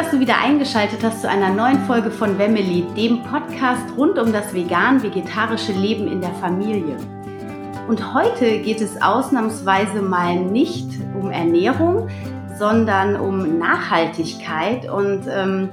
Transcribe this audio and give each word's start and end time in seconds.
Dass 0.00 0.12
du 0.12 0.18
wieder 0.18 0.38
eingeschaltet 0.38 1.04
hast 1.04 1.20
zu 1.20 1.28
einer 1.28 1.50
neuen 1.50 1.78
Folge 1.84 2.10
von 2.10 2.38
Wemmeli, 2.38 2.86
dem 2.96 3.22
Podcast 3.22 3.84
rund 3.98 4.18
um 4.18 4.32
das 4.32 4.54
vegan-vegetarische 4.54 5.72
Leben 5.72 6.08
in 6.08 6.22
der 6.22 6.32
Familie. 6.36 6.96
Und 7.86 8.14
heute 8.14 8.60
geht 8.60 8.80
es 8.80 9.02
ausnahmsweise 9.02 10.00
mal 10.00 10.36
nicht 10.36 10.88
um 11.20 11.30
Ernährung, 11.30 12.08
sondern 12.58 13.14
um 13.14 13.58
Nachhaltigkeit. 13.58 14.90
Und 14.90 15.26
ähm, 15.28 15.68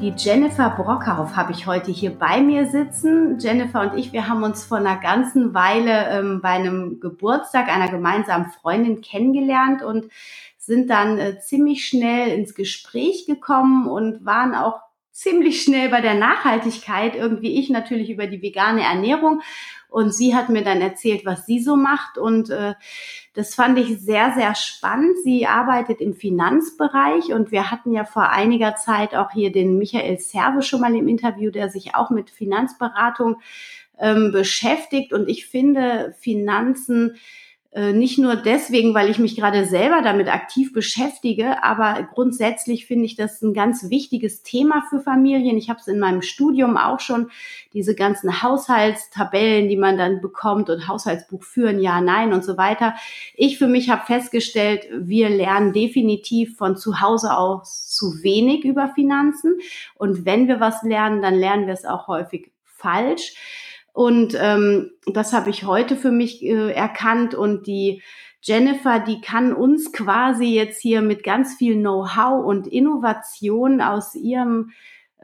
die 0.00 0.14
Jennifer 0.16 0.70
Brockhauf 0.70 1.34
habe 1.34 1.50
ich 1.50 1.66
heute 1.66 1.90
hier 1.90 2.16
bei 2.16 2.40
mir 2.40 2.70
sitzen. 2.70 3.40
Jennifer 3.40 3.80
und 3.80 3.98
ich, 3.98 4.12
wir 4.12 4.28
haben 4.28 4.44
uns 4.44 4.64
vor 4.64 4.78
einer 4.78 4.98
ganzen 4.98 5.52
Weile 5.52 6.10
ähm, 6.10 6.40
bei 6.40 6.50
einem 6.50 7.00
Geburtstag 7.00 7.66
einer 7.68 7.88
gemeinsamen 7.88 8.52
Freundin 8.52 9.00
kennengelernt 9.00 9.82
und 9.82 10.10
sind 10.66 10.90
dann 10.90 11.18
äh, 11.18 11.38
ziemlich 11.40 11.86
schnell 11.86 12.28
ins 12.30 12.54
Gespräch 12.54 13.26
gekommen 13.26 13.86
und 13.88 14.24
waren 14.24 14.54
auch 14.54 14.80
ziemlich 15.14 15.62
schnell 15.62 15.90
bei 15.90 16.00
der 16.00 16.14
Nachhaltigkeit, 16.14 17.14
irgendwie 17.14 17.58
ich 17.58 17.70
natürlich 17.70 18.10
über 18.10 18.26
die 18.26 18.42
vegane 18.42 18.82
Ernährung. 18.82 19.42
Und 19.88 20.12
sie 20.12 20.34
hat 20.34 20.48
mir 20.48 20.64
dann 20.64 20.80
erzählt, 20.80 21.24
was 21.24 21.46
sie 21.46 21.60
so 21.60 21.76
macht. 21.76 22.18
Und 22.18 22.50
äh, 22.50 22.74
das 23.32 23.54
fand 23.54 23.78
ich 23.78 24.00
sehr, 24.00 24.32
sehr 24.32 24.56
spannend. 24.56 25.16
Sie 25.22 25.46
arbeitet 25.46 26.00
im 26.00 26.14
Finanzbereich. 26.14 27.32
Und 27.32 27.52
wir 27.52 27.70
hatten 27.70 27.92
ja 27.92 28.04
vor 28.04 28.30
einiger 28.30 28.74
Zeit 28.74 29.14
auch 29.14 29.30
hier 29.30 29.52
den 29.52 29.78
Michael 29.78 30.18
Serve 30.18 30.62
schon 30.62 30.80
mal 30.80 30.96
im 30.96 31.06
Interview, 31.06 31.52
der 31.52 31.70
sich 31.70 31.94
auch 31.94 32.10
mit 32.10 32.28
Finanzberatung 32.30 33.36
ähm, 34.00 34.32
beschäftigt. 34.32 35.12
Und 35.12 35.28
ich 35.28 35.46
finde 35.46 36.12
Finanzen 36.18 37.14
nicht 37.92 38.18
nur 38.18 38.36
deswegen, 38.36 38.94
weil 38.94 39.10
ich 39.10 39.18
mich 39.18 39.34
gerade 39.34 39.64
selber 39.64 40.00
damit 40.00 40.28
aktiv 40.28 40.72
beschäftige, 40.72 41.64
aber 41.64 42.06
grundsätzlich 42.14 42.86
finde 42.86 43.06
ich 43.06 43.16
das 43.16 43.42
ein 43.42 43.52
ganz 43.52 43.90
wichtiges 43.90 44.44
Thema 44.44 44.84
für 44.88 45.00
Familien. 45.00 45.56
Ich 45.56 45.70
habe 45.70 45.80
es 45.80 45.88
in 45.88 45.98
meinem 45.98 46.22
Studium 46.22 46.76
auch 46.76 47.00
schon, 47.00 47.30
diese 47.72 47.96
ganzen 47.96 48.42
Haushaltstabellen, 48.42 49.68
die 49.68 49.76
man 49.76 49.98
dann 49.98 50.20
bekommt 50.20 50.70
und 50.70 50.86
Haushaltsbuch 50.86 51.42
führen, 51.42 51.80
ja, 51.80 52.00
nein 52.00 52.32
und 52.32 52.44
so 52.44 52.56
weiter. 52.56 52.94
Ich 53.34 53.58
für 53.58 53.66
mich 53.66 53.90
habe 53.90 54.06
festgestellt, 54.06 54.86
wir 54.96 55.28
lernen 55.28 55.72
definitiv 55.72 56.56
von 56.56 56.76
zu 56.76 57.00
Hause 57.00 57.36
aus 57.36 57.88
zu 57.88 58.22
wenig 58.22 58.64
über 58.64 58.88
Finanzen. 58.94 59.58
Und 59.96 60.24
wenn 60.24 60.46
wir 60.46 60.60
was 60.60 60.84
lernen, 60.84 61.22
dann 61.22 61.34
lernen 61.34 61.66
wir 61.66 61.74
es 61.74 61.84
auch 61.84 62.06
häufig 62.06 62.52
falsch. 62.64 63.34
Und 63.94 64.36
ähm, 64.36 64.90
das 65.06 65.32
habe 65.32 65.50
ich 65.50 65.64
heute 65.64 65.94
für 65.96 66.10
mich 66.10 66.42
äh, 66.42 66.72
erkannt. 66.72 67.36
Und 67.36 67.68
die 67.68 68.02
Jennifer, 68.42 68.98
die 68.98 69.20
kann 69.20 69.54
uns 69.54 69.92
quasi 69.92 70.46
jetzt 70.46 70.82
hier 70.82 71.00
mit 71.00 71.22
ganz 71.22 71.54
viel 71.54 71.76
Know-how 71.76 72.44
und 72.44 72.66
Innovation 72.66 73.80
aus 73.80 74.16
ihrem 74.16 74.72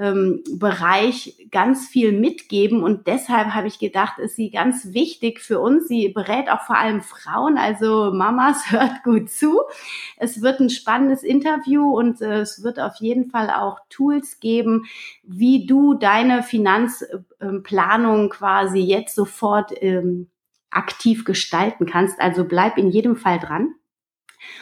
ähm, 0.01 0.43
Bereich 0.55 1.37
ganz 1.51 1.87
viel 1.87 2.13
mitgeben. 2.13 2.83
Und 2.83 3.07
deshalb 3.07 3.49
habe 3.49 3.69
ich 3.69 3.79
gedacht, 3.79 4.19
ist 4.19 4.35
sie 4.35 4.51
ganz 4.51 4.95
wichtig 4.95 5.41
für 5.41 5.61
uns. 5.61 5.89
Sie 5.89 6.09
berät 6.09 6.49
auch 6.49 6.63
vor 6.63 6.79
allem 6.79 7.03
Frauen, 7.03 7.59
also 7.59 8.11
Mamas, 8.11 8.71
hört 8.71 9.03
gut 9.05 9.29
zu. 9.31 9.61
Es 10.17 10.41
wird 10.41 10.59
ein 10.61 10.71
spannendes 10.71 11.23
Interview 11.23 11.97
und 11.99 12.23
äh, 12.23 12.41
es 12.41 12.63
wird 12.63 12.81
auf 12.81 12.97
jeden 12.97 13.31
Fall 13.31 13.51
auch 13.51 13.79
Tools 13.91 14.41
geben, 14.41 14.87
wie 15.23 15.67
du 15.67 15.93
deine 15.93 16.43
Finanzplanung 16.43 18.31
quasi 18.31 18.79
jetzt 18.79 19.15
sofort 19.15 19.71
ähm, 19.83 20.31
aktiv 20.71 21.27
gestalten 21.27 21.85
kannst. 21.85 22.19
Also 22.21 22.45
bleib 22.45 22.79
in 22.79 22.89
jedem 22.89 23.17
Fall 23.17 23.39
dran. 23.39 23.75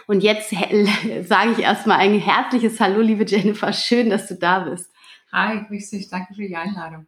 Und 0.09 0.25
jetzt 0.25 0.51
sage 1.23 1.53
ich 1.53 1.61
erstmal 1.61 1.99
ein 1.99 2.19
herzliches 2.19 2.81
Hallo, 2.81 3.01
liebe 3.01 3.25
Jennifer. 3.25 3.73
Schön, 3.73 4.11
dass 4.11 4.27
du 4.27 4.35
da 4.35 4.61
bist. 4.61 4.91
Hi, 5.33 5.65
grüß 5.67 5.91
dich. 5.91 6.09
Danke 6.09 6.35
für 6.35 6.47
die 6.47 6.57
Einladung. 6.57 7.07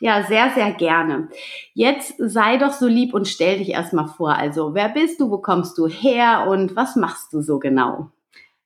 Ja, 0.00 0.22
sehr, 0.22 0.50
sehr 0.50 0.72
gerne. 0.72 1.28
Jetzt 1.74 2.14
sei 2.18 2.58
doch 2.58 2.72
so 2.72 2.86
lieb 2.86 3.12
und 3.14 3.26
stell 3.26 3.58
dich 3.58 3.70
erstmal 3.70 4.06
vor. 4.06 4.36
Also, 4.36 4.74
wer 4.74 4.88
bist 4.88 5.20
du, 5.20 5.30
wo 5.30 5.38
kommst 5.38 5.76
du 5.78 5.88
her 5.88 6.46
und 6.48 6.76
was 6.76 6.94
machst 6.94 7.32
du 7.32 7.40
so 7.40 7.58
genau? 7.58 8.10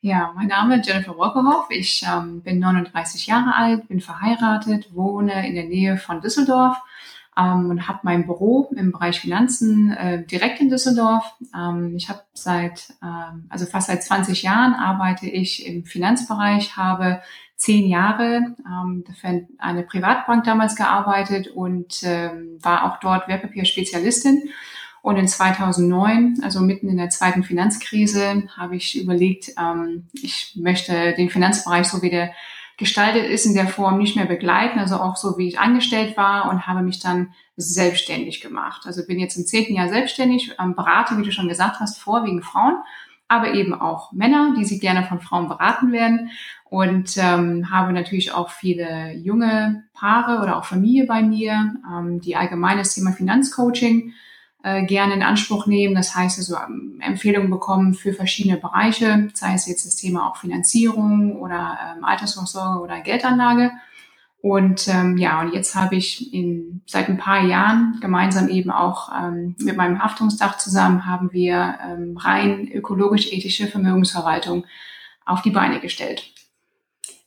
Ja, 0.02 0.32
mein 0.34 0.48
Name 0.48 0.80
ist 0.80 0.88
Jennifer 0.88 1.16
Wolkerhoff. 1.16 1.66
Ich 1.70 2.04
ähm, 2.06 2.42
bin 2.42 2.58
39 2.58 3.26
Jahre 3.26 3.54
alt, 3.54 3.88
bin 3.88 4.00
verheiratet, 4.00 4.94
wohne 4.94 5.46
in 5.46 5.54
der 5.54 5.64
Nähe 5.64 5.96
von 5.96 6.20
Düsseldorf 6.20 6.76
ähm, 7.38 7.70
und 7.70 7.88
habe 7.88 8.00
mein 8.02 8.26
Büro 8.26 8.68
im 8.76 8.92
Bereich 8.92 9.20
Finanzen 9.20 9.92
äh, 9.92 10.26
direkt 10.26 10.60
in 10.60 10.68
Düsseldorf. 10.68 11.32
Ähm, 11.56 11.94
ich 11.96 12.08
habe 12.08 12.22
seit, 12.34 12.92
ähm, 13.02 13.46
also 13.48 13.64
fast 13.64 13.86
seit 13.86 14.02
20 14.02 14.42
Jahren 14.42 14.74
arbeite 14.74 15.26
ich 15.26 15.66
im 15.66 15.84
Finanzbereich, 15.84 16.76
habe 16.76 17.22
zehn 17.62 17.86
Jahre 17.86 18.56
ähm, 18.66 19.04
für 19.20 19.46
eine 19.58 19.82
Privatbank 19.84 20.42
damals 20.42 20.74
gearbeitet 20.74 21.46
und 21.46 22.02
ähm, 22.02 22.58
war 22.60 22.84
auch 22.84 22.98
dort 22.98 23.28
Wertpapierspezialistin. 23.28 24.50
Und 25.00 25.16
in 25.16 25.28
2009, 25.28 26.40
also 26.42 26.60
mitten 26.60 26.88
in 26.88 26.96
der 26.96 27.10
zweiten 27.10 27.44
Finanzkrise, 27.44 28.48
habe 28.56 28.74
ich 28.74 29.00
überlegt, 29.00 29.52
ähm, 29.56 30.08
ich 30.12 30.58
möchte 30.60 31.14
den 31.14 31.30
Finanzbereich 31.30 31.86
so 31.86 32.02
wie 32.02 32.10
der 32.10 32.32
gestaltet 32.78 33.26
ist 33.26 33.46
in 33.46 33.54
der 33.54 33.68
Form 33.68 33.98
nicht 33.98 34.16
mehr 34.16 34.26
begleiten, 34.26 34.80
also 34.80 34.96
auch 34.96 35.14
so 35.14 35.38
wie 35.38 35.46
ich 35.46 35.60
angestellt 35.60 36.16
war 36.16 36.50
und 36.50 36.66
habe 36.66 36.82
mich 36.82 36.98
dann 36.98 37.32
selbstständig 37.56 38.40
gemacht. 38.40 38.86
Also 38.86 39.06
bin 39.06 39.20
jetzt 39.20 39.36
im 39.36 39.46
zehnten 39.46 39.74
Jahr 39.74 39.88
selbstständig, 39.88 40.56
ähm, 40.58 40.74
berate, 40.74 41.16
wie 41.16 41.22
du 41.22 41.30
schon 41.30 41.48
gesagt 41.48 41.78
hast, 41.78 42.00
vorwiegend 42.00 42.44
Frauen 42.44 42.82
aber 43.32 43.54
eben 43.54 43.72
auch 43.72 44.12
Männer, 44.12 44.54
die 44.58 44.64
sich 44.66 44.80
gerne 44.80 45.04
von 45.04 45.20
Frauen 45.20 45.48
beraten 45.48 45.90
werden 45.90 46.30
und 46.72 47.18
ähm, 47.18 47.70
habe 47.70 47.92
natürlich 47.92 48.32
auch 48.32 48.48
viele 48.48 49.12
junge 49.12 49.84
Paare 49.92 50.42
oder 50.42 50.56
auch 50.56 50.64
Familie 50.64 51.04
bei 51.04 51.20
mir, 51.20 51.74
ähm, 51.86 52.18
die 52.22 52.34
allgemeines 52.34 52.94
Thema 52.94 53.12
Finanzcoaching 53.12 54.14
äh, 54.62 54.86
gerne 54.86 55.12
in 55.12 55.22
Anspruch 55.22 55.66
nehmen. 55.66 55.94
Das 55.94 56.16
heißt 56.16 56.38
also 56.38 56.56
ähm, 56.56 56.98
Empfehlungen 57.02 57.50
bekommen 57.50 57.92
für 57.92 58.14
verschiedene 58.14 58.56
Bereiche, 58.56 59.28
sei 59.34 59.52
es 59.52 59.66
jetzt 59.66 59.84
das 59.84 59.96
Thema 59.96 60.26
auch 60.26 60.38
Finanzierung 60.38 61.36
oder 61.36 61.78
ähm, 61.94 62.04
Altersvorsorge 62.04 62.80
oder 62.80 63.02
Geldanlage. 63.02 63.72
Und 64.40 64.88
ähm, 64.88 65.18
ja, 65.18 65.42
und 65.42 65.52
jetzt 65.52 65.74
habe 65.74 65.96
ich 65.96 66.32
in, 66.32 66.80
seit 66.86 67.10
ein 67.10 67.18
paar 67.18 67.44
Jahren 67.44 67.98
gemeinsam 68.00 68.48
eben 68.48 68.70
auch 68.70 69.12
ähm, 69.14 69.56
mit 69.58 69.76
meinem 69.76 70.02
Haftungsdach 70.02 70.56
zusammen 70.56 71.04
haben 71.04 71.34
wir 71.34 71.74
ähm, 71.86 72.16
rein 72.16 72.66
ökologisch-ethische 72.66 73.66
Vermögensverwaltung 73.66 74.64
auf 75.26 75.42
die 75.42 75.50
Beine 75.50 75.78
gestellt. 75.78 76.31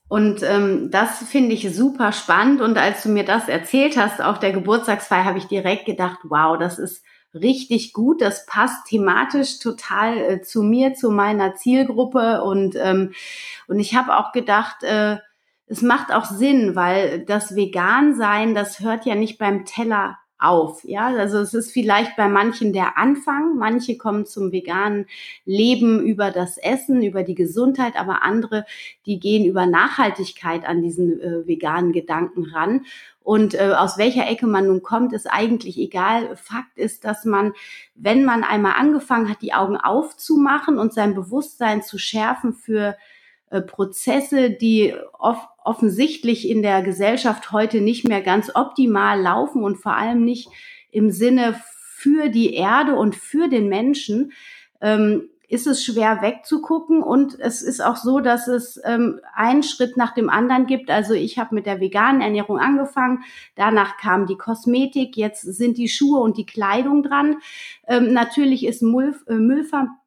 Und 0.08 0.44
ähm, 0.44 0.92
das 0.92 1.24
finde 1.24 1.54
ich 1.54 1.76
super 1.76 2.12
spannend. 2.12 2.62
Und 2.62 2.78
als 2.78 3.04
du 3.04 3.10
mir 3.10 3.26
das 3.26 3.48
erzählt 3.48 3.98
hast 3.98 4.22
auf 4.22 4.40
der 4.40 4.52
Geburtstagsfeier, 4.52 5.26
habe 5.26 5.40
ich 5.40 5.48
direkt 5.48 5.86
gedacht, 5.86 6.20
wow, 6.24 6.58
das 6.58 6.78
ist 6.78 7.04
richtig 7.34 7.94
gut. 7.94 8.22
Das 8.22 8.46
passt 8.46 8.88
thematisch 8.88 9.60
total 9.60 10.18
äh, 10.18 10.42
zu 10.42 10.62
mir, 10.62 10.94
zu 10.94 11.10
meiner 11.10 11.56
Zielgruppe. 11.56 12.44
Und, 12.44 12.76
ähm, 12.76 13.14
und 13.68 13.80
ich 13.80 13.96
habe 13.96 14.16
auch 14.18 14.32
gedacht, 14.32 14.84
äh, 14.84 15.18
es 15.68 15.82
macht 15.82 16.14
auch 16.14 16.26
Sinn, 16.26 16.76
weil 16.76 17.26
das 17.26 17.56
Vegan-Sein, 17.56 18.54
das 18.54 18.80
hört 18.82 19.06
ja 19.06 19.16
nicht 19.16 19.40
beim 19.40 19.66
Teller 19.66 20.18
auf. 20.46 20.84
Ja, 20.84 21.08
also 21.08 21.40
es 21.40 21.54
ist 21.54 21.72
vielleicht 21.72 22.16
bei 22.16 22.28
manchen 22.28 22.74
der 22.74 22.98
Anfang. 22.98 23.58
Manche 23.58 23.98
kommen 23.98 24.26
zum 24.26 24.52
veganen 24.52 25.08
Leben 25.46 26.02
über 26.06 26.32
das 26.32 26.58
Essen, 26.58 27.04
über 27.04 27.24
die 27.24 27.36
Gesundheit, 27.36 27.96
aber 27.96 28.24
andere, 28.24 28.66
die 29.06 29.20
gehen 29.20 29.46
über 29.46 29.66
Nachhaltigkeit 29.66 30.66
an 30.66 30.82
diesen 30.82 31.20
äh, 31.20 31.48
veganen 31.48 31.92
Gedanken 31.92 32.46
ran. 32.46 32.86
Und 33.26 33.56
äh, 33.56 33.74
aus 33.76 33.98
welcher 33.98 34.28
Ecke 34.30 34.46
man 34.46 34.68
nun 34.68 34.84
kommt, 34.84 35.12
ist 35.12 35.26
eigentlich 35.26 35.80
egal. 35.80 36.36
Fakt 36.36 36.78
ist, 36.78 37.06
dass 37.06 37.26
man, 37.26 37.54
wenn 37.96 38.24
man 38.24 38.44
einmal 38.44 38.74
angefangen 38.74 39.30
hat, 39.30 39.42
die 39.42 39.54
Augen 39.54 39.78
aufzumachen 39.78 40.78
und 40.78 40.94
sein 40.94 41.16
Bewusstsein 41.16 41.82
zu 41.82 41.98
schärfen 41.98 42.54
für 42.54 42.96
Prozesse, 43.62 44.52
die 44.52 44.94
oft 45.18 45.48
offensichtlich 45.66 46.48
in 46.48 46.62
der 46.62 46.84
Gesellschaft 46.84 47.52
heute 47.52 47.82
nicht 47.82 48.08
mehr 48.08 48.22
ganz 48.22 48.52
optimal 48.54 49.20
laufen 49.20 49.64
und 49.64 49.78
vor 49.78 49.96
allem 49.96 50.24
nicht 50.24 50.48
im 50.92 51.10
Sinne 51.10 51.60
für 51.96 52.30
die 52.30 52.54
Erde 52.54 52.96
und 52.96 53.16
für 53.16 53.50
den 53.50 53.68
Menschen, 53.68 54.32
ähm, 54.80 55.30
ist 55.48 55.68
es 55.68 55.84
schwer 55.84 56.22
wegzugucken 56.22 57.04
und 57.04 57.40
es 57.40 57.62
ist 57.62 57.80
auch 57.80 57.98
so, 57.98 58.20
dass 58.20 58.48
es 58.48 58.80
ähm, 58.84 59.20
einen 59.34 59.64
Schritt 59.64 59.96
nach 59.96 60.14
dem 60.14 60.30
anderen 60.30 60.66
gibt. 60.66 60.90
Also 60.90 61.14
ich 61.14 61.38
habe 61.38 61.54
mit 61.54 61.66
der 61.66 61.80
veganen 61.80 62.22
Ernährung 62.22 62.58
angefangen, 62.58 63.24
danach 63.56 63.98
kam 63.98 64.26
die 64.26 64.38
Kosmetik, 64.38 65.18
jetzt 65.18 65.42
sind 65.42 65.78
die 65.78 65.88
Schuhe 65.88 66.20
und 66.20 66.38
die 66.38 66.46
Kleidung 66.46 67.04
dran. 67.04 67.38
Ähm, 67.88 68.14
natürlich 68.14 68.66
ist 68.66 68.82
Müll, 68.82 69.16
äh, 69.28 69.34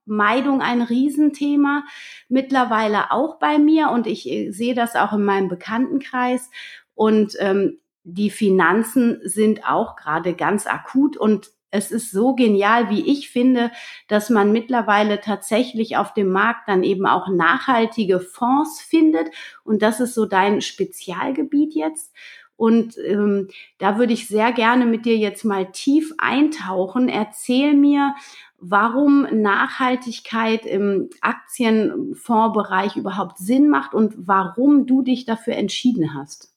Müllvermeidung 0.08 0.60
ein 0.60 0.82
Riesenthema, 0.82 1.84
mittlerweile 2.28 3.12
auch 3.12 3.38
bei 3.38 3.58
mir 3.58 3.90
und 3.90 4.06
ich 4.06 4.28
äh, 4.28 4.50
sehe 4.50 4.75
das 4.75 4.96
auch 4.96 5.12
in 5.12 5.25
meinem 5.25 5.49
Bekanntenkreis 5.49 6.50
und 6.94 7.34
ähm, 7.38 7.78
die 8.05 8.31
Finanzen 8.31 9.20
sind 9.25 9.69
auch 9.69 9.94
gerade 9.96 10.34
ganz 10.34 10.66
akut 10.66 11.16
und 11.16 11.50
es 11.70 11.90
ist 11.90 12.10
so 12.10 12.34
genial, 12.34 12.88
wie 12.88 13.06
ich 13.12 13.28
finde, 13.28 13.70
dass 14.08 14.31
man 14.31 14.52
mittlerweile 14.52 15.20
tatsächlich 15.20 15.99
auf 15.99 16.14
dem 16.14 16.31
Markt 16.31 16.66
dann 16.66 16.82
eben 16.82 17.06
auch 17.06 17.28
nachhaltige 17.28 18.20
Fonds 18.20 18.81
findet. 18.81 19.28
Und 19.64 19.82
das 19.82 20.00
ist 20.00 20.14
so 20.14 20.25
dein 20.25 20.62
Spezialgebiet 20.62 21.75
jetzt. 21.75 22.14
Und 22.58 22.99
ähm, 22.99 23.49
da 23.78 23.99
würde 23.99 24.12
ich 24.12 24.26
sehr 24.26 24.52
gerne 24.52 24.84
mit 24.84 25.06
dir 25.06 25.16
jetzt 25.16 25.44
mal 25.44 25.70
tief 25.70 26.12
eintauchen. 26.19 27.08
Erzähl 27.08 27.72
mir, 27.72 28.16
warum 28.58 29.28
Nachhaltigkeit 29.31 30.66
im 30.66 31.08
Aktienfondsbereich 31.20 32.96
überhaupt 32.96 33.38
Sinn 33.38 33.69
macht 33.69 33.94
und 33.94 34.14
warum 34.19 34.87
du 34.87 35.02
dich 35.02 35.25
dafür 35.25 35.55
entschieden 35.55 36.14
hast. 36.14 36.52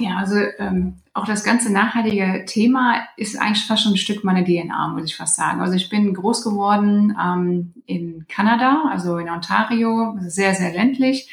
Ja, 0.00 0.16
also 0.16 0.34
ähm, 0.58 0.96
auch 1.12 1.26
das 1.26 1.44
ganze 1.44 1.72
nachhaltige 1.72 2.44
Thema 2.48 2.96
ist 3.16 3.40
eigentlich 3.40 3.64
fast 3.64 3.84
schon 3.84 3.92
ein 3.92 3.98
Stück 3.98 4.24
meiner 4.24 4.44
DNA, 4.44 4.88
muss 4.88 5.04
ich 5.04 5.14
fast 5.14 5.36
sagen. 5.36 5.60
Also 5.60 5.74
ich 5.74 5.88
bin 5.88 6.12
groß 6.12 6.42
geworden 6.42 7.16
ähm, 7.22 7.74
in 7.86 8.26
Kanada, 8.26 8.86
also 8.90 9.18
in 9.18 9.30
Ontario, 9.30 10.18
sehr, 10.26 10.56
sehr 10.56 10.72
ländlich 10.72 11.30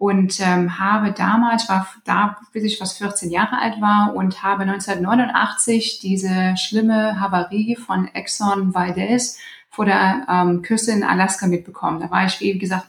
und 0.00 0.40
ähm, 0.40 0.78
habe 0.78 1.12
damals, 1.12 1.68
war 1.68 1.86
da, 2.06 2.38
bis 2.54 2.64
ich 2.64 2.78
fast 2.78 2.96
14 2.96 3.30
Jahre 3.30 3.58
alt 3.58 3.82
war 3.82 4.14
und 4.16 4.42
habe 4.42 4.62
1989 4.62 5.98
diese 5.98 6.56
schlimme 6.56 7.20
Havarie 7.20 7.76
von 7.76 8.08
Exxon 8.08 8.74
Valdez 8.74 9.36
vor 9.68 9.84
der 9.84 10.26
ähm, 10.26 10.62
Küste 10.62 10.92
in 10.92 11.04
Alaska 11.04 11.46
mitbekommen. 11.46 12.00
Da 12.00 12.10
war 12.10 12.24
ich, 12.24 12.40
wie 12.40 12.56
gesagt, 12.56 12.86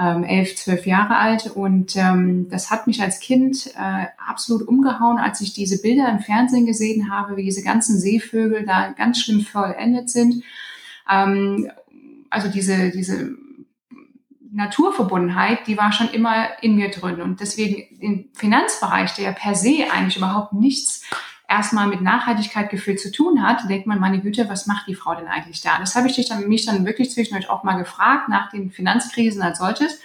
ähm, 0.00 0.24
elf, 0.24 0.56
zwölf 0.56 0.86
Jahre 0.86 1.18
alt 1.18 1.50
und 1.54 1.94
ähm, 1.96 2.48
das 2.48 2.70
hat 2.70 2.86
mich 2.86 3.02
als 3.02 3.20
Kind 3.20 3.66
äh, 3.76 4.06
absolut 4.16 4.66
umgehauen, 4.66 5.18
als 5.18 5.42
ich 5.42 5.52
diese 5.52 5.82
Bilder 5.82 6.08
im 6.08 6.20
Fernsehen 6.20 6.64
gesehen 6.64 7.10
habe, 7.10 7.36
wie 7.36 7.44
diese 7.44 7.62
ganzen 7.62 7.98
Seevögel 7.98 8.64
da 8.64 8.92
ganz 8.92 9.20
schlimm 9.20 9.42
vollendet 9.42 10.08
sind. 10.08 10.42
Ähm, 11.10 11.70
also 12.30 12.48
diese, 12.48 12.88
diese 12.88 13.36
Naturverbundenheit, 14.58 15.66
die 15.68 15.78
war 15.78 15.92
schon 15.92 16.08
immer 16.08 16.48
in 16.60 16.74
mir 16.74 16.90
drin. 16.90 17.22
Und 17.22 17.40
deswegen 17.40 17.96
im 18.00 18.28
Finanzbereich, 18.34 19.14
der 19.14 19.26
ja 19.26 19.32
per 19.32 19.54
se 19.54 19.86
eigentlich 19.90 20.16
überhaupt 20.16 20.52
nichts 20.52 21.08
erstmal 21.48 21.86
mit 21.86 22.02
Nachhaltigkeit 22.02 22.68
gefühlt 22.68 23.00
zu 23.00 23.10
tun 23.10 23.42
hat, 23.42 23.70
denkt 23.70 23.86
man, 23.86 24.00
meine 24.00 24.20
Güte, 24.20 24.48
was 24.48 24.66
macht 24.66 24.88
die 24.88 24.96
Frau 24.96 25.14
denn 25.14 25.28
eigentlich 25.28 25.62
da? 25.62 25.78
Das 25.78 25.94
habe 25.94 26.08
ich 26.08 26.16
dich 26.16 26.28
dann, 26.28 26.48
mich 26.48 26.66
dann 26.66 26.84
wirklich 26.84 27.10
zwischendurch 27.12 27.48
auch 27.48 27.62
mal 27.62 27.78
gefragt 27.78 28.28
nach 28.28 28.50
den 28.50 28.70
Finanzkrisen 28.70 29.40
als 29.42 29.58
solches 29.58 30.00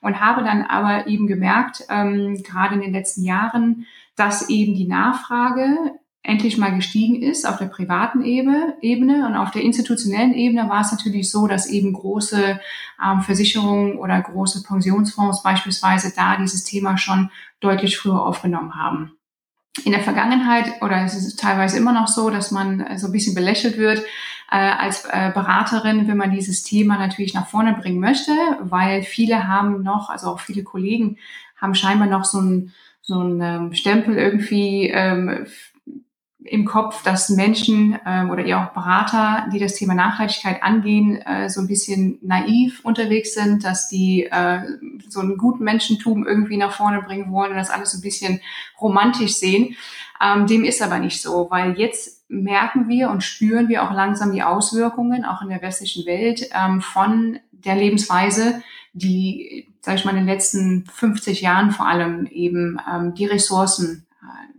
und 0.00 0.20
habe 0.20 0.44
dann 0.44 0.62
aber 0.62 1.08
eben 1.08 1.26
gemerkt, 1.26 1.82
ähm, 1.90 2.42
gerade 2.44 2.76
in 2.76 2.80
den 2.80 2.92
letzten 2.92 3.24
Jahren, 3.24 3.86
dass 4.14 4.48
eben 4.48 4.74
die 4.74 4.86
Nachfrage 4.86 5.98
endlich 6.26 6.58
mal 6.58 6.74
gestiegen 6.74 7.22
ist 7.22 7.46
auf 7.46 7.58
der 7.58 7.66
privaten 7.66 8.22
Ebene. 8.22 9.26
Und 9.26 9.36
auf 9.36 9.52
der 9.52 9.62
institutionellen 9.62 10.34
Ebene 10.34 10.68
war 10.68 10.80
es 10.80 10.90
natürlich 10.90 11.30
so, 11.30 11.46
dass 11.46 11.70
eben 11.70 11.92
große 11.92 12.60
ähm, 13.04 13.20
Versicherungen 13.22 13.96
oder 13.96 14.20
große 14.20 14.64
Pensionsfonds 14.64 15.42
beispielsweise 15.42 16.12
da 16.14 16.36
dieses 16.36 16.64
Thema 16.64 16.98
schon 16.98 17.30
deutlich 17.60 17.96
früher 17.96 18.22
aufgenommen 18.22 18.74
haben. 18.74 19.12
In 19.84 19.92
der 19.92 20.00
Vergangenheit, 20.00 20.82
oder 20.82 21.04
es 21.04 21.14
ist 21.14 21.38
teilweise 21.38 21.76
immer 21.76 21.92
noch 21.92 22.08
so, 22.08 22.30
dass 22.30 22.50
man 22.50 22.80
äh, 22.80 22.98
so 22.98 23.06
ein 23.06 23.12
bisschen 23.12 23.34
belächelt 23.34 23.78
wird, 23.78 24.00
äh, 24.50 24.56
als 24.56 25.04
äh, 25.04 25.30
Beraterin, 25.32 26.08
wenn 26.08 26.16
man 26.16 26.32
dieses 26.32 26.64
Thema 26.64 26.98
natürlich 26.98 27.34
nach 27.34 27.46
vorne 27.46 27.74
bringen 27.74 28.00
möchte, 28.00 28.32
weil 28.60 29.02
viele 29.02 29.46
haben 29.46 29.82
noch, 29.82 30.10
also 30.10 30.28
auch 30.28 30.40
viele 30.40 30.64
Kollegen 30.64 31.18
haben 31.56 31.74
scheinbar 31.74 32.08
noch 32.08 32.24
so 32.24 32.40
ein 32.40 32.72
so 33.00 33.20
ein 33.20 33.40
ähm, 33.40 33.72
Stempel 33.72 34.18
irgendwie 34.18 34.88
ähm, 34.88 35.46
im 36.48 36.64
Kopf, 36.64 37.02
dass 37.02 37.28
Menschen 37.28 37.98
ähm, 38.06 38.30
oder 38.30 38.44
ihr 38.44 38.58
auch 38.58 38.72
Berater, 38.72 39.46
die 39.52 39.58
das 39.58 39.74
Thema 39.74 39.94
Nachhaltigkeit 39.94 40.62
angehen, 40.62 41.16
äh, 41.22 41.48
so 41.48 41.60
ein 41.60 41.66
bisschen 41.66 42.18
naiv 42.22 42.80
unterwegs 42.84 43.34
sind, 43.34 43.64
dass 43.64 43.88
die 43.88 44.24
äh, 44.24 44.60
so 45.08 45.20
einen 45.20 45.36
guten 45.36 45.64
Menschentum 45.64 46.26
irgendwie 46.26 46.56
nach 46.56 46.72
vorne 46.72 47.02
bringen 47.02 47.32
wollen 47.32 47.52
und 47.52 47.56
das 47.56 47.70
alles 47.70 47.92
so 47.92 47.98
ein 47.98 48.02
bisschen 48.02 48.40
romantisch 48.80 49.34
sehen. 49.34 49.76
Ähm, 50.20 50.46
dem 50.46 50.64
ist 50.64 50.82
aber 50.82 50.98
nicht 50.98 51.20
so, 51.20 51.48
weil 51.50 51.78
jetzt 51.78 52.24
merken 52.28 52.88
wir 52.88 53.10
und 53.10 53.22
spüren 53.22 53.68
wir 53.68 53.84
auch 53.84 53.92
langsam 53.92 54.32
die 54.32 54.42
Auswirkungen, 54.42 55.24
auch 55.24 55.42
in 55.42 55.48
der 55.48 55.62
westlichen 55.62 56.06
Welt, 56.06 56.48
ähm, 56.52 56.80
von 56.80 57.38
der 57.52 57.76
Lebensweise, 57.76 58.62
die, 58.92 59.68
sage 59.80 59.98
ich 59.98 60.04
mal, 60.04 60.12
in 60.12 60.18
den 60.18 60.26
letzten 60.26 60.86
50 60.86 61.40
Jahren 61.40 61.70
vor 61.70 61.86
allem 61.86 62.26
eben 62.26 62.80
ähm, 62.90 63.14
die 63.14 63.26
Ressourcen 63.26 64.05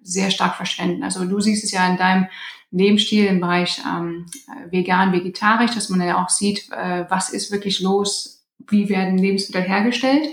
sehr 0.08 0.32
stark 0.32 0.56
verschwenden. 0.56 1.04
Also 1.04 1.26
du 1.26 1.40
siehst 1.40 1.64
es 1.64 1.72
ja 1.72 1.88
in 1.88 1.98
deinem 1.98 2.28
Lebensstil 2.72 3.26
im 3.26 3.40
Bereich 3.40 3.82
ähm, 3.88 4.26
vegan, 4.70 5.14
vegetarisch, 5.14 5.72
dass 5.72 5.90
man 5.90 6.02
ja 6.02 6.24
auch 6.24 6.30
sieht, 6.30 6.70
äh, 6.72 7.06
was 7.10 7.30
ist 7.30 7.52
wirklich 7.52 7.80
los, 7.80 8.46
wie 8.68 8.90
werden 8.90 9.18
Lebensmittel 9.18 9.62
hergestellt. 9.62 10.28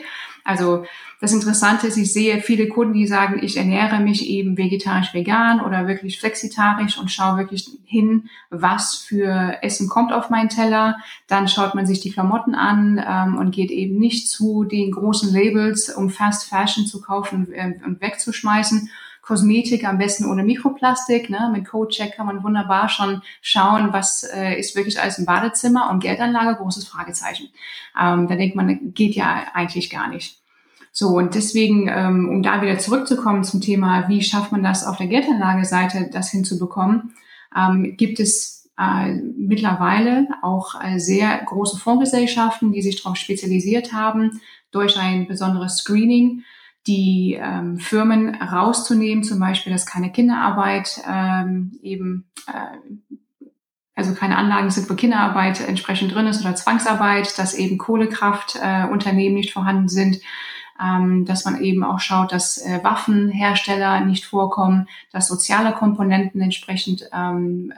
Also 0.45 0.85
das 1.21 1.33
Interessante 1.33 1.87
ist, 1.87 1.97
ich 1.97 2.13
sehe 2.13 2.43
viele 2.43 2.69
Kunden, 2.69 2.93
die 2.93 3.07
sagen, 3.07 3.41
ich 3.43 3.57
ernähre 3.57 3.99
mich 4.01 4.29
eben 4.29 4.59
vegetarisch, 4.59 5.15
vegan 5.15 5.61
oder 5.61 5.87
wirklich 5.89 6.21
flexitarisch 6.21 6.99
und 6.99 7.11
schaue 7.11 7.39
wirklich 7.39 7.71
hin, 7.85 8.29
was 8.51 8.97
für 8.97 9.57
Essen 9.63 9.89
kommt 9.89 10.13
auf 10.13 10.29
meinen 10.29 10.51
Teller. 10.51 10.99
Dann 11.27 11.49
schaut 11.49 11.75
man 11.75 11.87
sich 11.87 12.01
die 12.01 12.11
Klamotten 12.11 12.55
an 12.55 13.03
ähm, 13.03 13.39
und 13.39 13.53
geht 13.53 13.71
eben 13.71 13.97
nicht 13.97 14.29
zu 14.29 14.65
den 14.65 14.91
großen 14.91 15.33
Labels, 15.33 15.89
um 15.89 16.11
Fast 16.11 16.47
Fashion 16.49 16.85
zu 16.85 17.01
kaufen 17.01 17.51
äh, 17.53 17.73
und 17.87 18.03
wegzuschmeißen, 18.03 18.91
Kosmetik 19.25 19.85
am 19.89 19.99
besten 19.99 20.27
ohne 20.27 20.45
Mikroplastik. 20.45 21.31
Ne? 21.31 21.51
Mit 21.53 21.67
CodeCheck 21.67 22.15
kann 22.15 22.27
man 22.27 22.45
wunderbar 22.45 22.89
schon 22.89 23.23
schauen, 23.41 23.93
was 23.93 24.23
äh, 24.25 24.59
ist 24.59 24.77
wirklich 24.77 25.01
alles 25.01 25.19
im 25.19 25.25
Badezimmer 25.25 25.91
und 25.91 26.01
Geldanlage, 26.01 26.57
großes 26.57 26.87
Fragezeichen. 26.87 27.49
Ähm, 28.01 28.29
da 28.29 28.37
denkt 28.37 28.55
man, 28.55 28.93
geht 28.93 29.15
ja 29.15 29.47
eigentlich 29.55 29.89
gar 29.89 30.09
nicht. 30.09 30.41
So, 30.93 31.09
und 31.09 31.35
deswegen, 31.35 31.89
ähm, 31.89 32.29
um 32.29 32.43
da 32.43 32.61
wieder 32.63 32.79
zurückzukommen 32.79 33.45
zum 33.45 33.61
Thema, 33.61 34.09
wie 34.09 34.23
schafft 34.23 34.53
man 34.53 34.63
das 34.63 34.87
auf 34.87 34.99
der 34.99 35.09
Geldanlageseite, 35.09 36.11
das 36.13 36.31
hinzubekommen, 36.31 37.15
ähm, 37.57 37.97
gibt 37.97 38.21
es 38.21 38.71
äh, 38.79 39.15
mittlerweile 39.15 40.29
auch 40.43 40.75
äh, 40.83 40.99
sehr 40.99 41.39
große 41.47 41.79
Fondsgesellschaften, 41.79 42.73
die 42.73 42.83
sich 42.83 43.03
darauf 43.03 43.17
spezialisiert 43.17 43.93
haben, 43.93 44.41
durch 44.71 44.99
ein 44.99 45.27
besonderes 45.27 45.79
Screening 45.79 46.43
die 46.87 47.39
ähm, 47.41 47.79
Firmen 47.79 48.35
rauszunehmen, 48.35 49.25
zum 49.25 49.39
Beispiel, 49.39 49.73
dass 49.73 49.87
keine 49.87 50.13
Kinderarbeit 50.13 51.01
ähm, 51.09 51.79
eben, 51.83 52.27
äh, 52.47 53.11
also 53.95 54.15
keine 54.15 54.37
Anlagen 54.37 54.71
sind, 54.71 54.91
wo 54.91 54.95
Kinderarbeit 54.95 55.67
entsprechend 55.67 56.15
drin 56.15 56.27
ist 56.27 56.41
oder 56.41 56.57
Zwangsarbeit, 56.57 57.39
dass 57.39 57.55
eben 57.55 57.79
Kohlekraftunternehmen 57.79 59.37
äh, 59.37 59.41
nicht 59.41 59.53
vorhanden 59.53 59.89
sind, 59.89 60.21
ähm, 60.83 61.25
dass 61.25 61.45
man 61.45 61.61
eben 61.63 61.85
auch 61.85 62.01
schaut, 62.01 62.33
dass 62.33 62.59
äh, 62.59 62.81
Waffenhersteller 62.83 64.01
nicht 64.01 64.25
vorkommen, 64.25 64.89
dass 65.13 65.29
soziale 65.29 65.73
Komponenten 65.73 66.41
entsprechend 66.41 67.09
ähm, 67.13 67.73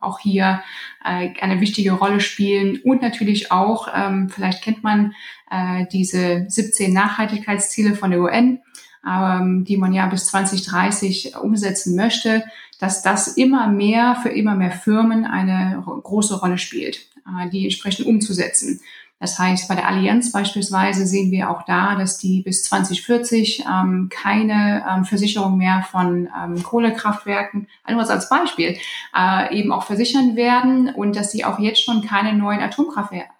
auch 0.00 0.18
hier 0.18 0.62
äh, 1.04 1.30
eine 1.40 1.60
wichtige 1.60 1.92
Rolle 1.92 2.20
spielen 2.20 2.80
und 2.84 3.02
natürlich 3.02 3.52
auch, 3.52 3.88
ähm, 3.94 4.28
vielleicht 4.28 4.62
kennt 4.62 4.82
man 4.82 5.14
äh, 5.50 5.86
diese 5.92 6.46
17 6.48 6.92
Nachhaltigkeitsziele 6.92 7.94
von 7.94 8.10
der 8.10 8.20
UN, 8.20 8.60
ähm, 9.06 9.64
die 9.64 9.76
man 9.76 9.92
ja 9.92 10.06
bis 10.06 10.26
2030 10.26 11.36
umsetzen 11.36 11.96
möchte, 11.96 12.44
dass 12.78 13.02
das 13.02 13.28
immer 13.28 13.68
mehr 13.68 14.16
für 14.22 14.30
immer 14.30 14.54
mehr 14.54 14.72
Firmen 14.72 15.24
eine 15.24 15.82
große 15.84 16.40
Rolle 16.40 16.58
spielt, 16.58 17.06
äh, 17.26 17.48
die 17.50 17.64
entsprechend 17.64 18.06
umzusetzen. 18.06 18.80
Das 19.20 19.38
heißt, 19.38 19.68
bei 19.68 19.74
der 19.74 19.86
Allianz 19.86 20.32
beispielsweise 20.32 21.06
sehen 21.06 21.30
wir 21.30 21.50
auch 21.50 21.62
da, 21.64 21.94
dass 21.94 22.16
die 22.16 22.40
bis 22.40 22.64
2040 22.64 23.64
ähm, 23.66 24.08
keine 24.10 24.84
ähm, 24.90 25.04
Versicherung 25.04 25.58
mehr 25.58 25.84
von 25.90 26.28
ähm, 26.42 26.62
Kohlekraftwerken, 26.62 27.68
nur 27.88 28.08
als 28.08 28.30
Beispiel, 28.30 28.78
äh, 29.14 29.54
eben 29.54 29.72
auch 29.72 29.84
versichern 29.84 30.36
werden 30.36 30.88
und 30.94 31.16
dass 31.16 31.32
sie 31.32 31.44
auch 31.44 31.58
jetzt 31.58 31.84
schon 31.84 32.02
keine 32.02 32.32
neuen 32.32 32.60
Atomkraftwerke 32.60 33.30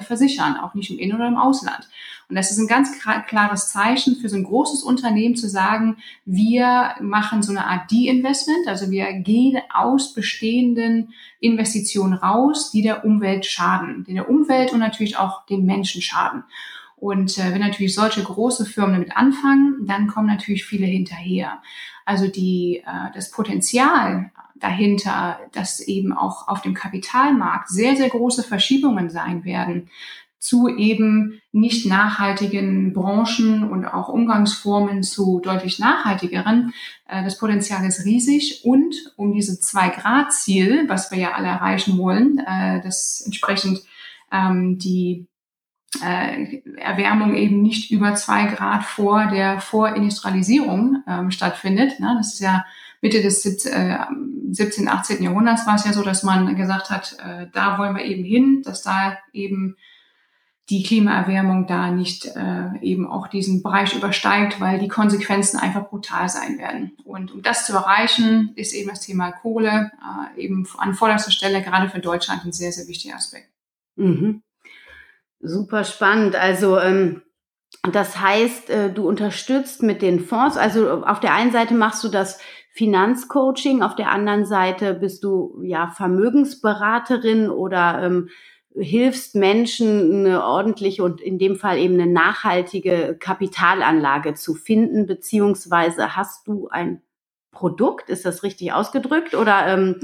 versichern, 0.00 0.56
auch 0.56 0.74
nicht 0.74 0.90
im 0.90 0.98
In- 0.98 1.14
oder 1.14 1.28
im 1.28 1.36
Ausland. 1.36 1.88
Und 2.28 2.34
das 2.34 2.50
ist 2.50 2.58
ein 2.58 2.66
ganz 2.66 2.90
klares 3.28 3.68
Zeichen 3.68 4.16
für 4.16 4.28
so 4.28 4.36
ein 4.36 4.44
großes 4.44 4.82
Unternehmen 4.82 5.36
zu 5.36 5.48
sagen, 5.48 5.98
wir 6.24 6.94
machen 7.00 7.42
so 7.42 7.52
eine 7.52 7.66
Art 7.66 7.90
De-Investment, 7.90 8.66
also 8.66 8.90
wir 8.90 9.12
gehen 9.12 9.60
aus 9.72 10.12
bestehenden 10.12 11.14
Investitionen 11.38 12.14
raus, 12.14 12.70
die 12.72 12.82
der 12.82 13.04
Umwelt 13.04 13.46
schaden, 13.46 14.04
die 14.08 14.14
der 14.14 14.28
Umwelt 14.28 14.72
und 14.72 14.80
natürlich 14.80 15.16
auch 15.16 15.46
den 15.46 15.64
Menschen 15.64 16.02
schaden. 16.02 16.42
Und 16.96 17.38
äh, 17.38 17.52
wenn 17.52 17.60
natürlich 17.60 17.94
solche 17.94 18.22
große 18.22 18.64
Firmen 18.64 18.94
damit 18.94 19.16
anfangen, 19.16 19.86
dann 19.86 20.06
kommen 20.06 20.26
natürlich 20.26 20.64
viele 20.64 20.86
hinterher. 20.86 21.62
Also 22.06 22.26
die, 22.26 22.82
äh, 22.86 23.12
das 23.14 23.30
Potenzial 23.30 24.30
dahinter, 24.60 25.38
dass 25.52 25.80
eben 25.80 26.12
auch 26.12 26.48
auf 26.48 26.62
dem 26.62 26.74
Kapitalmarkt 26.74 27.68
sehr, 27.68 27.96
sehr 27.96 28.08
große 28.08 28.42
Verschiebungen 28.42 29.10
sein 29.10 29.44
werden, 29.44 29.88
zu 30.38 30.68
eben 30.68 31.40
nicht 31.50 31.86
nachhaltigen 31.86 32.92
Branchen 32.92 33.68
und 33.68 33.84
auch 33.84 34.08
Umgangsformen 34.08 35.02
zu 35.02 35.40
deutlich 35.40 35.78
nachhaltigeren. 35.78 36.72
Äh, 37.08 37.24
das 37.24 37.38
Potenzial 37.38 37.84
ist 37.84 38.04
riesig 38.04 38.64
und 38.64 38.94
um 39.16 39.32
diese 39.32 39.58
Zwei-Grad-Ziel, 39.58 40.84
was 40.88 41.10
wir 41.10 41.18
ja 41.18 41.32
alle 41.32 41.48
erreichen 41.48 41.98
wollen, 41.98 42.38
äh, 42.38 42.80
das 42.82 43.22
entsprechend 43.24 43.82
ähm, 44.30 44.78
die 44.78 45.26
äh, 46.02 46.60
Erwärmung 46.76 47.34
eben 47.34 47.62
nicht 47.62 47.90
über 47.90 48.14
zwei 48.14 48.46
Grad 48.46 48.84
vor 48.84 49.26
der 49.26 49.60
Vorindustrialisierung 49.60 51.02
ähm, 51.08 51.30
stattfindet. 51.30 51.98
Ne? 52.00 52.14
Das 52.18 52.34
ist 52.34 52.40
ja 52.40 52.64
Mitte 53.02 53.22
des 53.22 53.42
17, 53.42 53.72
äh, 53.72 53.98
17, 54.50 54.88
18. 54.88 55.22
Jahrhunderts 55.22 55.66
war 55.66 55.74
es 55.74 55.84
ja 55.84 55.92
so, 55.92 56.02
dass 56.02 56.22
man 56.22 56.56
gesagt 56.56 56.90
hat, 56.90 57.16
äh, 57.24 57.46
da 57.52 57.78
wollen 57.78 57.96
wir 57.96 58.04
eben 58.04 58.24
hin, 58.24 58.62
dass 58.64 58.82
da 58.82 59.18
eben 59.32 59.76
die 60.68 60.82
Klimaerwärmung 60.82 61.66
da 61.68 61.90
nicht 61.90 62.26
äh, 62.26 62.70
eben 62.80 63.06
auch 63.06 63.28
diesen 63.28 63.62
Bereich 63.62 63.94
übersteigt, 63.94 64.60
weil 64.60 64.80
die 64.80 64.88
Konsequenzen 64.88 65.58
einfach 65.58 65.88
brutal 65.88 66.28
sein 66.28 66.58
werden. 66.58 66.96
Und 67.04 67.32
um 67.32 67.42
das 67.42 67.66
zu 67.66 67.72
erreichen, 67.72 68.52
ist 68.56 68.74
eben 68.74 68.90
das 68.90 69.00
Thema 69.00 69.30
Kohle 69.30 69.92
äh, 70.36 70.40
eben 70.40 70.66
an 70.78 70.94
vorderster 70.94 71.30
Stelle 71.30 71.62
gerade 71.62 71.88
für 71.88 72.00
Deutschland 72.00 72.44
ein 72.44 72.52
sehr, 72.52 72.72
sehr 72.72 72.88
wichtiger 72.88 73.14
Aspekt. 73.14 73.48
Mhm. 73.94 74.42
Super 75.38 75.84
spannend. 75.84 76.34
Also 76.34 76.80
ähm, 76.80 77.22
das 77.92 78.20
heißt, 78.20 78.70
äh, 78.70 78.92
du 78.92 79.06
unterstützt 79.06 79.82
mit 79.82 80.02
den 80.02 80.18
Fonds. 80.20 80.56
Also 80.56 81.04
auf 81.04 81.20
der 81.20 81.34
einen 81.34 81.52
Seite 81.52 81.74
machst 81.74 82.02
du 82.02 82.08
das 82.08 82.40
Finanzcoaching, 82.76 83.82
auf 83.82 83.96
der 83.96 84.10
anderen 84.10 84.44
Seite 84.44 84.92
bist 84.92 85.24
du 85.24 85.58
ja 85.62 85.88
Vermögensberaterin 85.88 87.48
oder 87.48 88.02
ähm, 88.02 88.28
hilfst 88.74 89.34
Menschen 89.34 90.26
eine 90.26 90.44
ordentliche 90.44 91.02
und 91.02 91.22
in 91.22 91.38
dem 91.38 91.56
Fall 91.56 91.78
eben 91.78 91.94
eine 91.94 92.12
nachhaltige 92.12 93.16
Kapitalanlage 93.18 94.34
zu 94.34 94.54
finden, 94.54 95.06
beziehungsweise 95.06 96.16
hast 96.16 96.46
du 96.46 96.68
ein 96.68 97.00
Produkt, 97.50 98.10
ist 98.10 98.26
das 98.26 98.42
richtig 98.42 98.74
ausgedrückt? 98.74 99.34
Oder 99.34 99.68
ähm, 99.68 99.98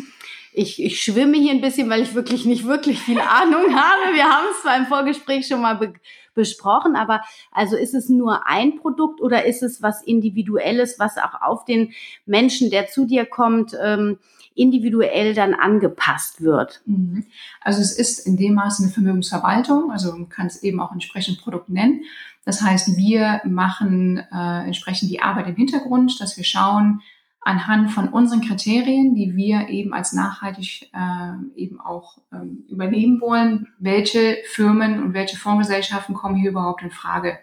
ich, 0.53 0.83
ich 0.83 1.01
schwimme 1.01 1.39
hier 1.39 1.53
ein 1.53 1.61
bisschen, 1.61 1.89
weil 1.89 2.03
ich 2.03 2.15
wirklich 2.15 2.45
nicht 2.45 2.65
wirklich 2.65 3.01
viel 3.01 3.21
Ahnung 3.21 3.75
habe. 3.75 4.15
Wir 4.15 4.25
haben 4.25 4.47
es 4.51 4.63
zwar 4.63 4.77
im 4.77 4.87
Vorgespräch 4.87 5.47
schon 5.47 5.63
mal 5.63 5.77
be 5.77 5.95
besprochen, 6.35 6.97
aber 6.97 7.21
also 7.51 7.77
ist 7.77 7.93
es 7.93 8.09
nur 8.09 8.47
ein 8.47 8.77
Produkt 8.77 9.21
oder 9.21 9.45
ist 9.45 9.63
es 9.63 9.83
was 9.83 10.03
Individuelles, 10.03 10.99
was 10.99 11.19
auch 11.19 11.43
auf 11.43 11.67
den 11.67 11.93
Menschen, 12.25 12.71
der 12.71 12.87
zu 12.87 13.05
dir 13.05 13.27
kommt, 13.27 13.77
ähm, 13.79 14.19
individuell 14.55 15.35
dann 15.35 15.53
angepasst 15.53 16.41
wird. 16.41 16.81
Mhm. 16.87 17.27
Also 17.61 17.83
es 17.83 17.93
ist 17.93 18.27
in 18.27 18.39
dem 18.39 18.55
Maße 18.55 18.83
eine 18.83 18.93
Vermögensverwaltung, 18.93 19.91
also 19.91 20.13
man 20.13 20.31
kann 20.31 20.47
es 20.47 20.63
eben 20.63 20.81
auch 20.81 20.93
entsprechend 20.93 21.39
Produkt 21.43 21.69
nennen. 21.69 22.05
Das 22.47 22.63
heißt, 22.63 22.97
wir 22.97 23.43
machen 23.45 24.17
äh, 24.17 24.65
entsprechend 24.65 25.11
die 25.11 25.21
Arbeit 25.21 25.49
im 25.49 25.57
Hintergrund, 25.57 26.19
dass 26.19 26.39
wir 26.39 26.45
schauen, 26.45 27.03
anhand 27.45 27.91
von 27.91 28.09
unseren 28.09 28.41
Kriterien, 28.41 29.15
die 29.15 29.35
wir 29.35 29.69
eben 29.69 29.93
als 29.93 30.13
nachhaltig 30.13 30.91
äh, 30.93 31.61
eben 31.61 31.81
auch 31.81 32.19
ähm, 32.33 32.65
übernehmen 32.69 33.21
wollen, 33.21 33.69
welche 33.79 34.39
Firmen 34.47 35.03
und 35.03 35.13
welche 35.13 35.37
Fondsgesellschaften 35.37 36.15
kommen 36.15 36.37
hier 36.37 36.51
überhaupt 36.51 36.83
in 36.83 36.91
Frage. 36.91 37.39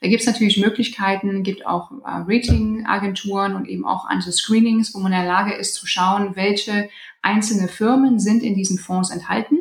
Da 0.00 0.08
gibt 0.08 0.20
es 0.20 0.26
natürlich 0.26 0.56
Möglichkeiten, 0.56 1.42
gibt 1.42 1.66
auch 1.66 1.90
äh, 1.90 1.96
Ratingagenturen 2.04 3.56
und 3.56 3.68
eben 3.68 3.84
auch 3.84 4.06
andere 4.06 4.32
Screenings, 4.32 4.94
wo 4.94 5.00
man 5.00 5.12
in 5.12 5.18
der 5.18 5.28
Lage 5.28 5.52
ist 5.52 5.74
zu 5.74 5.86
schauen, 5.86 6.36
welche 6.36 6.88
einzelne 7.20 7.66
Firmen 7.66 8.20
sind 8.20 8.42
in 8.42 8.54
diesen 8.54 8.78
Fonds 8.78 9.10
enthalten. 9.10 9.58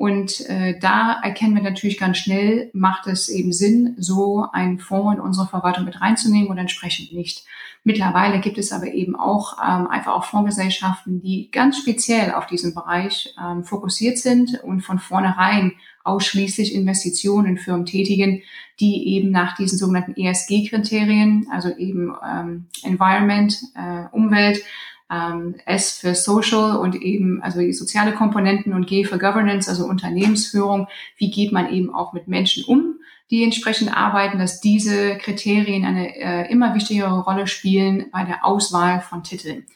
Und 0.00 0.48
äh, 0.48 0.78
da 0.78 1.20
erkennen 1.22 1.54
wir 1.54 1.62
natürlich 1.62 1.98
ganz 1.98 2.16
schnell, 2.16 2.70
macht 2.72 3.06
es 3.06 3.28
eben 3.28 3.52
Sinn, 3.52 3.96
so 3.98 4.46
einen 4.50 4.78
Fonds 4.78 5.18
in 5.18 5.20
unsere 5.20 5.46
Verwaltung 5.46 5.84
mit 5.84 6.00
reinzunehmen 6.00 6.48
oder 6.48 6.62
entsprechend 6.62 7.12
nicht. 7.12 7.44
Mittlerweile 7.84 8.40
gibt 8.40 8.56
es 8.56 8.72
aber 8.72 8.86
eben 8.86 9.14
auch 9.14 9.58
ähm, 9.58 9.88
einfach 9.88 10.14
auch 10.14 10.24
Fondsgesellschaften, 10.24 11.20
die 11.20 11.50
ganz 11.50 11.76
speziell 11.76 12.32
auf 12.32 12.46
diesen 12.46 12.72
Bereich 12.72 13.34
ähm, 13.38 13.62
fokussiert 13.62 14.16
sind 14.16 14.58
und 14.64 14.80
von 14.80 14.98
vornherein 15.00 15.72
ausschließlich 16.02 16.74
Investitionen 16.74 17.48
in 17.48 17.58
Firmen 17.58 17.84
tätigen, 17.84 18.40
die 18.80 19.06
eben 19.06 19.30
nach 19.30 19.54
diesen 19.54 19.76
sogenannten 19.76 20.14
ESG-Kriterien, 20.16 21.46
also 21.52 21.76
eben 21.76 22.14
ähm, 22.26 22.68
Environment, 22.84 23.54
äh, 23.74 24.04
Umwelt, 24.12 24.62
ähm, 25.10 25.56
S 25.66 25.92
für 25.98 26.14
Social 26.14 26.76
und 26.76 26.94
eben 26.94 27.42
also 27.42 27.60
die 27.60 27.72
soziale 27.72 28.12
Komponenten 28.12 28.72
und 28.72 28.86
G 28.86 29.04
für 29.04 29.18
Governance, 29.18 29.68
also 29.68 29.86
Unternehmensführung. 29.86 30.88
Wie 31.16 31.30
geht 31.30 31.52
man 31.52 31.72
eben 31.72 31.92
auch 31.94 32.12
mit 32.12 32.28
Menschen 32.28 32.64
um, 32.64 33.00
die 33.30 33.44
entsprechend 33.44 33.96
arbeiten, 33.96 34.38
dass 34.38 34.60
diese 34.60 35.16
Kriterien 35.18 35.84
eine 35.84 36.16
äh, 36.16 36.50
immer 36.50 36.74
wichtigere 36.74 37.20
Rolle 37.20 37.46
spielen 37.46 38.06
bei 38.10 38.24
der 38.24 38.44
Auswahl 38.44 39.00
von 39.00 39.22
Titeln. 39.22 39.66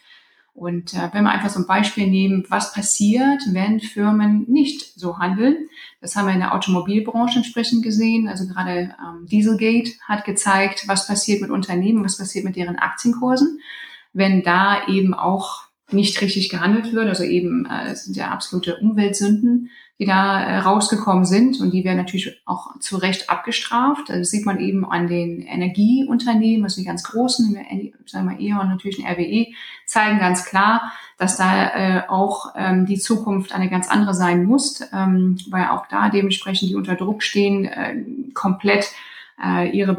Und 0.55 0.95
äh, 0.95 1.09
wenn 1.13 1.25
wir 1.25 1.33
einfach 1.33 1.51
so 1.51 1.59
ein 1.59 1.67
Beispiel 1.67 2.07
nehmen, 2.07 2.45
was 2.49 2.73
passiert, 2.73 3.43
wenn 3.51 3.81
Firmen 3.81 4.45
nicht 4.49 4.99
so 4.99 5.19
handeln, 5.19 5.69
das 6.01 6.15
haben 6.15 6.27
wir 6.27 6.35
in 6.35 6.41
der 6.41 6.55
Automobilbranche 6.55 7.39
entsprechend 7.39 7.83
gesehen. 7.83 8.29
Also 8.29 8.47
gerade 8.47 8.95
ähm, 9.01 9.27
Dieselgate 9.27 9.93
hat 10.07 10.25
gezeigt, 10.25 10.87
was 10.87 11.09
passiert 11.09 11.41
mit 11.41 11.51
Unternehmen, 11.51 12.05
was 12.05 12.19
passiert 12.19 12.45
mit 12.45 12.55
deren 12.55 12.77
Aktienkursen, 12.77 13.59
wenn 14.15 14.43
da 14.43 14.87
eben 14.89 15.13
auch 15.13 15.65
nicht 15.91 16.21
richtig 16.23 16.49
gehandelt 16.49 16.93
wird. 16.93 17.09
Also 17.09 17.25
eben, 17.25 17.67
äh, 17.67 17.91
das 17.91 18.05
sind 18.05 18.17
ja 18.17 18.31
absolute 18.31 18.77
Umweltsünden, 18.77 19.71
die 19.99 20.07
da 20.07 20.43
äh, 20.43 20.59
rausgekommen 20.59 21.25
sind 21.25 21.61
und 21.61 21.73
die 21.73 21.85
werden 21.85 21.99
natürlich 21.99 22.43
auch 22.47 22.79
zu 22.81 22.97
Recht 22.97 23.31
abgestraft. 23.31 24.09
Das 24.09 24.31
sieht 24.31 24.45
man 24.45 24.59
eben 24.59 24.85
an 24.85 25.07
den 25.07 25.43
Energieunternehmen, 25.43 26.65
also 26.65 26.81
die 26.81 26.87
ganz 26.87 27.05
großen, 27.05 27.57
sagen 28.07 28.31
wir 28.31 28.41
E.ON 28.41 28.69
natürlich 28.69 29.05
ein 29.05 29.13
RWE, 29.13 29.47
zeigen 29.87 30.19
ganz 30.19 30.45
klar, 30.45 30.93
dass 31.17 31.37
da 31.37 31.69
äh, 31.75 32.03
auch 32.09 32.55
ähm, 32.57 32.87
die 32.87 32.99
Zukunft 32.99 33.55
eine 33.55 33.71
ganz 33.71 33.89
andere 33.89 34.15
sein 34.15 34.45
muss, 34.45 34.81
ähm, 34.93 35.39
weil 35.49 35.69
auch 35.69 35.87
da 35.87 36.09
dementsprechend 36.09 36.71
die 36.71 36.77
unter 36.77 36.97
Druck 36.97 37.23
stehen, 37.23 37.67
äh, 37.67 37.95
komplett 38.33 38.91
äh, 39.43 39.71
ihre 39.71 39.97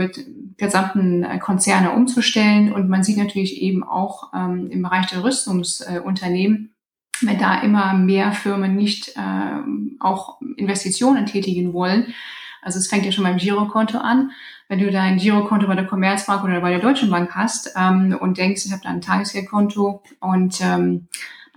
gesamten 0.58 1.24
äh, 1.24 1.40
Konzerne 1.40 1.92
umzustellen. 1.92 2.72
Und 2.74 2.90
man 2.90 3.04
sieht 3.04 3.18
natürlich 3.18 3.62
eben 3.62 3.84
auch 3.84 4.32
ähm, 4.34 4.70
im 4.70 4.82
Bereich 4.82 5.08
der 5.08 5.24
Rüstungsunternehmen, 5.24 6.76
wenn 7.22 7.40
da 7.40 7.62
immer 7.62 7.94
mehr 7.94 8.32
Firmen 8.32 8.76
nicht 8.76 9.16
äh, 9.16 10.00
auch 10.00 10.40
Investitionen 10.58 11.26
tätigen 11.26 11.74
wollen. 11.74 12.14
Also 12.62 12.80
es 12.80 12.88
fängt 12.88 13.06
ja 13.06 13.12
schon 13.12 13.24
beim 13.24 13.38
Girokonto 13.38 14.00
an. 14.00 14.32
Wenn 14.68 14.80
du 14.80 14.90
dein 14.90 15.18
Girokonto 15.18 15.68
bei 15.68 15.76
der 15.76 15.86
Commerzbank 15.86 16.44
oder 16.44 16.60
bei 16.62 16.72
der 16.72 16.80
Deutschen 16.80 17.12
Bank 17.12 17.36
hast 17.36 17.74
ähm, 17.78 18.18
und 18.20 18.40
denkst, 18.40 18.66
ich 18.66 18.72
habe 18.72 18.82
da 18.84 18.90
ein 18.90 19.02
Tagesgeldkonto 19.02 20.02
und 20.20 20.60
ähm, 20.62 21.08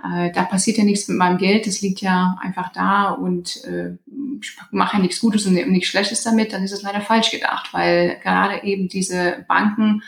äh, 0.02 0.30
da 0.32 0.44
passiert 0.44 0.78
ja 0.78 0.84
nichts 0.84 1.08
mit 1.08 1.18
meinem 1.18 1.38
Geld, 1.38 1.66
das 1.66 1.80
liegt 1.80 2.00
ja 2.00 2.36
einfach 2.40 2.72
da 2.72 3.10
und 3.10 3.64
äh, 3.64 3.96
ich 4.40 4.56
mache 4.70 4.96
ja 4.96 5.02
nichts 5.02 5.20
Gutes 5.20 5.46
und 5.46 5.54
nichts 5.54 5.88
Schlechtes 5.88 6.22
damit, 6.22 6.52
dann 6.52 6.62
ist 6.62 6.72
es 6.72 6.82
leider 6.82 7.00
falsch 7.00 7.30
gedacht, 7.30 7.72
weil 7.72 8.18
gerade 8.22 8.62
eben 8.62 8.88
diese 8.88 9.44
Banken 9.48 10.02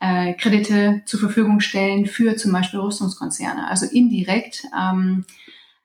äh, 0.00 0.34
Kredite 0.34 1.02
zur 1.04 1.20
Verfügung 1.20 1.60
stellen 1.60 2.06
für 2.06 2.36
zum 2.36 2.52
Beispiel 2.52 2.80
Rüstungskonzerne. 2.80 3.68
Also 3.68 3.84
indirekt 3.86 4.62
ähm, 4.78 5.26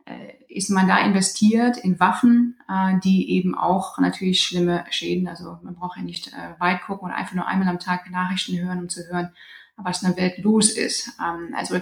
äh, 0.05 0.33
ist 0.47 0.69
man 0.69 0.87
da 0.87 0.99
investiert 0.99 1.77
in 1.77 1.99
Waffen, 1.99 2.57
äh, 2.69 2.99
die 3.03 3.31
eben 3.31 3.55
auch 3.55 3.97
natürlich 3.97 4.41
schlimme 4.41 4.85
Schäden, 4.89 5.27
also 5.27 5.57
man 5.63 5.75
braucht 5.75 5.97
ja 5.97 6.03
nicht 6.03 6.27
äh, 6.29 6.59
weit 6.59 6.81
gucken 6.83 7.09
und 7.09 7.13
einfach 7.13 7.33
nur 7.33 7.47
einmal 7.47 7.67
am 7.67 7.79
Tag 7.79 8.09
Nachrichten 8.09 8.57
hören, 8.57 8.79
um 8.79 8.89
zu 8.89 9.05
hören, 9.09 9.31
was 9.75 10.01
in 10.01 10.09
der 10.09 10.17
Welt 10.17 10.37
los 10.37 10.71
ist. 10.71 11.11
Ähm, 11.19 11.53
also 11.57 11.81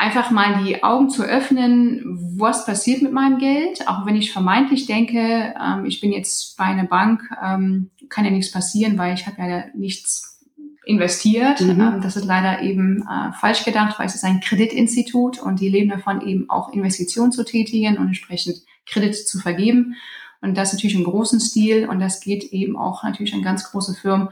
einfach 0.00 0.30
mal 0.30 0.64
die 0.64 0.82
Augen 0.82 1.10
zu 1.10 1.22
öffnen, 1.22 2.02
was 2.38 2.64
passiert 2.64 3.02
mit 3.02 3.12
meinem 3.12 3.38
Geld, 3.38 3.86
auch 3.86 4.06
wenn 4.06 4.16
ich 4.16 4.32
vermeintlich 4.32 4.86
denke, 4.86 5.54
ähm, 5.60 5.84
ich 5.84 6.00
bin 6.00 6.10
jetzt 6.10 6.56
bei 6.56 6.64
einer 6.64 6.86
Bank, 6.86 7.22
ähm, 7.44 7.90
kann 8.08 8.24
ja 8.24 8.30
nichts 8.30 8.50
passieren, 8.50 8.96
weil 8.96 9.12
ich 9.12 9.26
habe 9.26 9.42
ja 9.42 9.64
nichts 9.74 10.40
investiert. 10.86 11.60
Mhm. 11.60 11.80
Ähm, 11.80 12.00
das 12.00 12.16
ist 12.16 12.24
leider 12.24 12.62
eben 12.62 13.02
äh, 13.02 13.32
falsch 13.32 13.64
gedacht, 13.64 13.98
weil 13.98 14.06
es 14.06 14.14
ist 14.14 14.24
ein 14.24 14.40
Kreditinstitut 14.40 15.38
und 15.38 15.60
die 15.60 15.68
leben 15.68 15.90
davon 15.90 16.26
eben 16.26 16.48
auch 16.48 16.72
Investitionen 16.72 17.30
zu 17.30 17.44
tätigen 17.44 17.98
und 17.98 18.06
entsprechend 18.06 18.62
Kredit 18.86 19.14
zu 19.14 19.38
vergeben. 19.38 19.96
Und 20.40 20.56
das 20.56 20.72
natürlich 20.72 20.96
im 20.96 21.04
großen 21.04 21.40
Stil 21.40 21.86
und 21.86 22.00
das 22.00 22.20
geht 22.20 22.44
eben 22.44 22.74
auch 22.74 23.02
natürlich 23.02 23.34
an 23.34 23.42
ganz 23.42 23.70
große 23.70 23.92
Firmen 23.92 24.30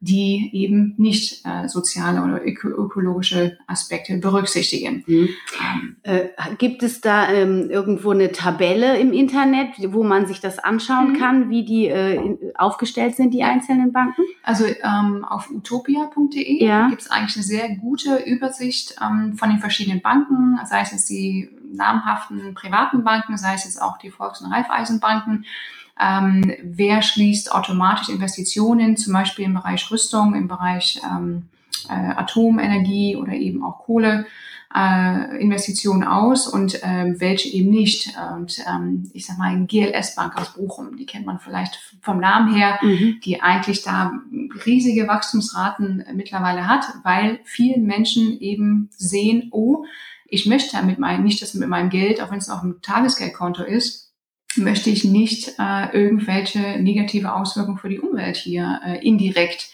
die 0.00 0.48
eben 0.54 0.94
nicht 0.96 1.44
äh, 1.44 1.68
soziale 1.68 2.22
oder 2.22 2.44
öko 2.44 2.68
ökologische 2.68 3.58
Aspekte 3.66 4.16
berücksichtigen. 4.16 5.04
Mhm. 5.06 5.28
Ähm, 5.60 5.96
äh, 6.02 6.28
gibt 6.56 6.82
es 6.82 7.02
da 7.02 7.30
ähm, 7.30 7.68
irgendwo 7.70 8.12
eine 8.12 8.32
Tabelle 8.32 8.98
im 8.98 9.12
Internet, 9.12 9.74
wo 9.92 10.02
man 10.02 10.26
sich 10.26 10.40
das 10.40 10.58
anschauen 10.58 11.12
mhm. 11.12 11.18
kann, 11.18 11.50
wie 11.50 11.66
die 11.66 11.88
äh, 11.88 12.38
aufgestellt 12.54 13.14
sind, 13.16 13.34
die 13.34 13.44
einzelnen 13.44 13.92
Banken? 13.92 14.22
Also 14.42 14.64
ähm, 14.64 15.22
auf 15.22 15.50
utopia.de 15.50 16.64
ja. 16.64 16.88
gibt 16.88 17.02
es 17.02 17.10
eigentlich 17.10 17.36
eine 17.36 17.44
sehr 17.44 17.76
gute 17.76 18.22
Übersicht 18.24 18.96
ähm, 19.02 19.36
von 19.36 19.50
den 19.50 19.58
verschiedenen 19.58 20.00
Banken, 20.00 20.58
sei 20.64 20.80
es 20.80 20.92
jetzt 20.92 21.10
die 21.10 21.50
namhaften 21.72 22.54
privaten 22.54 23.04
Banken, 23.04 23.36
sei 23.36 23.54
es 23.54 23.64
jetzt 23.64 23.80
auch 23.80 23.98
die 23.98 24.10
Volks- 24.10 24.40
und 24.40 24.50
Raiffeisenbanken 24.50 25.44
Ähm, 26.00 26.54
wer 26.62 27.02
schließt 27.02 27.52
automatisch 27.52 28.08
Investitionen, 28.08 28.96
zum 28.96 29.12
Beispiel 29.12 29.44
im 29.44 29.54
Bereich 29.54 29.90
Rüstung, 29.90 30.34
im 30.34 30.48
Bereich 30.48 31.00
ähm, 31.04 31.48
äh, 31.88 31.92
Atomenergie 31.92 33.16
oder 33.16 33.32
eben 33.32 33.62
auch 33.62 33.80
Kohle? 33.80 34.26
äh, 34.74 35.40
Investitionen 35.40 36.04
aus 36.04 36.46
und 36.46 36.80
ähm, 36.82 37.16
welche 37.18 37.48
eben 37.48 37.70
nicht. 37.70 38.14
Und 38.36 38.58
ähm, 38.68 39.10
ich 39.12 39.26
sag 39.26 39.38
mal, 39.38 39.50
ein 39.50 39.66
GLS 39.66 40.14
Bank 40.14 40.36
aus 40.36 40.54
Bochum, 40.54 40.96
die 40.96 41.06
kennt 41.06 41.26
man 41.26 41.40
vielleicht 41.40 41.80
vom 42.02 42.20
Namen 42.20 42.54
her, 42.54 42.78
mhm. 42.82 43.20
die 43.24 43.42
eigentlich 43.42 43.82
da 43.82 44.12
riesige 44.64 45.08
Wachstumsraten 45.08 46.04
mittlerweile 46.14 46.68
hat, 46.68 46.84
weil 47.02 47.40
vielen 47.44 47.84
Menschen 47.84 48.38
eben 48.40 48.90
sehen, 48.92 49.48
oh, 49.50 49.84
ich 50.32 50.46
möchte 50.46 50.80
mit 50.84 51.00
meinem, 51.00 51.24
nicht 51.24 51.42
das 51.42 51.54
mit 51.54 51.68
meinem 51.68 51.90
Geld, 51.90 52.20
auch 52.20 52.30
wenn 52.30 52.38
es 52.38 52.48
auch 52.48 52.62
ein 52.62 52.80
Tagesgeldkonto 52.82 53.64
ist, 53.64 53.99
möchte 54.56 54.90
ich 54.90 55.04
nicht 55.04 55.54
äh, 55.58 55.92
irgendwelche 55.92 56.80
negative 56.80 57.34
Auswirkungen 57.34 57.78
für 57.78 57.88
die 57.88 58.00
Umwelt 58.00 58.36
hier 58.36 58.80
äh, 58.84 59.06
indirekt 59.06 59.70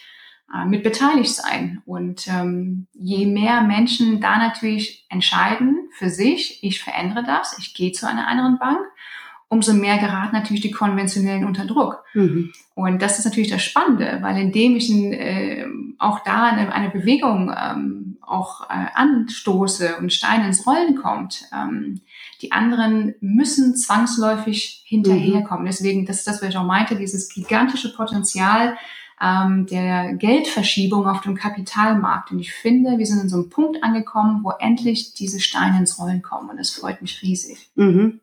äh, 0.54 0.66
mit 0.66 0.82
beteiligt 0.82 1.34
sein. 1.34 1.82
Und 1.86 2.28
ähm, 2.28 2.86
je 2.92 3.26
mehr 3.26 3.62
Menschen 3.62 4.20
da 4.20 4.38
natürlich 4.38 5.06
entscheiden 5.08 5.88
für 5.92 6.10
sich, 6.10 6.62
ich 6.62 6.82
verändere 6.82 7.24
das, 7.24 7.56
ich 7.58 7.74
gehe 7.74 7.92
zu 7.92 8.06
einer 8.08 8.28
anderen 8.28 8.58
Bank, 8.58 8.80
umso 9.48 9.72
mehr 9.72 9.98
geraten 9.98 10.34
natürlich 10.34 10.62
die 10.62 10.70
konventionellen 10.70 11.44
unter 11.44 11.66
Druck. 11.66 12.02
Mhm. 12.14 12.52
Und 12.74 13.00
das 13.00 13.18
ist 13.18 13.24
natürlich 13.24 13.50
das 13.50 13.62
Spannende, 13.62 14.18
weil 14.20 14.38
indem 14.38 14.76
ich 14.76 14.90
äh, 14.90 15.66
auch 15.98 16.20
da 16.24 16.44
eine, 16.44 16.72
eine 16.72 16.90
Bewegung 16.90 17.54
ähm, 17.56 18.18
auch 18.20 18.68
äh, 18.68 18.86
anstoße 18.94 19.96
und 19.98 20.12
Stein 20.12 20.44
ins 20.44 20.66
Rollen 20.66 20.96
kommt, 20.96 21.44
ähm, 21.54 22.00
die 22.42 22.52
anderen 22.52 23.14
müssen 23.20 23.76
zwangsläufig 23.76 24.82
hinterherkommen. 24.84 25.62
Mhm. 25.62 25.68
Deswegen, 25.68 26.06
das 26.06 26.18
ist 26.18 26.26
das, 26.26 26.42
was 26.42 26.50
ich 26.50 26.56
auch 26.56 26.66
meinte, 26.66 26.96
dieses 26.96 27.32
gigantische 27.32 27.94
Potenzial, 27.94 28.76
ähm, 29.20 29.66
der 29.66 30.14
Geldverschiebung 30.14 31.06
auf 31.06 31.22
dem 31.22 31.36
Kapitalmarkt. 31.36 32.32
Und 32.32 32.40
ich 32.40 32.52
finde, 32.52 32.98
wir 32.98 33.06
sind 33.06 33.22
in 33.22 33.28
so 33.28 33.36
einem 33.36 33.48
Punkt 33.48 33.82
angekommen, 33.82 34.40
wo 34.42 34.50
endlich 34.50 35.14
diese 35.14 35.40
Steine 35.40 35.78
ins 35.78 35.98
Rollen 35.98 36.20
kommen. 36.20 36.50
Und 36.50 36.58
das 36.58 36.70
freut 36.70 37.00
mich 37.00 37.22
riesig. 37.22 37.70
Mhm. 37.76 38.20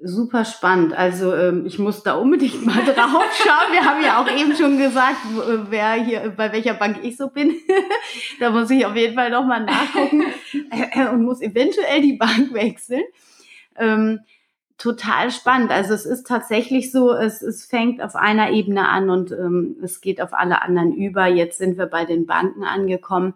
Super 0.00 0.44
spannend. 0.44 0.92
Also 0.92 1.34
ähm, 1.34 1.66
ich 1.66 1.80
muss 1.80 2.04
da 2.04 2.14
unbedingt 2.14 2.64
mal 2.64 2.84
drauf 2.84 3.24
schauen. 3.34 3.72
Wir 3.72 3.84
haben 3.84 4.02
ja 4.02 4.22
auch 4.22 4.30
eben 4.30 4.54
schon 4.54 4.78
gesagt, 4.78 5.16
äh, 5.34 5.70
wer 5.70 5.94
hier 5.94 6.32
bei 6.36 6.52
welcher 6.52 6.74
Bank 6.74 6.98
ich 7.02 7.16
so 7.16 7.28
bin. 7.30 7.56
da 8.40 8.50
muss 8.50 8.70
ich 8.70 8.86
auf 8.86 8.94
jeden 8.94 9.16
Fall 9.16 9.30
noch 9.30 9.44
mal 9.44 9.64
nachgucken 9.64 10.22
und 11.12 11.24
muss 11.24 11.40
eventuell 11.40 12.00
die 12.00 12.12
Bank 12.12 12.52
wechseln. 12.52 13.02
Ähm, 13.76 14.20
total 14.76 15.32
spannend. 15.32 15.72
Also 15.72 15.94
es 15.94 16.06
ist 16.06 16.28
tatsächlich 16.28 16.92
so, 16.92 17.12
es, 17.12 17.42
es 17.42 17.66
fängt 17.66 18.00
auf 18.00 18.14
einer 18.14 18.50
Ebene 18.50 18.88
an 18.88 19.10
und 19.10 19.32
ähm, 19.32 19.78
es 19.82 20.00
geht 20.00 20.20
auf 20.20 20.32
alle 20.32 20.62
anderen 20.62 20.94
über. 20.94 21.26
Jetzt 21.26 21.58
sind 21.58 21.76
wir 21.76 21.86
bei 21.86 22.04
den 22.04 22.24
Banken 22.24 22.62
angekommen 22.62 23.34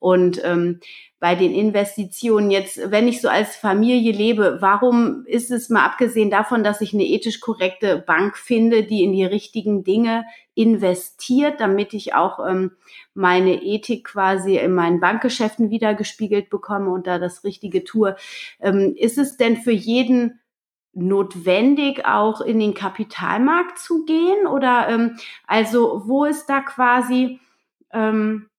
und 0.00 0.40
ähm, 0.44 0.80
bei 1.20 1.34
den 1.34 1.54
Investitionen 1.54 2.50
jetzt, 2.50 2.90
wenn 2.90 3.06
ich 3.06 3.20
so 3.20 3.28
als 3.28 3.54
Familie 3.54 4.10
lebe, 4.10 4.56
warum 4.60 5.24
ist 5.26 5.50
es 5.50 5.68
mal 5.68 5.84
abgesehen 5.84 6.30
davon, 6.30 6.64
dass 6.64 6.80
ich 6.80 6.94
eine 6.94 7.04
ethisch 7.04 7.40
korrekte 7.40 7.98
Bank 7.98 8.38
finde, 8.38 8.84
die 8.84 9.04
in 9.04 9.12
die 9.12 9.26
richtigen 9.26 9.84
Dinge 9.84 10.24
investiert, 10.54 11.60
damit 11.60 11.92
ich 11.92 12.14
auch 12.14 12.44
ähm, 12.46 12.72
meine 13.12 13.62
Ethik 13.62 14.06
quasi 14.06 14.56
in 14.56 14.72
meinen 14.72 14.98
Bankgeschäften 14.98 15.70
wiedergespiegelt 15.70 16.48
bekomme 16.48 16.90
und 16.90 17.06
da 17.06 17.18
das 17.18 17.44
Richtige 17.44 17.84
tue. 17.84 18.16
Ähm, 18.58 18.94
ist 18.96 19.18
es 19.18 19.36
denn 19.36 19.58
für 19.58 19.72
jeden 19.72 20.40
notwendig, 20.94 22.06
auch 22.06 22.40
in 22.40 22.58
den 22.58 22.72
Kapitalmarkt 22.72 23.78
zu 23.78 24.06
gehen? 24.06 24.46
Oder 24.46 24.88
ähm, 24.88 25.18
also 25.46 26.02
wo 26.06 26.24
ist 26.24 26.46
da 26.46 26.60
quasi 26.60 27.40
ähm, 27.92 28.49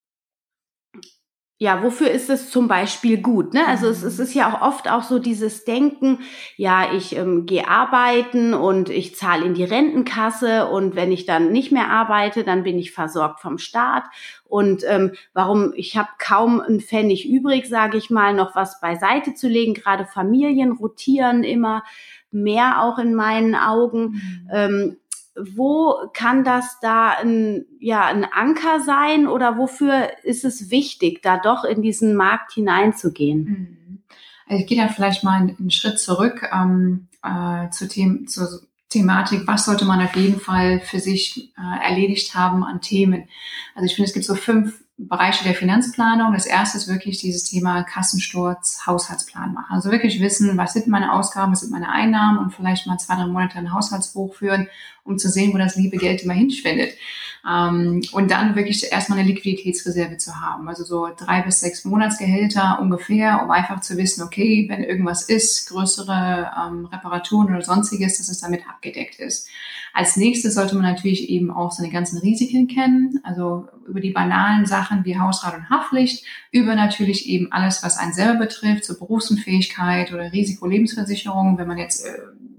ja, 1.62 1.84
wofür 1.84 2.10
ist 2.10 2.32
es 2.32 2.50
zum 2.50 2.68
Beispiel 2.68 3.22
gut? 3.22 3.54
Ne? 3.54 3.68
Also 3.68 3.88
es, 3.88 4.02
es 4.02 4.18
mhm. 4.18 4.24
ist 4.24 4.34
ja 4.34 4.52
auch 4.52 4.64
oft 4.64 4.90
auch 4.90 5.04
so 5.04 5.20
dieses 5.20 5.64
Denken, 5.64 6.18
ja, 6.58 6.92
ich 6.92 7.16
ähm, 7.16 7.46
gehe 7.46 7.68
arbeiten 7.68 8.56
und 8.56 8.90
ich 8.90 9.16
zahle 9.16 9.46
in 9.46 9.54
die 9.54 9.64
Rentenkasse 9.64 10.70
und 10.70 10.96
wenn 10.96 11.12
ich 11.12 11.28
dann 11.28 11.52
nicht 11.52 11.72
mehr 11.72 11.92
arbeite, 11.92 12.44
dann 12.44 12.64
bin 12.64 12.80
ich 12.80 12.94
versorgt 12.94 13.42
vom 13.42 13.60
Staat. 13.60 14.06
Und 14.44 14.84
ähm, 14.88 15.12
warum, 15.36 15.72
ich 15.76 15.96
habe 15.96 16.10
kaum 16.18 16.62
einen 16.62 16.80
Pfennig 16.80 17.30
übrig, 17.30 17.68
sage 17.68 17.96
ich 17.96 18.10
mal, 18.10 18.34
noch 18.34 18.56
was 18.56 18.82
beiseite 18.82 19.36
zu 19.36 19.48
legen. 19.48 19.76
Gerade 19.76 20.06
Familien 20.06 20.72
rotieren 20.72 21.44
immer 21.44 21.84
mehr 22.32 22.82
auch 22.82 22.98
in 22.98 23.14
meinen 23.14 23.54
Augen. 23.54 24.02
Mhm. 24.02 24.50
Ähm, 24.52 24.98
wo 25.40 25.96
kann 26.14 26.44
das 26.44 26.80
da 26.82 27.12
ein, 27.12 27.66
ja, 27.80 28.06
ein 28.06 28.26
Anker 28.26 28.82
sein 28.82 29.28
oder 29.28 29.58
wofür 29.58 30.10
ist 30.24 30.44
es 30.44 30.72
wichtig, 30.72 31.22
da 31.22 31.38
doch 31.38 31.64
in 31.64 31.82
diesen 31.82 32.16
Markt 32.16 32.54
hineinzugehen? 32.54 33.44
Mhm. 33.44 34.04
Ich 34.48 34.68
gehe 34.68 34.78
da 34.78 34.90
vielleicht 34.90 35.24
mal 35.24 35.56
einen, 35.58 35.72
Schritt 35.72 36.00
zurück 36.00 36.50
ähm, 36.52 37.08
äh, 37.24 37.70
zu 37.70 37.88
Themen, 37.88 38.28
zur 38.28 38.50
Thematik, 38.90 39.48
was 39.48 39.66
sollte 39.66 39.86
man 39.86 40.02
auf 40.02 40.16
jeden 40.18 40.42
Fall 40.42 40.82
für 40.82 41.00
sich 41.00 41.54
äh, 41.58 41.90
erledigt 41.90 42.36
haben 42.36 42.66
an 42.66 42.82
Themen. 42.82 43.30
Also 43.74 43.86
ich 43.86 43.96
finde, 43.96 44.10
es 44.10 44.14
gibt 44.14 44.26
so 44.26 44.36
fünf 44.36 44.84
Bereiche 45.08 45.44
der 45.44 45.56
Finanzplanung. 45.56 46.34
Das 46.34 46.46
erste 46.46 46.78
ist 46.78 46.88
wirklich 46.88 47.18
dieses 47.18 47.46
Thema 47.46 47.84
Kassensturz, 47.84 48.86
Haushaltsplan 48.86 49.54
machen. 49.54 49.74
Also 49.74 49.90
wirklich 49.92 50.20
wissen, 50.22 50.58
was 50.58 50.74
sind 50.74 50.88
meine 50.88 51.14
Ausgaben, 51.14 51.54
was 51.54 51.62
sind 51.62 51.72
meine 51.72 51.90
Einnahmen 51.90 52.38
und 52.38 52.52
vielleicht 52.54 52.86
mal 52.86 52.98
zwei, 52.98 53.16
drei 53.16 53.26
Monate 53.26 53.58
ein 53.58 53.74
Haushaltsbuch 53.74 54.36
führen, 54.36 54.68
um 55.04 55.18
zu 55.18 55.30
sehen, 55.30 55.54
wo 55.54 55.58
das 55.58 55.76
liebe 55.76 55.98
Geld 55.98 56.24
immer 56.24 56.34
hinschwindet. 56.34 56.94
Ähm, 57.50 58.02
und 58.12 58.30
dann 58.30 58.56
wirklich 58.56 58.92
erstmal 58.92 59.18
eine 59.18 59.28
Liquiditätsreserve 59.28 60.18
zu 60.18 60.40
haben. 60.40 60.68
Also 60.70 60.84
so 60.84 61.10
drei 61.18 61.42
bis 61.42 61.60
sechs 61.60 61.86
Monatsgehälter 61.86 62.80
ungefähr, 62.80 63.42
um 63.44 63.50
einfach 63.50 63.82
zu 63.82 63.98
wissen, 63.98 64.22
okay, 64.22 64.68
wenn 64.70 64.84
irgendwas 64.84 65.24
ist, 65.24 65.68
größere 65.70 66.52
ähm, 66.56 66.86
Reparaturen 66.86 67.48
oder 67.48 67.64
sonstiges, 67.64 68.20
dass 68.20 68.30
es 68.30 68.42
damit 68.42 68.68
abgedeckt 68.70 69.16
ist. 69.20 69.50
Als 69.94 70.16
nächstes 70.18 70.54
sollte 70.54 70.76
man 70.76 70.86
natürlich 70.86 71.30
eben 71.30 71.52
auch 71.52 71.72
seine 71.72 71.90
ganzen 71.90 72.20
Risiken 72.20 72.68
kennen, 72.68 73.20
also 73.24 73.68
über 73.88 74.00
die 74.00 74.12
banalen 74.12 74.66
Sachen 74.66 75.04
wie 75.04 75.20
Hausrat 75.20 75.56
und 75.56 75.70
Haftpflicht, 75.70 76.24
über 76.52 76.76
natürlich 76.76 77.28
eben 77.28 77.52
alles, 77.52 77.84
was 77.84 77.98
einen 77.98 78.14
selber 78.14 78.40
betrifft, 78.40 78.86
so 78.86 78.98
Berufsunfähigkeit 78.98 80.14
oder 80.14 80.32
Risikolebensversicherung, 80.32 81.58
wenn 81.58 81.68
man 81.68 81.78
jetzt 81.78 82.06
äh, 82.06 82.12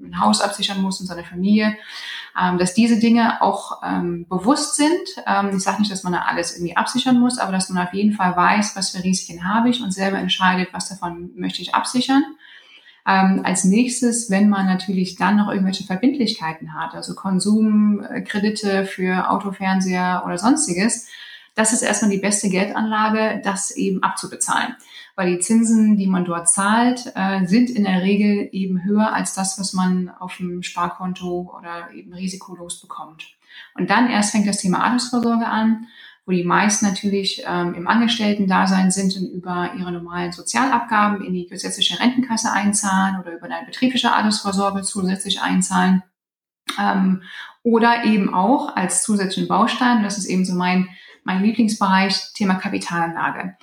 ein 0.04 0.20
Haus 0.20 0.40
absichern 0.40 0.82
muss 0.82 1.00
und 1.00 1.06
seine 1.06 1.24
Familie, 1.24 1.76
ähm, 2.40 2.58
dass 2.58 2.74
diese 2.74 2.98
Dinge 2.98 3.42
auch 3.42 3.82
ähm, 3.84 4.26
bewusst 4.28 4.76
sind. 4.76 5.24
Ähm, 5.26 5.56
ich 5.56 5.62
sage 5.62 5.80
nicht, 5.80 5.92
dass 5.92 6.02
man 6.02 6.12
da 6.12 6.20
alles 6.20 6.56
irgendwie 6.56 6.76
absichern 6.76 7.18
muss, 7.18 7.38
aber 7.38 7.52
dass 7.52 7.68
man 7.68 7.86
auf 7.86 7.92
jeden 7.92 8.12
Fall 8.12 8.36
weiß, 8.36 8.76
was 8.76 8.90
für 8.90 9.04
Risiken 9.04 9.46
habe 9.46 9.68
ich 9.68 9.82
und 9.82 9.92
selber 9.92 10.18
entscheidet, 10.18 10.68
was 10.72 10.88
davon 10.88 11.30
möchte 11.34 11.62
ich 11.62 11.74
absichern. 11.74 12.24
Ähm, 13.06 13.42
als 13.44 13.64
nächstes, 13.64 14.30
wenn 14.30 14.48
man 14.48 14.66
natürlich 14.66 15.16
dann 15.16 15.36
noch 15.36 15.50
irgendwelche 15.50 15.84
Verbindlichkeiten 15.84 16.72
hat, 16.72 16.94
also 16.94 17.14
Konsumkredite 17.14 18.86
für 18.86 19.28
Autofernseher 19.28 20.22
oder 20.24 20.38
sonstiges, 20.38 21.08
das 21.54 21.72
ist 21.72 21.82
erstmal 21.82 22.10
die 22.10 22.18
beste 22.18 22.48
Geldanlage, 22.48 23.40
das 23.44 23.70
eben 23.72 24.02
abzubezahlen. 24.02 24.76
Weil 25.16 25.34
die 25.34 25.40
Zinsen, 25.40 25.96
die 25.96 26.06
man 26.06 26.24
dort 26.24 26.48
zahlt, 26.48 27.12
äh, 27.14 27.44
sind 27.46 27.68
in 27.70 27.84
der 27.84 28.02
Regel 28.02 28.48
eben 28.52 28.84
höher 28.84 29.12
als 29.12 29.34
das, 29.34 29.58
was 29.58 29.72
man 29.72 30.08
auf 30.08 30.36
dem 30.38 30.62
Sparkonto 30.62 31.54
oder 31.58 31.92
eben 31.92 32.14
risikolos 32.14 32.80
bekommt. 32.80 33.36
Und 33.74 33.90
dann 33.90 34.08
erst 34.08 34.32
fängt 34.32 34.48
das 34.48 34.58
Thema 34.58 34.82
Altersvorsorge 34.82 35.46
an 35.46 35.86
wo 36.24 36.32
die 36.32 36.44
meisten 36.44 36.86
natürlich 36.86 37.42
ähm, 37.46 37.74
im 37.74 37.88
Angestellten-Dasein 37.88 38.90
sind 38.90 39.16
und 39.16 39.32
über 39.32 39.72
ihre 39.76 39.90
normalen 39.90 40.30
Sozialabgaben 40.30 41.24
in 41.24 41.32
die 41.32 41.46
gesetzliche 41.46 41.98
Rentenkasse 41.98 42.52
einzahlen 42.52 43.20
oder 43.20 43.32
über 43.36 43.46
eine 43.46 43.66
betriebliche 43.66 44.12
Altersvorsorge 44.12 44.82
zusätzlich 44.82 45.40
einzahlen. 45.40 46.02
Ähm, 46.78 47.22
oder 47.64 48.04
eben 48.04 48.32
auch 48.32 48.76
als 48.76 49.02
zusätzlichen 49.02 49.48
Baustein, 49.48 50.02
das 50.02 50.16
ist 50.16 50.26
eben 50.26 50.44
so 50.44 50.54
mein, 50.54 50.88
mein 51.24 51.42
Lieblingsbereich, 51.42 52.32
Thema 52.34 52.54
Kapitalanlage. 52.54 53.56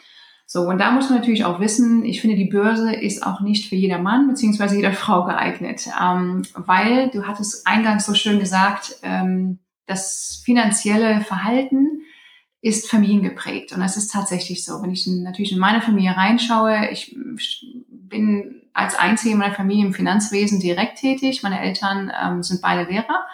So, 0.46 0.62
und 0.62 0.80
da 0.80 0.92
muss 0.92 1.10
man 1.10 1.20
natürlich 1.20 1.46
auch 1.46 1.60
wissen, 1.60 2.04
ich 2.04 2.22
finde, 2.22 2.36
die 2.36 2.50
Börse 2.50 2.92
ist 2.92 3.24
auch 3.24 3.42
nicht 3.42 3.70
für 3.70 3.76
jeder 3.76 4.00
Mann 4.00 4.28
beziehungsweise 4.28 4.76
jeder 4.76 4.94
Frau 4.94 5.26
geeignet, 5.26 5.88
ähm, 6.02 6.42
weil 6.56 7.10
du 7.10 7.28
hattest 7.28 7.68
eingangs 7.68 8.06
so 8.06 8.16
schön 8.16 8.40
gesagt, 8.40 8.96
ähm, 9.04 9.60
das 9.86 10.42
finanzielle 10.44 11.22
Verhalten 11.22 12.02
ist 12.62 12.90
familiengeprägt. 12.90 13.72
Und 13.74 13.80
das 13.80 13.96
ist 13.96 14.12
tatsächlich 14.12 14.66
so. 14.66 14.82
Wenn 14.82 14.92
ich 14.92 15.06
natürlich 15.08 15.52
in 15.52 15.60
meine 15.60 15.82
Familie 15.82 16.18
reinschaue, 16.18 16.90
ich 16.92 17.16
bin 17.90 18.64
als 18.74 18.96
Einzige 18.96 19.34
in 19.34 19.40
meiner 19.40 19.54
Familie 19.54 19.86
im 19.86 19.94
Finanzwesen 19.94 20.60
direkt 20.60 20.98
tätig. 20.98 21.44
Meine 21.44 21.62
Eltern 21.62 22.12
ähm, 22.22 22.44
sind 22.44 22.62
beide 22.62 22.90
Lehrer 22.90 23.26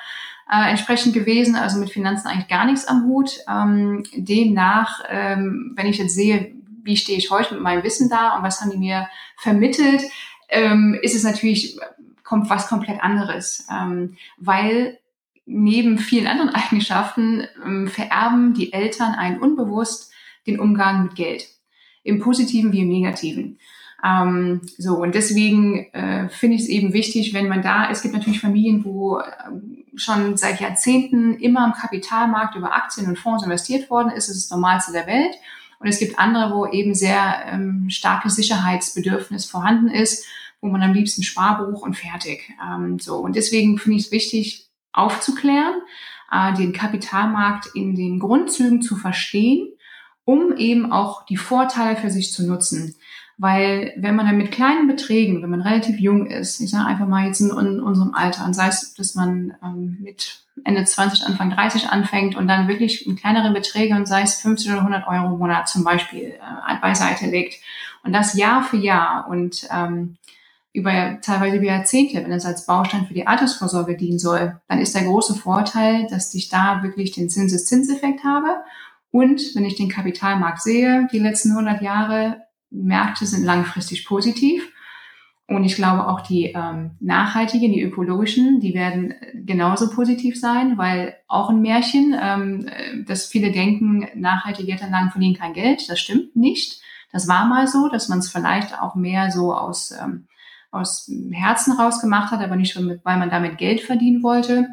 äh, 0.49 0.69
entsprechend 0.69 1.13
gewesen, 1.13 1.55
also 1.55 1.79
mit 1.79 1.89
Finanzen 1.89 2.27
eigentlich 2.27 2.47
gar 2.47 2.65
nichts 2.65 2.85
am 2.85 3.05
Hut. 3.05 3.39
Ähm, 3.47 4.03
demnach, 4.15 5.03
ähm, 5.09 5.73
wenn 5.75 5.87
ich 5.87 5.97
jetzt 5.97 6.15
sehe, 6.15 6.53
wie 6.83 6.97
stehe 6.97 7.17
ich 7.17 7.31
heute 7.31 7.55
mit 7.55 7.63
meinem 7.63 7.83
Wissen 7.83 8.09
da 8.09 8.37
und 8.37 8.43
was 8.43 8.61
haben 8.61 8.71
die 8.71 8.77
mir 8.77 9.07
vermittelt, 9.37 10.03
ähm, 10.49 10.97
ist 11.01 11.15
es 11.15 11.23
natürlich 11.23 11.79
kommt 12.23 12.49
was 12.49 12.67
komplett 12.67 13.01
anderes, 13.01 13.65
ähm, 13.71 14.17
weil 14.37 14.99
neben 15.45 15.97
vielen 15.97 16.27
anderen 16.27 16.49
Eigenschaften 16.53 17.47
ähm, 17.63 17.87
vererben 17.87 18.53
die 18.53 18.73
Eltern 18.73 19.13
einen 19.13 19.39
unbewusst 19.39 20.11
den 20.47 20.59
Umgang 20.59 21.03
mit 21.03 21.15
Geld. 21.15 21.47
Im 22.03 22.19
Positiven 22.19 22.71
wie 22.71 22.81
im 22.81 22.89
Negativen. 22.89 23.57
Ähm, 24.03 24.61
so, 24.77 24.97
und 24.97 25.15
deswegen 25.15 25.91
äh, 25.93 26.29
finde 26.29 26.57
ich 26.57 26.63
es 26.63 26.69
eben 26.69 26.93
wichtig, 26.93 27.33
wenn 27.33 27.47
man 27.47 27.63
da, 27.63 27.89
es 27.89 28.03
gibt 28.03 28.13
natürlich 28.13 28.41
Familien, 28.41 28.83
wo 28.85 29.17
äh, 29.17 29.23
schon 29.97 30.37
seit 30.37 30.59
Jahrzehnten 30.59 31.37
immer 31.39 31.63
am 31.63 31.73
Kapitalmarkt 31.73 32.55
über 32.55 32.75
Aktien 32.75 33.07
und 33.07 33.19
Fonds 33.19 33.43
investiert 33.43 33.89
worden 33.89 34.09
ist. 34.09 34.29
Das 34.29 34.35
ist 34.35 34.51
das 34.51 34.57
Normalste 34.57 34.91
der 34.91 35.07
Welt. 35.07 35.35
Und 35.79 35.87
es 35.87 35.99
gibt 35.99 36.19
andere, 36.19 36.53
wo 36.53 36.65
eben 36.65 36.93
sehr 36.93 37.45
ähm, 37.47 37.89
starkes 37.89 38.35
Sicherheitsbedürfnis 38.35 39.45
vorhanden 39.45 39.89
ist, 39.89 40.25
wo 40.61 40.67
man 40.67 40.81
am 40.81 40.93
liebsten 40.93 41.23
Sparbuch 41.23 41.81
und 41.81 41.95
fertig. 41.95 42.53
Ähm, 42.63 42.99
so. 42.99 43.17
Und 43.17 43.35
deswegen 43.35 43.77
finde 43.77 43.97
ich 43.97 44.05
es 44.05 44.11
wichtig, 44.11 44.69
aufzuklären, 44.93 45.81
äh, 46.31 46.53
den 46.53 46.73
Kapitalmarkt 46.73 47.67
in 47.75 47.95
den 47.95 48.19
Grundzügen 48.19 48.81
zu 48.81 48.95
verstehen, 48.95 49.67
um 50.23 50.55
eben 50.57 50.91
auch 50.91 51.25
die 51.25 51.37
Vorteile 51.37 51.97
für 51.97 52.09
sich 52.09 52.31
zu 52.31 52.47
nutzen. 52.47 52.95
Weil 53.37 53.93
wenn 53.97 54.15
man 54.15 54.25
dann 54.25 54.37
mit 54.37 54.51
kleinen 54.51 54.87
Beträgen, 54.87 55.43
wenn 55.43 55.49
man 55.49 55.61
relativ 55.61 55.99
jung 55.99 56.27
ist, 56.27 56.61
ich 56.61 56.69
sage 56.69 56.85
einfach 56.85 57.07
mal 57.07 57.27
jetzt 57.27 57.41
in, 57.41 57.49
in 57.49 57.81
unserem 57.81 58.13
Alter, 58.13 58.45
und 58.45 58.53
sei 58.53 58.67
es, 58.67 58.93
dass 58.93 59.15
man 59.15 59.55
ähm, 59.61 59.97
mit 60.01 60.45
Ende 60.63 60.85
20, 60.85 61.25
Anfang 61.25 61.49
30 61.49 61.89
anfängt 61.89 62.35
und 62.35 62.47
dann 62.47 62.69
wirklich 62.69 63.05
in 63.05 63.17
kleineren 63.17 63.53
Beträge 63.53 63.93
und 63.95 64.07
sei 64.07 64.21
es 64.21 64.35
50 64.35 64.71
oder 64.71 64.79
100 64.79 65.07
Euro 65.07 65.33
im 65.33 65.39
Monat 65.39 65.67
zum 65.67 65.83
Beispiel 65.83 66.35
äh, 66.39 66.79
beiseite 66.81 67.25
legt 67.25 67.61
und 68.03 68.13
das 68.13 68.35
Jahr 68.35 68.63
für 68.63 68.77
Jahr 68.77 69.27
und 69.27 69.67
ähm, 69.69 70.17
über 70.71 71.19
teilweise 71.21 71.57
über 71.57 71.65
Jahrzehnte, 71.65 72.23
wenn 72.23 72.31
es 72.31 72.45
als 72.45 72.65
Baustein 72.65 73.07
für 73.07 73.13
die 73.13 73.27
Altersvorsorge 73.27 73.95
dienen 73.95 74.19
soll, 74.19 74.59
dann 74.67 74.79
ist 74.79 74.93
der 74.93 75.03
große 75.03 75.35
Vorteil, 75.35 76.05
dass 76.09 76.33
ich 76.33 76.49
da 76.49 76.83
wirklich 76.83 77.11
den 77.11 77.29
Zinseszinseffekt 77.29 78.23
habe. 78.23 78.49
Und 79.09 79.55
wenn 79.55 79.63
ich 79.63 79.75
den 79.75 79.89
Kapitalmarkt 79.89 80.61
sehe, 80.61 81.07
die 81.13 81.19
letzten 81.19 81.51
100 81.51 81.81
Jahre, 81.81 82.41
Märkte 82.69 83.25
sind 83.25 83.43
langfristig 83.43 84.05
positiv. 84.05 84.71
Und 85.47 85.63
ich 85.63 85.75
glaube 85.75 86.07
auch 86.07 86.21
die 86.21 86.45
ähm, 86.45 86.91
nachhaltigen, 86.99 87.71
die 87.71 87.83
ökologischen, 87.83 88.59
die 88.59 88.73
werden 88.73 89.13
genauso 89.45 89.91
positiv 89.91 90.39
sein, 90.39 90.79
weil 90.79 91.15
auch 91.27 91.51
ein 91.51 91.61
Märchen, 91.61 92.15
ähm, 92.19 92.67
dass 93.05 93.27
viele 93.27 93.51
denken, 93.51 94.07
nachhaltige 94.15 94.69
Geldanlagen 94.69 95.11
verdienen 95.11 95.35
kein 95.35 95.53
Geld. 95.53 95.87
Das 95.87 95.99
stimmt 95.99 96.35
nicht. 96.35 96.81
Das 97.11 97.27
war 97.27 97.45
mal 97.45 97.67
so, 97.67 97.89
dass 97.89 98.09
man 98.09 98.19
es 98.19 98.31
vielleicht 98.31 98.81
auch 98.81 98.95
mehr 98.95 99.29
so 99.29 99.53
aus, 99.53 99.91
ähm, 99.91 100.25
aus 100.71 101.11
Herzen 101.31 101.73
rausgemacht 101.73 102.31
hat, 102.31 102.41
aber 102.41 102.55
nicht, 102.55 102.75
weil 102.75 103.17
man 103.17 103.29
damit 103.29 103.59
Geld 103.59 103.81
verdienen 103.81 104.23
wollte. 104.23 104.69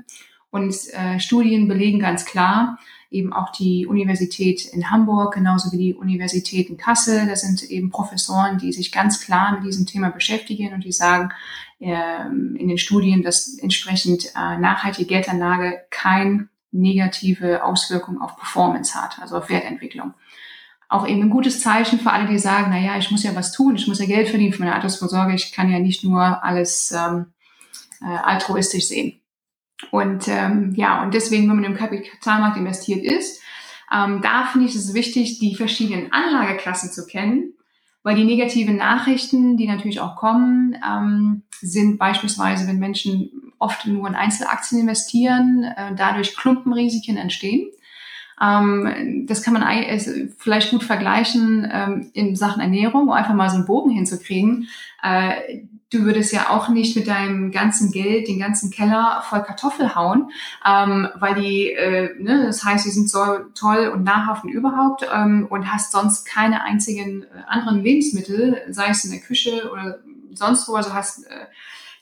Und 0.51 0.75
äh, 0.93 1.21
Studien 1.21 1.69
belegen 1.69 1.99
ganz 1.99 2.25
klar, 2.25 2.79
eben 3.13 3.33
auch 3.33 3.53
die 3.53 3.87
Universität 3.87 4.65
in 4.65 4.91
Hamburg, 4.91 5.35
genauso 5.35 5.71
wie 5.73 5.79
die 5.79 5.95
Universität 5.95 6.69
in 6.71 6.77
Kassel. 6.77 7.27
Das 7.27 7.43
sind 7.43 7.63
eben 7.63 7.91
Professoren, 7.91 8.59
die 8.59 8.73
sich 8.73 8.91
ganz 8.91 9.21
klar 9.21 9.53
mit 9.53 9.65
diesem 9.65 9.87
Thema 9.87 10.11
beschäftigen 10.11 10.73
und 10.73 10.85
die 10.85 10.93
sagen 10.93 11.31
äh, 11.79 12.27
in 12.27 12.69
den 12.69 12.79
Studien, 12.79 13.23
dass 13.23 13.59
entsprechend 13.59 14.27
äh, 14.37 14.59
nachhaltige 14.59 15.07
Geldanlage 15.07 15.81
kein 15.91 16.49
negative 16.73 17.65
Auswirkung 17.65 18.21
auf 18.21 18.37
Performance 18.37 18.95
hat, 18.95 19.19
also 19.21 19.37
auf 19.37 19.51
Wertentwicklung. 19.51 20.15
Auch 20.89 21.07
eben 21.07 21.23
ein 21.23 21.31
gutes 21.31 21.61
Zeichen 21.61 22.01
für 22.01 22.11
alle, 22.11 22.29
die 22.29 22.39
sagen, 22.39 22.69
na 22.71 22.79
ja, 22.79 22.99
ich 22.99 23.11
muss 23.11 23.23
ja 23.23 23.35
was 23.35 23.53
tun, 23.53 23.77
ich 23.77 23.87
muss 23.87 23.99
ja 23.99 24.07
Geld 24.07 24.29
verdienen 24.29 24.53
für 24.53 24.61
meine 24.61 24.75
Altersvorsorge, 24.75 25.35
ich 25.35 25.53
kann 25.53 25.71
ja 25.71 25.79
nicht 25.79 26.05
nur 26.05 26.43
alles 26.43 26.93
ähm, 26.93 27.33
äh, 28.03 28.07
altruistisch 28.07 28.89
sehen. 28.89 29.22
Und 29.91 30.29
ähm, 30.29 30.73
ja, 30.77 31.03
und 31.03 31.15
deswegen, 31.15 31.49
wenn 31.49 31.57
man 31.57 31.65
im 31.65 31.77
Kapitalmarkt 31.77 32.57
investiert 32.57 33.05
ist, 33.05 33.43
ähm, 33.93 34.21
da 34.23 34.45
finde 34.45 34.69
ich 34.69 34.75
es 34.75 34.95
wichtig, 34.95 35.39
die 35.39 35.55
verschiedenen 35.55 36.13
Anlageklassen 36.13 36.91
zu 36.91 37.07
kennen, 37.07 37.55
weil 38.03 38.17
die 38.17 38.25
negativen 38.25 38.77
Nachrichten, 38.77 39.57
die 39.57 39.67
natürlich 39.67 40.01
auch 40.01 40.17
kommen, 40.17 40.77
ähm, 40.87 41.43
sind 41.61 41.99
beispielsweise, 41.99 42.67
wenn 42.67 42.79
Menschen 42.79 43.53
oft 43.59 43.87
nur 43.87 44.09
in 44.09 44.15
Einzelaktien 44.15 44.81
investieren, 44.81 45.65
äh, 45.65 45.95
dadurch 45.95 46.37
Klumpenrisiken 46.37 47.17
entstehen. 47.17 47.69
Ähm, 48.41 49.27
das 49.29 49.43
kann 49.43 49.55
man 49.55 49.63
vielleicht 50.39 50.71
gut 50.71 50.83
vergleichen 50.83 51.69
ähm, 51.71 52.11
in 52.13 52.35
Sachen 52.35 52.61
Ernährung, 52.61 53.03
um 53.03 53.11
einfach 53.11 53.35
mal 53.35 53.51
so 53.51 53.57
einen 53.57 53.67
Bogen 53.67 53.91
hinzukriegen. 53.91 54.69
Äh, 55.03 55.65
du 55.93 56.05
würdest 56.05 56.33
ja 56.33 56.51
auch 56.51 56.69
nicht 56.69 56.97
mit 56.97 57.07
deinem 57.07 57.51
ganzen 57.51 57.93
Geld 57.93 58.29
den 58.29 58.39
ganzen 58.39 58.71
Keller 58.71 59.23
voll 59.29 59.43
Kartoffel 59.43 59.95
hauen, 59.95 60.31
ähm, 60.67 61.09
weil 61.17 61.35
die, 61.35 61.71
äh, 61.71 62.15
ne, 62.19 62.47
das 62.47 62.65
heißt, 62.65 62.87
die 62.87 62.91
sind 62.91 63.11
so 63.11 63.21
toll 63.55 63.89
und 63.89 64.03
nahrhaft 64.03 64.45
und 64.45 64.51
überhaupt 64.51 65.07
ähm, 65.13 65.47
und 65.49 65.71
hast 65.73 65.93
sonst 65.93 66.25
keine 66.25 66.63
einzigen 66.63 67.25
äh, 67.25 67.27
anderen 67.47 67.83
Lebensmittel, 67.83 68.63
sei 68.71 68.89
es 68.89 69.05
in 69.05 69.11
der 69.11 69.21
Küche 69.21 69.71
oder 69.71 69.99
sonst 70.33 70.69
wo, 70.69 70.75
also 70.75 70.95
hast 70.95 71.27
äh, 71.27 71.47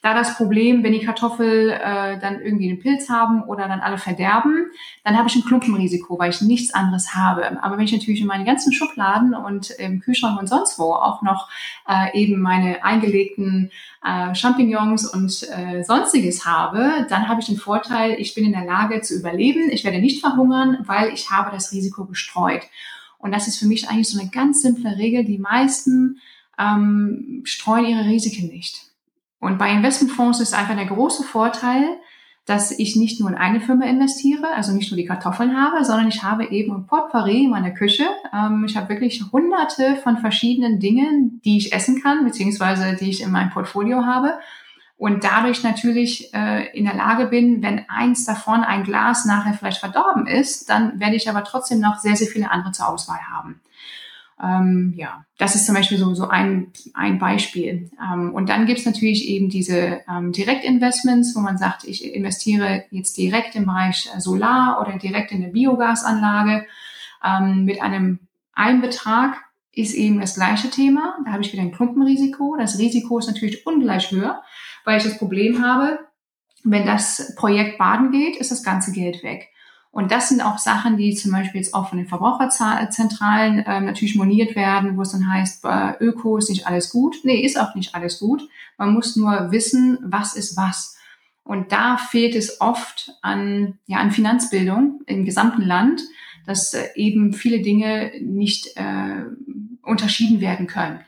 da 0.02 0.14
das 0.14 0.36
Problem, 0.36 0.82
wenn 0.82 0.92
die 0.92 1.04
Kartoffel 1.04 1.70
äh, 1.70 2.18
dann 2.18 2.40
irgendwie 2.40 2.70
einen 2.70 2.80
Pilz 2.80 3.10
haben 3.10 3.42
oder 3.42 3.68
dann 3.68 3.80
alle 3.80 3.98
verderben, 3.98 4.70
dann 5.04 5.18
habe 5.18 5.28
ich 5.28 5.36
ein 5.36 5.44
Klumpenrisiko, 5.44 6.18
weil 6.18 6.30
ich 6.30 6.40
nichts 6.40 6.72
anderes 6.72 7.14
habe. 7.14 7.62
Aber 7.62 7.76
wenn 7.76 7.84
ich 7.84 7.92
natürlich 7.92 8.20
in 8.20 8.26
meinen 8.26 8.46
ganzen 8.46 8.72
Schubladen 8.72 9.34
und 9.34 9.70
im 9.70 10.00
Kühlschrank 10.00 10.40
und 10.40 10.48
sonst 10.48 10.78
wo 10.78 10.92
auch 10.94 11.20
noch 11.20 11.50
äh, 11.86 12.18
eben 12.18 12.40
meine 12.40 12.82
eingelegten 12.82 13.70
äh, 14.02 14.34
Champignons 14.34 15.06
und 15.06 15.46
äh, 15.50 15.82
sonstiges 15.82 16.46
habe, 16.46 17.06
dann 17.10 17.28
habe 17.28 17.40
ich 17.40 17.46
den 17.46 17.58
Vorteil, 17.58 18.16
ich 18.18 18.34
bin 18.34 18.46
in 18.46 18.52
der 18.52 18.64
Lage 18.64 19.02
zu 19.02 19.14
überleben, 19.14 19.70
ich 19.70 19.84
werde 19.84 20.00
nicht 20.00 20.20
verhungern, 20.20 20.78
weil 20.86 21.12
ich 21.12 21.30
habe 21.30 21.50
das 21.50 21.72
Risiko 21.72 22.06
gestreut. 22.06 22.62
Und 23.18 23.32
das 23.32 23.48
ist 23.48 23.58
für 23.58 23.66
mich 23.66 23.88
eigentlich 23.90 24.08
so 24.08 24.18
eine 24.18 24.30
ganz 24.30 24.62
simple 24.62 24.96
Regel. 24.96 25.24
Die 25.24 25.38
meisten 25.38 26.20
ähm, 26.58 27.42
streuen 27.44 27.84
ihre 27.84 28.06
Risiken 28.06 28.48
nicht. 28.48 28.89
Und 29.40 29.58
bei 29.58 29.72
Investmentfonds 29.72 30.40
ist 30.40 30.54
einfach 30.54 30.76
der 30.76 30.86
große 30.86 31.24
Vorteil, 31.24 31.98
dass 32.46 32.72
ich 32.72 32.96
nicht 32.96 33.20
nur 33.20 33.30
in 33.30 33.36
eine 33.36 33.60
Firma 33.60 33.86
investiere, 33.86 34.52
also 34.54 34.72
nicht 34.72 34.90
nur 34.90 34.96
die 34.96 35.06
Kartoffeln 35.06 35.56
habe, 35.56 35.84
sondern 35.84 36.08
ich 36.08 36.22
habe 36.22 36.46
eben 36.46 36.74
ein 36.74 36.86
Potpourri 36.86 37.44
in 37.44 37.50
meiner 37.50 37.70
Küche. 37.70 38.04
Ähm, 38.34 38.64
ich 38.66 38.76
habe 38.76 38.88
wirklich 38.88 39.22
hunderte 39.32 39.96
von 39.96 40.18
verschiedenen 40.18 40.80
Dingen, 40.80 41.40
die 41.44 41.58
ich 41.58 41.72
essen 41.72 42.02
kann, 42.02 42.24
beziehungsweise 42.24 42.96
die 42.96 43.10
ich 43.10 43.22
in 43.22 43.30
meinem 43.30 43.50
Portfolio 43.50 44.04
habe. 44.04 44.34
Und 44.96 45.24
dadurch 45.24 45.62
natürlich 45.62 46.34
äh, 46.34 46.76
in 46.76 46.84
der 46.84 46.94
Lage 46.94 47.26
bin, 47.26 47.62
wenn 47.62 47.88
eins 47.88 48.24
davon, 48.26 48.62
ein 48.64 48.84
Glas 48.84 49.24
nachher 49.24 49.54
vielleicht 49.54 49.80
verdorben 49.80 50.26
ist, 50.26 50.68
dann 50.68 51.00
werde 51.00 51.16
ich 51.16 51.30
aber 51.30 51.44
trotzdem 51.44 51.80
noch 51.80 51.98
sehr, 51.98 52.16
sehr 52.16 52.26
viele 52.26 52.50
andere 52.50 52.72
zur 52.72 52.88
Auswahl 52.88 53.20
haben. 53.32 53.60
Ähm, 54.42 54.94
ja, 54.96 55.24
das 55.38 55.54
ist 55.54 55.66
zum 55.66 55.74
Beispiel 55.74 55.98
so, 55.98 56.14
so 56.14 56.28
ein, 56.28 56.72
ein 56.94 57.18
Beispiel. 57.18 57.90
Ähm, 58.00 58.32
und 58.32 58.48
dann 58.48 58.66
gibt 58.66 58.78
es 58.78 58.86
natürlich 58.86 59.28
eben 59.28 59.48
diese 59.48 60.00
ähm, 60.08 60.32
Direktinvestments, 60.32 61.34
wo 61.36 61.40
man 61.40 61.58
sagt, 61.58 61.84
ich 61.84 62.14
investiere 62.14 62.84
jetzt 62.90 63.16
direkt 63.16 63.54
im 63.54 63.66
Bereich 63.66 64.08
Solar 64.18 64.80
oder 64.80 64.98
direkt 64.98 65.32
in 65.32 65.42
eine 65.42 65.52
Biogasanlage 65.52 66.66
ähm, 67.24 67.64
mit 67.64 67.82
einem 67.82 68.20
Einbetrag 68.54 69.36
ist 69.72 69.94
eben 69.94 70.20
das 70.20 70.34
gleiche 70.34 70.70
Thema. 70.70 71.18
Da 71.24 71.32
habe 71.32 71.42
ich 71.42 71.52
wieder 71.52 71.62
ein 71.62 71.72
Klumpenrisiko. 71.72 72.56
Das 72.58 72.78
Risiko 72.78 73.18
ist 73.18 73.28
natürlich 73.28 73.66
ungleich 73.66 74.10
höher, 74.10 74.42
weil 74.84 74.98
ich 74.98 75.04
das 75.04 75.18
Problem 75.18 75.64
habe, 75.64 75.98
wenn 76.64 76.86
das 76.86 77.34
Projekt 77.36 77.78
baden 77.78 78.10
geht, 78.10 78.36
ist 78.36 78.50
das 78.50 78.62
ganze 78.62 78.92
Geld 78.92 79.22
weg. 79.22 79.48
Und 79.92 80.12
das 80.12 80.28
sind 80.28 80.40
auch 80.40 80.58
Sachen, 80.58 80.96
die 80.96 81.14
zum 81.14 81.32
Beispiel 81.32 81.60
jetzt 81.60 81.74
auch 81.74 81.88
von 81.88 81.98
den 81.98 82.06
Verbraucherzentralen 82.06 83.64
ähm, 83.66 83.86
natürlich 83.86 84.14
moniert 84.14 84.54
werden, 84.54 84.96
wo 84.96 85.02
es 85.02 85.10
dann 85.10 85.32
heißt, 85.32 85.64
äh, 85.64 85.92
Öko 86.00 86.36
ist 86.36 86.48
nicht 86.48 86.66
alles 86.66 86.90
gut. 86.90 87.16
Nee, 87.24 87.40
ist 87.40 87.58
auch 87.58 87.74
nicht 87.74 87.94
alles 87.94 88.20
gut. 88.20 88.48
Man 88.78 88.92
muss 88.94 89.16
nur 89.16 89.50
wissen, 89.50 89.98
was 90.02 90.34
ist 90.36 90.56
was. 90.56 90.96
Und 91.42 91.72
da 91.72 91.96
fehlt 91.96 92.36
es 92.36 92.60
oft 92.60 93.16
an, 93.22 93.78
ja, 93.86 93.98
an 93.98 94.12
Finanzbildung 94.12 95.00
im 95.06 95.24
gesamten 95.24 95.62
Land, 95.62 96.02
dass 96.46 96.72
äh, 96.74 96.86
eben 96.94 97.32
viele 97.32 97.60
Dinge 97.60 98.12
nicht 98.20 98.76
äh, 98.76 99.24
unterschieden 99.82 100.40
werden 100.40 100.68
können. 100.68 101.00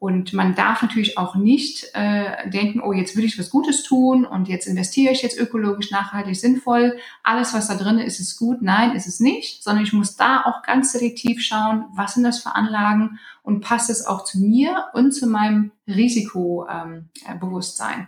Und 0.00 0.32
man 0.32 0.54
darf 0.54 0.80
natürlich 0.80 1.18
auch 1.18 1.34
nicht 1.34 1.90
äh, 1.92 2.48
denken, 2.48 2.80
oh, 2.80 2.94
jetzt 2.94 3.16
will 3.16 3.24
ich 3.24 3.38
was 3.38 3.50
Gutes 3.50 3.82
tun 3.82 4.24
und 4.24 4.48
jetzt 4.48 4.66
investiere 4.66 5.12
ich 5.12 5.20
jetzt 5.20 5.38
ökologisch, 5.38 5.90
nachhaltig, 5.90 6.40
sinnvoll. 6.40 6.96
Alles, 7.22 7.52
was 7.52 7.68
da 7.68 7.74
drin 7.74 7.98
ist, 7.98 8.18
ist 8.18 8.38
gut. 8.38 8.62
Nein, 8.62 8.96
ist 8.96 9.06
es 9.06 9.20
nicht, 9.20 9.62
sondern 9.62 9.84
ich 9.84 9.92
muss 9.92 10.16
da 10.16 10.42
auch 10.46 10.62
ganz 10.62 10.92
selektiv 10.92 11.42
schauen, 11.42 11.84
was 11.92 12.14
sind 12.14 12.24
das 12.24 12.42
für 12.42 12.54
Anlagen 12.54 13.18
und 13.42 13.60
passt 13.60 13.90
es 13.90 14.06
auch 14.06 14.24
zu 14.24 14.40
mir 14.40 14.86
und 14.94 15.12
zu 15.12 15.26
meinem 15.26 15.70
Risikobewusstsein. 15.86 17.98
Ähm, 17.98 18.06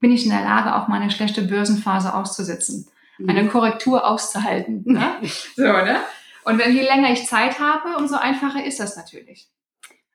Bin 0.00 0.12
ich 0.12 0.24
in 0.24 0.30
der 0.30 0.44
Lage, 0.44 0.74
auch 0.74 0.88
meine 0.88 1.10
schlechte 1.10 1.42
Börsenphase 1.42 2.14
auszusetzen, 2.14 2.88
mhm. 3.18 3.28
eine 3.28 3.46
Korrektur 3.48 4.06
auszuhalten. 4.06 4.84
Ne? 4.86 5.16
so, 5.54 5.64
ne? 5.64 6.00
Und 6.44 6.58
wenn 6.58 6.74
je 6.74 6.80
länger 6.80 7.12
ich 7.12 7.26
Zeit 7.26 7.60
habe, 7.60 7.98
umso 7.98 8.16
einfacher 8.16 8.64
ist 8.64 8.80
das 8.80 8.96
natürlich. 8.96 9.50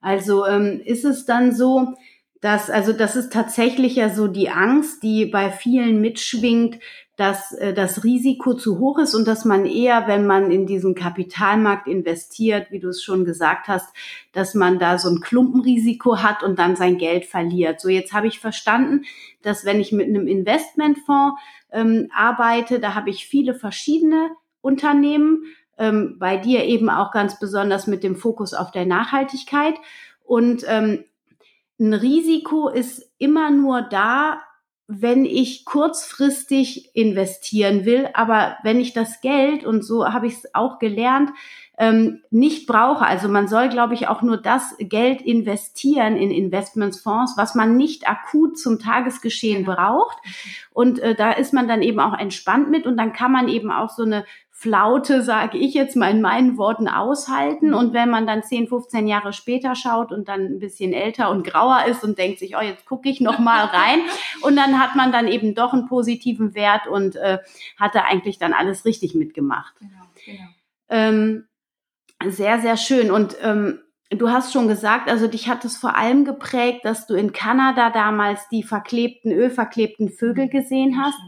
Also 0.01 0.45
ähm, 0.45 0.81
ist 0.84 1.05
es 1.05 1.25
dann 1.25 1.53
so, 1.53 1.95
Das, 2.41 2.69
also 2.69 2.93
das 2.93 3.15
ist 3.15 3.34
tatsächlich 3.34 3.95
ja 3.95 4.10
so 4.10 4.27
die 4.27 4.49
Angst, 4.49 5.01
die 5.01 5.25
bei 5.25 5.49
vielen 5.49 5.99
mitschwingt, 5.99 6.77
dass 7.15 7.53
äh, 7.53 7.73
das 7.73 8.03
Risiko 8.03 8.53
zu 8.53 8.77
hoch 8.77 8.99
ist 8.99 9.15
und 9.15 9.25
dass 9.25 9.45
man 9.45 9.65
eher, 9.65 10.05
wenn 10.05 10.27
man 10.27 10.51
in 10.51 10.67
diesen 10.67 10.93
Kapitalmarkt 10.93 11.88
investiert, 11.88 12.69
wie 12.69 12.79
du 12.79 12.89
es 12.89 13.01
schon 13.01 13.25
gesagt 13.25 13.67
hast, 13.67 13.88
dass 14.31 14.53
man 14.53 14.77
da 14.77 14.99
so 14.99 15.10
ein 15.10 15.21
Klumpenrisiko 15.21 16.17
hat 16.21 16.43
und 16.43 16.60
dann 16.60 16.75
sein 16.75 16.97
Geld 16.97 17.25
verliert. 17.25 17.79
So, 17.79 17.89
jetzt 17.89 18.13
habe 18.13 18.27
ich 18.27 18.39
verstanden, 18.39 19.05
dass 19.41 19.65
wenn 19.65 19.79
ich 19.79 19.91
mit 19.91 20.08
einem 20.08 20.27
Investmentfonds 20.27 21.41
ähm, 21.71 22.10
arbeite, 22.13 22.79
da 22.79 22.93
habe 22.93 23.10
ich 23.10 23.25
viele 23.25 23.55
verschiedene 23.55 24.29
Unternehmen, 24.62 25.45
ähm, 25.77 26.17
bei 26.19 26.38
dir 26.38 26.63
eben 26.65 26.89
auch 26.89 27.11
ganz 27.11 27.39
besonders 27.39 27.88
mit 27.88 28.03
dem 28.03 28.15
Fokus 28.15 28.53
auf 28.53 28.71
der 28.71 28.85
Nachhaltigkeit. 28.85 29.75
Und 30.23 30.63
ähm, 30.67 31.05
ein 31.79 31.93
Risiko 31.93 32.69
ist 32.69 33.11
immer 33.17 33.51
nur 33.51 33.81
da, 33.81 34.41
wenn 34.88 35.25
ich 35.25 35.65
kurzfristig 35.65 36.95
investieren 36.95 37.85
will, 37.85 38.09
aber 38.13 38.57
wenn 38.61 38.79
ich 38.79 38.93
das 38.93 39.19
Geld, 39.19 39.65
und 39.65 39.83
so 39.83 40.13
habe 40.13 40.27
ich 40.27 40.33
es 40.33 40.53
auch 40.53 40.77
gelernt, 40.77 41.31
ähm, 41.77 42.21
nicht 42.29 42.67
brauche. 42.67 43.05
Also 43.05 43.27
man 43.27 43.47
soll, 43.47 43.69
glaube 43.69 43.95
ich, 43.95 44.07
auch 44.07 44.21
nur 44.21 44.38
das 44.38 44.75
Geld 44.79 45.21
investieren 45.21 46.15
in 46.15 46.31
Investmentsfonds, 46.31 47.33
was 47.35 47.55
man 47.55 47.75
nicht 47.75 48.07
akut 48.07 48.57
zum 48.57 48.79
Tagesgeschehen 48.79 49.65
braucht. 49.65 50.17
Und 50.71 50.99
äh, 50.99 51.15
da 51.15 51.31
ist 51.31 51.51
man 51.51 51.67
dann 51.67 51.81
eben 51.81 51.99
auch 51.99 52.17
entspannt 52.17 52.69
mit 52.69 52.85
und 52.85 52.95
dann 52.95 53.11
kann 53.11 53.31
man 53.31 53.47
eben 53.47 53.71
auch 53.71 53.89
so 53.89 54.03
eine 54.03 54.23
Flaute, 54.58 55.22
sage 55.22 55.58
ich 55.58 55.74
jetzt 55.74 55.98
mal 55.98 56.10
in 56.10 56.22
meinen 56.22 56.58
Worten, 56.58 56.88
aushalten. 56.88 57.74
Und 57.74 57.94
wenn 57.94 58.10
man 58.10 58.26
dann 58.26 58.41
10, 58.41 58.70
15 58.70 59.06
Jahre 59.06 59.34
später 59.34 59.76
schaut 59.76 60.13
und 60.13 60.30
dann 60.30 60.46
ein 60.46 60.60
bisschen 60.60 60.94
älter 60.94 61.30
und 61.30 61.46
grauer 61.46 61.84
ist 61.89 62.06
und 62.06 62.18
denkt 62.18 62.39
sich, 62.39 62.56
oh, 62.56 62.62
jetzt 62.62 62.86
gucke 62.86 63.10
ich 63.10 63.20
noch 63.20 63.38
mal 63.38 63.65
rein. 63.74 64.00
Und 64.41 64.56
dann 64.56 64.80
hat 64.80 64.96
man 64.96 65.12
dann 65.12 65.28
eben 65.28 65.56
doch 65.56 65.74
einen 65.74 65.88
positiven 65.88 66.56
Wert 66.56 66.88
und 66.88 67.18
äh, 67.18 67.39
hatte 67.78 68.06
eigentlich 68.06 68.39
dann 68.39 68.54
alles 68.54 68.86
richtig 68.86 69.13
mitgemacht. 69.13 69.76
Genau, 69.78 69.91
genau. 70.26 70.50
Ähm, 70.88 71.48
sehr, 72.26 72.62
sehr 72.62 72.78
schön. 72.78 73.12
Und 73.12 73.36
ähm, 73.41 73.82
du 74.10 74.30
hast 74.30 74.54
schon 74.54 74.70
gesagt, 74.70 75.10
also 75.10 75.28
dich 75.28 75.50
hat 75.50 75.65
es 75.65 75.76
vor 75.76 75.98
allem 75.98 76.24
geprägt, 76.24 76.86
dass 76.86 77.08
du 77.08 77.15
in 77.15 77.34
Kanada 77.34 77.89
damals 77.89 78.48
die 78.48 78.63
verklebten, 78.63 79.34
ölverklebten 79.34 80.08
Vögel 80.08 80.48
gesehen 80.48 80.98
hast. 81.04 81.20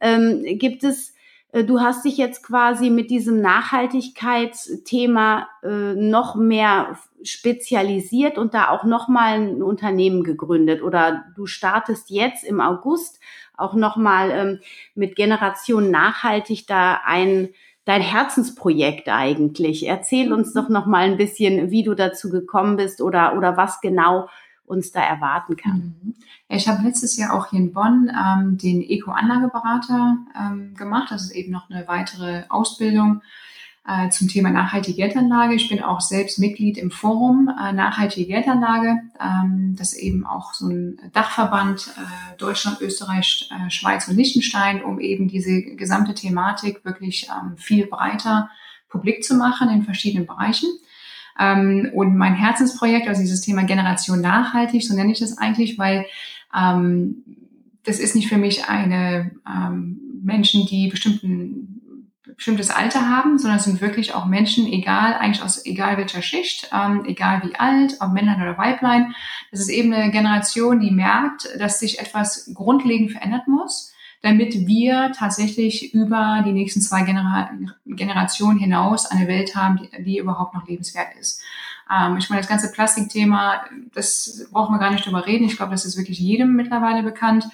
Ähm, 0.00 0.44
gibt 0.56 0.84
es 0.84 1.14
du 1.52 1.80
hast 1.80 2.04
dich 2.04 2.16
jetzt 2.16 2.44
quasi 2.44 2.90
mit 2.90 3.10
diesem 3.10 3.40
Nachhaltigkeitsthema 3.40 5.48
äh, 5.62 5.94
noch 5.94 6.36
mehr 6.36 6.98
spezialisiert 7.22 8.38
und 8.38 8.54
da 8.54 8.70
auch 8.70 8.84
noch 8.84 9.08
mal 9.08 9.34
ein 9.34 9.62
Unternehmen 9.62 10.24
gegründet 10.24 10.82
oder 10.82 11.24
du 11.34 11.46
startest 11.46 12.10
jetzt 12.10 12.44
im 12.44 12.60
August 12.60 13.20
auch 13.56 13.74
noch 13.74 13.96
mal 13.96 14.30
ähm, 14.30 14.60
mit 14.94 15.16
Generation 15.16 15.90
Nachhaltig 15.90 16.66
da 16.66 17.00
ein 17.04 17.50
dein 17.84 18.02
Herzensprojekt 18.02 19.08
eigentlich. 19.08 19.88
Erzähl 19.88 20.32
uns 20.32 20.52
doch 20.52 20.68
noch 20.68 20.86
mal 20.86 21.04
ein 21.04 21.16
bisschen, 21.16 21.70
wie 21.70 21.82
du 21.82 21.94
dazu 21.94 22.30
gekommen 22.30 22.76
bist 22.76 23.00
oder 23.00 23.36
oder 23.36 23.56
was 23.56 23.80
genau 23.80 24.28
uns 24.70 24.92
da 24.92 25.00
erwarten 25.02 25.56
kann. 25.56 25.94
Mhm. 26.02 26.14
Ich 26.48 26.68
habe 26.68 26.82
letztes 26.82 27.16
Jahr 27.16 27.34
auch 27.34 27.50
hier 27.50 27.60
in 27.60 27.72
Bonn 27.72 28.10
ähm, 28.10 28.58
den 28.58 28.82
Eco-Anlageberater 28.82 30.18
ähm, 30.38 30.74
gemacht. 30.74 31.10
Das 31.10 31.24
ist 31.24 31.32
eben 31.32 31.52
noch 31.52 31.68
eine 31.70 31.86
weitere 31.86 32.44
Ausbildung 32.48 33.22
äh, 33.86 34.10
zum 34.10 34.28
Thema 34.28 34.50
nachhaltige 34.50 34.96
Geldanlage. 34.96 35.54
Ich 35.54 35.68
bin 35.68 35.82
auch 35.82 36.00
selbst 36.00 36.38
Mitglied 36.38 36.76
im 36.76 36.90
Forum 36.90 37.48
äh, 37.48 37.72
Nachhaltige 37.72 38.26
Geldanlage. 38.26 38.96
Ähm, 39.20 39.74
das 39.76 39.92
ist 39.92 40.00
eben 40.00 40.26
auch 40.26 40.54
so 40.54 40.68
ein 40.68 40.98
Dachverband 41.12 41.88
äh, 41.96 42.36
Deutschland, 42.36 42.80
Österreich, 42.80 43.48
äh, 43.50 43.70
Schweiz 43.70 44.08
und 44.08 44.16
Liechtenstein, 44.16 44.82
um 44.82 45.00
eben 45.00 45.28
diese 45.28 45.62
gesamte 45.62 46.14
Thematik 46.14 46.84
wirklich 46.84 47.28
ähm, 47.28 47.56
viel 47.56 47.86
breiter 47.86 48.50
publik 48.88 49.24
zu 49.24 49.34
machen 49.34 49.68
in 49.70 49.84
verschiedenen 49.84 50.26
Bereichen. 50.26 50.68
Ähm, 51.40 51.90
und 51.94 52.16
mein 52.16 52.34
Herzensprojekt, 52.34 53.08
also 53.08 53.20
dieses 53.22 53.40
Thema 53.40 53.64
Generation 53.64 54.20
nachhaltig, 54.20 54.86
so 54.86 54.94
nenne 54.94 55.12
ich 55.12 55.20
das 55.20 55.38
eigentlich, 55.38 55.78
weil 55.78 56.06
ähm, 56.56 57.24
das 57.84 57.98
ist 57.98 58.14
nicht 58.14 58.28
für 58.28 58.36
mich 58.36 58.68
eine 58.68 59.30
ähm, 59.48 59.98
Menschen, 60.22 60.66
die 60.66 60.88
bestimmten 60.88 61.80
bestimmtes 62.36 62.70
Alter 62.70 63.06
haben, 63.06 63.36
sondern 63.36 63.58
es 63.58 63.64
sind 63.64 63.82
wirklich 63.82 64.14
auch 64.14 64.24
Menschen, 64.24 64.66
egal, 64.66 65.12
eigentlich 65.12 65.42
aus 65.42 65.66
egal 65.66 65.98
welcher 65.98 66.22
Schicht, 66.22 66.70
ähm, 66.72 67.04
egal 67.04 67.42
wie 67.44 67.54
alt, 67.56 67.96
ob 68.00 68.12
Männlein 68.12 68.40
oder 68.40 68.56
Weiblein. 68.56 69.14
Das 69.50 69.60
ist 69.60 69.68
eben 69.68 69.92
eine 69.92 70.10
Generation, 70.10 70.80
die 70.80 70.90
merkt, 70.90 71.48
dass 71.58 71.80
sich 71.80 71.98
etwas 71.98 72.50
grundlegend 72.54 73.12
verändert 73.12 73.46
muss 73.46 73.92
damit 74.22 74.66
wir 74.66 75.12
tatsächlich 75.16 75.94
über 75.94 76.42
die 76.44 76.52
nächsten 76.52 76.80
zwei 76.80 77.02
Genera 77.02 77.50
Generationen 77.86 78.58
hinaus 78.58 79.06
eine 79.06 79.26
Welt 79.28 79.56
haben, 79.56 79.78
die, 79.78 80.04
die 80.04 80.18
überhaupt 80.18 80.54
noch 80.54 80.66
lebenswert 80.66 81.08
ist. 81.18 81.42
Ähm, 81.90 82.16
ich 82.18 82.28
meine, 82.28 82.42
das 82.42 82.48
ganze 82.48 82.70
Plastikthema, 82.70 83.64
das 83.94 84.48
brauchen 84.52 84.74
wir 84.74 84.78
gar 84.78 84.90
nicht 84.90 85.06
drüber 85.06 85.26
reden. 85.26 85.44
Ich 85.44 85.56
glaube, 85.56 85.72
das 85.72 85.84
ist 85.84 85.96
wirklich 85.96 86.18
jedem 86.18 86.54
mittlerweile 86.54 87.02
bekannt. 87.02 87.44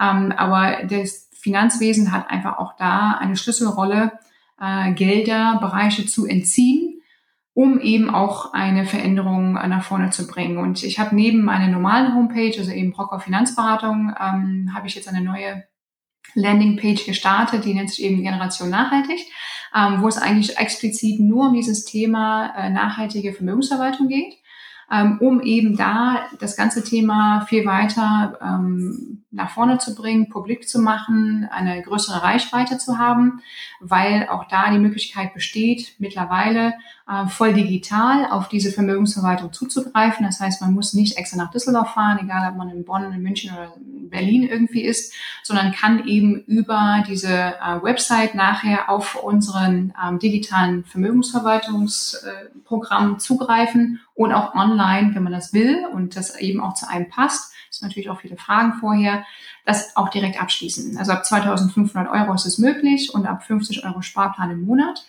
Ähm, 0.00 0.32
aber 0.36 0.84
das 0.84 1.28
Finanzwesen 1.32 2.12
hat 2.12 2.30
einfach 2.30 2.58
auch 2.58 2.76
da 2.76 3.12
eine 3.12 3.36
Schlüsselrolle, 3.36 4.12
äh, 4.60 4.92
Gelder, 4.92 5.58
Bereiche 5.60 6.06
zu 6.06 6.26
entziehen 6.26 6.98
um 7.58 7.80
eben 7.80 8.08
auch 8.08 8.52
eine 8.52 8.84
Veränderung 8.84 9.54
nach 9.54 9.82
vorne 9.82 10.10
zu 10.10 10.28
bringen. 10.28 10.58
Und 10.58 10.84
ich 10.84 11.00
habe 11.00 11.16
neben 11.16 11.42
meiner 11.42 11.66
normalen 11.66 12.14
Homepage, 12.14 12.54
also 12.56 12.70
eben 12.70 12.92
Brocker 12.92 13.18
Finanzberatung, 13.18 14.14
ähm, 14.16 14.70
habe 14.72 14.86
ich 14.86 14.94
jetzt 14.94 15.08
eine 15.08 15.22
neue 15.22 15.64
Landingpage 16.34 17.06
gestartet, 17.06 17.64
die 17.64 17.74
nennt 17.74 17.90
sich 17.90 18.04
eben 18.04 18.22
Generation 18.22 18.70
Nachhaltig, 18.70 19.18
ähm, 19.74 20.02
wo 20.02 20.08
es 20.08 20.18
eigentlich 20.18 20.56
explizit 20.58 21.20
nur 21.20 21.48
um 21.48 21.54
dieses 21.54 21.84
Thema 21.84 22.54
äh, 22.56 22.70
nachhaltige 22.70 23.32
Vermögensverwaltung 23.32 24.08
geht 24.08 24.38
ähm, 24.90 25.18
um 25.20 25.40
eben 25.42 25.76
da 25.76 26.26
das 26.40 26.56
ganze 26.56 26.82
Thema 26.82 27.42
viel 27.48 27.66
weiter 27.66 28.38
ähm, 28.42 29.24
nach 29.30 29.50
vorne 29.50 29.76
zu 29.78 29.94
bringen, 29.94 30.30
publik 30.30 30.68
zu 30.68 30.80
machen, 30.80 31.48
eine 31.50 31.82
größere 31.82 32.22
Reichweite 32.22 32.78
zu 32.78 32.98
haben, 32.98 33.42
weil 33.80 34.26
auch 34.28 34.46
da 34.48 34.70
die 34.70 34.78
Möglichkeit 34.78 35.34
besteht, 35.34 35.94
mittlerweile 35.98 36.72
äh, 37.06 37.26
voll 37.26 37.52
digital 37.52 38.24
auf 38.30 38.48
diese 38.48 38.72
Vermögensverwaltung 38.72 39.52
zuzugreifen. 39.52 40.24
Das 40.24 40.40
heißt, 40.40 40.62
man 40.62 40.72
muss 40.72 40.94
nicht 40.94 41.18
extra 41.18 41.36
nach 41.36 41.50
Düsseldorf 41.50 41.92
fahren, 41.92 42.20
egal 42.22 42.50
ob 42.50 42.56
man 42.56 42.70
in 42.70 42.84
Bonn, 42.84 43.12
in 43.12 43.22
München 43.22 43.52
oder 43.52 43.74
in 43.76 44.08
Berlin 44.08 44.44
irgendwie 44.44 44.80
ist, 44.82 45.12
sondern 45.42 45.72
kann 45.72 46.06
eben 46.06 46.44
über 46.44 47.04
diese 47.06 47.28
äh, 47.28 47.82
Website 47.82 48.34
nachher 48.34 48.88
auf 48.88 49.22
unseren 49.22 49.92
ähm, 50.02 50.18
digitalen 50.18 50.84
Vermögensverwaltungsprogramm 50.84 53.14
äh, 53.14 53.18
zugreifen 53.18 54.00
und 54.14 54.32
auch 54.32 54.54
online, 54.54 55.14
wenn 55.14 55.22
man 55.22 55.34
das 55.34 55.52
will 55.52 55.84
und 55.92 56.16
das 56.16 56.38
eben 56.38 56.62
auch 56.62 56.72
zu 56.72 56.88
einem 56.88 57.10
passt. 57.10 57.52
Sind 57.70 57.88
natürlich 57.88 58.10
auch 58.10 58.20
viele 58.20 58.36
Fragen 58.36 58.74
vorher, 58.74 59.24
das 59.64 59.96
auch 59.96 60.08
direkt 60.08 60.40
abschließen. 60.40 60.96
Also 60.96 61.12
ab 61.12 61.24
2500 61.24 62.10
Euro 62.12 62.34
ist 62.34 62.46
es 62.46 62.58
möglich 62.58 63.12
und 63.14 63.26
ab 63.26 63.44
50 63.44 63.84
Euro 63.84 64.02
Sparplan 64.02 64.50
im 64.50 64.62
Monat. 64.62 65.04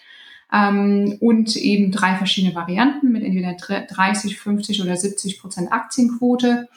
Ähm, 0.52 1.18
und 1.20 1.56
eben 1.56 1.92
drei 1.92 2.16
verschiedene 2.16 2.56
Varianten 2.56 3.12
mit 3.12 3.24
entweder 3.24 3.54
30, 3.54 4.40
50 4.40 4.82
oder 4.82 4.96
70 4.96 5.40
Prozent 5.40 5.72
Aktienquote 5.72 6.68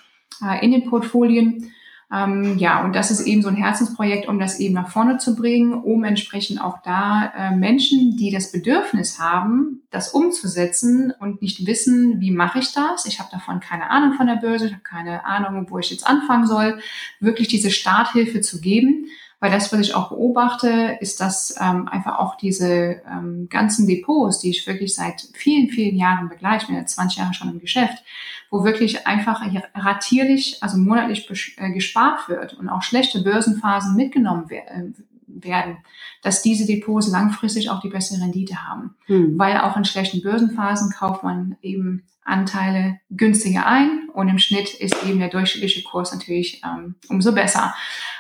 äh, 0.45 0.65
in 0.65 0.73
den 0.73 0.89
Portfolien. 0.89 1.73
Ähm, 2.13 2.59
ja, 2.59 2.85
und 2.85 2.95
das 2.95 3.11
ist 3.11 3.23
eben 3.23 3.41
so 3.41 3.49
ein 3.49 3.57
Herzensprojekt, 3.57 4.29
um 4.29 4.39
das 4.39 4.61
eben 4.61 4.75
nach 4.75 4.91
vorne 4.91 5.17
zu 5.17 5.35
bringen, 5.35 5.73
um 5.73 6.05
entsprechend 6.05 6.61
auch 6.61 6.83
da 6.83 7.33
äh, 7.35 7.57
Menschen, 7.57 8.19
die 8.19 8.31
das 8.31 8.53
Bedürfnis 8.53 9.19
haben, 9.19 9.83
das 9.91 10.11
umzusetzen 10.11 11.15
und 11.19 11.41
nicht 11.41 11.67
wissen, 11.67 12.21
wie 12.21 12.31
mache 12.31 12.59
ich 12.59 12.73
das? 12.75 13.07
Ich 13.07 13.19
habe 13.19 13.31
davon 13.33 13.61
keine 13.61 13.89
Ahnung 13.89 14.13
von 14.15 14.27
der 14.27 14.37
Börse, 14.37 14.67
ich 14.67 14.73
habe 14.73 14.83
keine 14.83 15.25
Ahnung, 15.25 15.67
wo 15.71 15.79
ich 15.79 15.91
jetzt 15.91 16.07
anfangen 16.07 16.47
soll, 16.47 16.81
wirklich 17.19 17.49
diese 17.49 17.71
Starthilfe 17.71 18.43
zu 18.43 18.61
geben. 18.61 19.07
Weil 19.43 19.51
das, 19.51 19.73
was 19.73 19.81
ich 19.81 19.97
auch 19.97 20.11
beobachte, 20.11 20.99
ist, 21.01 21.19
dass 21.19 21.57
ähm, 21.61 21.89
einfach 21.89 22.21
auch 22.21 22.37
diese 22.37 23.03
ähm, 23.11 23.49
ganzen 23.51 23.89
Depots, 23.89 24.39
die 24.39 24.51
ich 24.51 24.69
wirklich 24.69 24.95
seit 24.95 25.27
vielen, 25.33 25.69
vielen 25.69 25.97
Jahren 25.97 26.29
begleite, 26.29 26.63
ich 26.63 26.69
bin 26.69 26.77
jetzt 26.77 26.95
20 26.95 27.19
Jahre 27.19 27.35
schon 27.35 27.51
im 27.51 27.59
Geschäft, 27.59 28.05
wo 28.53 28.63
wirklich 28.63 29.05
einfach 29.05 29.43
ratierlich, 29.75 30.63
also 30.63 30.79
monatlich 30.79 31.29
äh, 31.57 31.73
gespart 31.73 32.29
wird 32.29 32.55
und 32.55 32.69
auch 32.69 32.83
schlechte 32.83 33.21
Börsenphasen 33.21 33.97
mitgenommen 33.97 34.49
äh, 34.49 34.93
werden, 35.27 35.79
dass 36.23 36.43
diese 36.43 36.65
Depots 36.65 37.09
langfristig 37.09 37.69
auch 37.69 37.81
die 37.81 37.89
bessere 37.89 38.23
Rendite 38.23 38.69
haben. 38.69 38.95
Hm. 39.07 39.37
Weil 39.41 39.59
auch 39.59 39.77
in 39.77 39.85
schlechten 39.85 40.23
Börsenphasen 40.23 40.93
kauft 40.93 41.25
man 41.25 41.57
eben 41.63 42.05
Anteile 42.25 43.01
günstiger 43.11 43.67
ein 43.67 44.02
und 44.13 44.29
im 44.29 44.39
Schnitt 44.39 44.75
ist 44.75 45.03
eben 45.05 45.19
der 45.19 45.29
durchschnittliche 45.29 45.83
Kurs 45.83 46.13
natürlich 46.13 46.63
ähm, 46.65 46.97
umso 47.09 47.33
besser, 47.33 47.75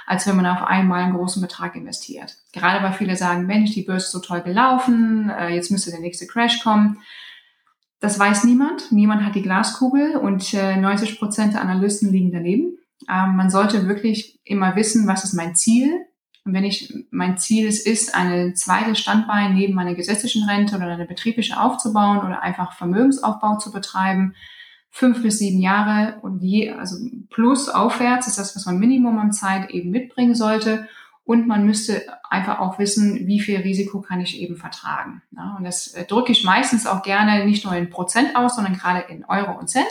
als 0.06 0.26
wenn 0.26 0.36
man 0.36 0.46
auf 0.46 0.62
einmal 0.62 1.02
einen 1.02 1.14
großen 1.14 1.40
Betrag 1.42 1.74
investiert. 1.76 2.36
Gerade 2.52 2.82
weil 2.84 2.92
viele 2.92 3.16
sagen, 3.16 3.46
Mensch, 3.46 3.72
die 3.72 3.82
Börse 3.82 4.06
ist 4.06 4.12
so 4.12 4.20
toll 4.20 4.42
gelaufen, 4.42 5.30
äh, 5.30 5.54
jetzt 5.54 5.70
müsste 5.70 5.90
der 5.90 6.00
nächste 6.00 6.26
Crash 6.26 6.62
kommen 6.62 7.02
Das 8.00 8.18
weiß 8.18 8.44
niemand. 8.44 8.90
Niemand 8.90 9.24
hat 9.24 9.34
die 9.34 9.42
Glaskugel 9.42 10.16
und 10.16 10.52
äh, 10.54 10.76
90 10.76 11.18
Prozent 11.18 11.54
der 11.54 11.62
Analysten 11.62 12.10
liegen 12.10 12.32
daneben. 12.32 12.78
Ähm, 13.08 13.36
man 13.36 13.50
sollte 13.50 13.88
wirklich 13.88 14.40
immer 14.44 14.74
wissen, 14.76 15.06
was 15.06 15.24
ist 15.24 15.34
mein 15.34 15.54
Ziel? 15.54 16.06
Und 16.44 16.54
wenn 16.54 16.64
ich, 16.64 16.92
mein 17.10 17.38
Ziel 17.38 17.68
es 17.68 17.86
ist, 17.86 18.14
eine 18.14 18.54
zweite 18.54 18.96
Standbein 18.96 19.54
neben 19.54 19.74
meiner 19.74 19.94
gesetzlichen 19.94 20.48
Rente 20.48 20.74
oder 20.76 20.88
eine 20.88 21.06
betriebliche 21.06 21.60
aufzubauen 21.60 22.18
oder 22.18 22.42
einfach 22.42 22.72
Vermögensaufbau 22.72 23.58
zu 23.58 23.70
betreiben, 23.70 24.34
fünf 24.94 25.22
bis 25.22 25.38
sieben 25.38 25.60
Jahre 25.60 26.18
und 26.20 26.42
je, 26.42 26.70
also 26.70 26.96
plus 27.30 27.70
aufwärts 27.70 28.26
ist 28.26 28.38
das, 28.38 28.54
was 28.54 28.66
man 28.66 28.78
Minimum 28.78 29.18
an 29.18 29.32
Zeit 29.32 29.70
eben 29.70 29.90
mitbringen 29.90 30.34
sollte. 30.34 30.86
Und 31.24 31.46
man 31.46 31.64
müsste 31.64 32.02
einfach 32.28 32.58
auch 32.58 32.78
wissen, 32.78 33.26
wie 33.26 33.40
viel 33.40 33.60
Risiko 33.60 34.00
kann 34.00 34.20
ich 34.20 34.40
eben 34.40 34.56
vertragen. 34.56 35.22
Ja, 35.30 35.54
und 35.56 35.64
das 35.64 35.88
äh, 35.88 36.04
drücke 36.04 36.32
ich 36.32 36.44
meistens 36.44 36.86
auch 36.86 37.02
gerne 37.02 37.46
nicht 37.46 37.64
nur 37.64 37.74
in 37.74 37.90
Prozent 37.90 38.36
aus, 38.36 38.56
sondern 38.56 38.74
gerade 38.74 39.00
in 39.08 39.24
Euro 39.24 39.58
und 39.58 39.68
Cent. 39.68 39.86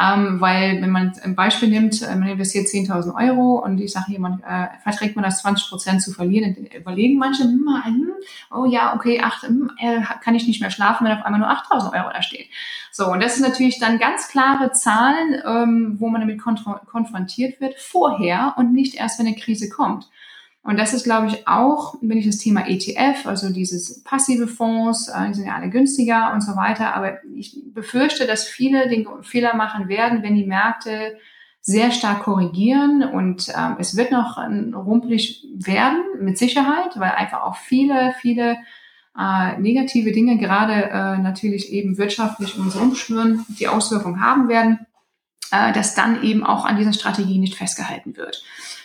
Ähm, 0.00 0.40
weil 0.40 0.80
wenn 0.80 0.90
man 0.90 1.12
ein 1.22 1.36
Beispiel 1.36 1.68
nimmt, 1.68 2.00
äh, 2.02 2.16
man 2.16 2.28
investiert 2.28 2.66
10.000 2.66 3.14
Euro 3.14 3.62
und 3.62 3.78
ich 3.80 3.92
sage 3.92 4.12
jemand, 4.12 4.42
äh, 4.42 4.68
verträgt 4.82 5.14
man 5.14 5.24
das 5.24 5.42
20 5.42 5.68
Prozent 5.68 6.02
zu 6.02 6.12
verlieren, 6.12 6.54
dann 6.54 6.80
überlegen 6.80 7.18
manche, 7.18 7.44
hm, 7.44 7.66
hm, 7.84 8.10
oh 8.50 8.64
ja, 8.64 8.94
okay, 8.94 9.20
ach, 9.22 9.42
hm, 9.42 9.70
äh, 9.78 10.00
kann 10.22 10.34
ich 10.34 10.46
nicht 10.46 10.60
mehr 10.60 10.70
schlafen, 10.70 11.06
wenn 11.06 11.18
auf 11.18 11.24
einmal 11.24 11.40
nur 11.40 11.50
8.000 11.50 11.92
Euro 11.92 12.10
da 12.12 12.22
steht. 12.22 12.48
So, 12.92 13.10
und 13.10 13.22
das 13.22 13.36
ist 13.36 13.42
natürlich 13.42 13.78
dann 13.78 13.98
ganz 13.98 14.28
klare 14.28 14.72
Zahlen, 14.72 15.40
ähm, 15.44 15.96
wo 15.98 16.08
man 16.08 16.20
damit 16.20 16.40
konf 16.40 16.64
konfrontiert 16.86 17.60
wird, 17.60 17.74
vorher 17.78 18.54
und 18.56 18.72
nicht 18.72 18.96
erst, 18.96 19.18
wenn 19.18 19.26
eine 19.26 19.36
Krise 19.36 19.68
kommt. 19.68 20.08
Und 20.62 20.78
das 20.78 20.92
ist, 20.92 21.04
glaube 21.04 21.28
ich, 21.28 21.48
auch, 21.48 21.94
wenn 22.02 22.18
ich 22.18 22.26
das 22.26 22.36
Thema 22.36 22.68
ETF, 22.68 23.26
also 23.26 23.50
dieses 23.50 24.04
passive 24.04 24.46
Fonds, 24.46 25.08
äh, 25.08 25.28
die 25.28 25.34
sind 25.34 25.46
ja 25.46 25.54
alle 25.54 25.70
günstiger 25.70 26.32
und 26.34 26.42
so 26.42 26.54
weiter, 26.54 26.94
aber 26.94 27.18
ich 27.34 27.56
befürchte, 27.72 28.26
dass 28.26 28.44
viele 28.44 28.88
den 28.88 29.06
Fehler 29.22 29.54
machen 29.54 29.88
werden, 29.88 30.22
wenn 30.22 30.34
die 30.34 30.46
Märkte 30.46 31.16
sehr 31.62 31.90
stark 31.90 32.22
korrigieren 32.22 33.02
und 33.02 33.48
ähm, 33.50 33.76
es 33.78 33.96
wird 33.96 34.12
noch 34.12 34.38
rumpelig 34.38 35.46
werden, 35.54 36.02
mit 36.18 36.38
Sicherheit, 36.38 36.98
weil 36.98 37.10
einfach 37.10 37.42
auch 37.42 37.56
viele, 37.56 38.14
viele 38.20 38.56
äh, 39.18 39.58
negative 39.58 40.12
Dinge 40.12 40.38
gerade 40.38 40.84
äh, 40.84 41.18
natürlich 41.18 41.72
eben 41.72 41.98
wirtschaftlich 41.98 42.56
um 42.56 42.66
uns 42.66 42.78
rumschwören, 42.78 43.44
die 43.58 43.68
Auswirkungen 43.68 44.20
haben 44.20 44.48
werden, 44.48 44.86
äh, 45.50 45.72
dass 45.72 45.94
dann 45.94 46.22
eben 46.22 46.44
auch 46.44 46.64
an 46.64 46.76
dieser 46.76 46.92
Strategie 46.92 47.38
nicht 47.38 47.56
festgehalten 47.56 48.16
wird. 48.16 48.42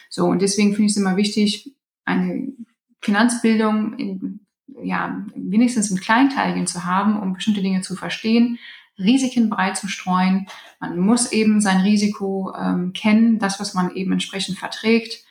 So, 0.09 0.25
und 0.25 0.41
deswegen 0.41 0.71
finde 0.71 0.85
ich 0.85 0.91
es 0.91 0.97
immer 0.97 1.17
wichtig, 1.17 1.75
eine 2.05 2.53
Finanzbildung 3.01 3.97
in, 3.97 4.39
ja, 4.81 5.25
wenigstens 5.35 5.91
im 5.91 5.97
Kleinteiligen 5.97 6.67
zu 6.67 6.85
haben, 6.85 7.19
um 7.19 7.33
bestimmte 7.33 7.61
Dinge 7.61 7.81
zu 7.81 7.95
verstehen, 7.95 8.57
Risiken 8.97 9.49
breit 9.49 9.77
zu 9.77 9.87
streuen. 9.87 10.47
Man 10.79 10.97
muss 10.99 11.31
eben 11.31 11.59
sein 11.61 11.81
Risiko 11.81 12.53
ähm, 12.57 12.93
kennen, 12.93 13.39
das, 13.39 13.59
was 13.59 13.73
man 13.73 13.93
eben 13.93 14.13
entsprechend 14.13 14.57
verträgt. 14.57 15.24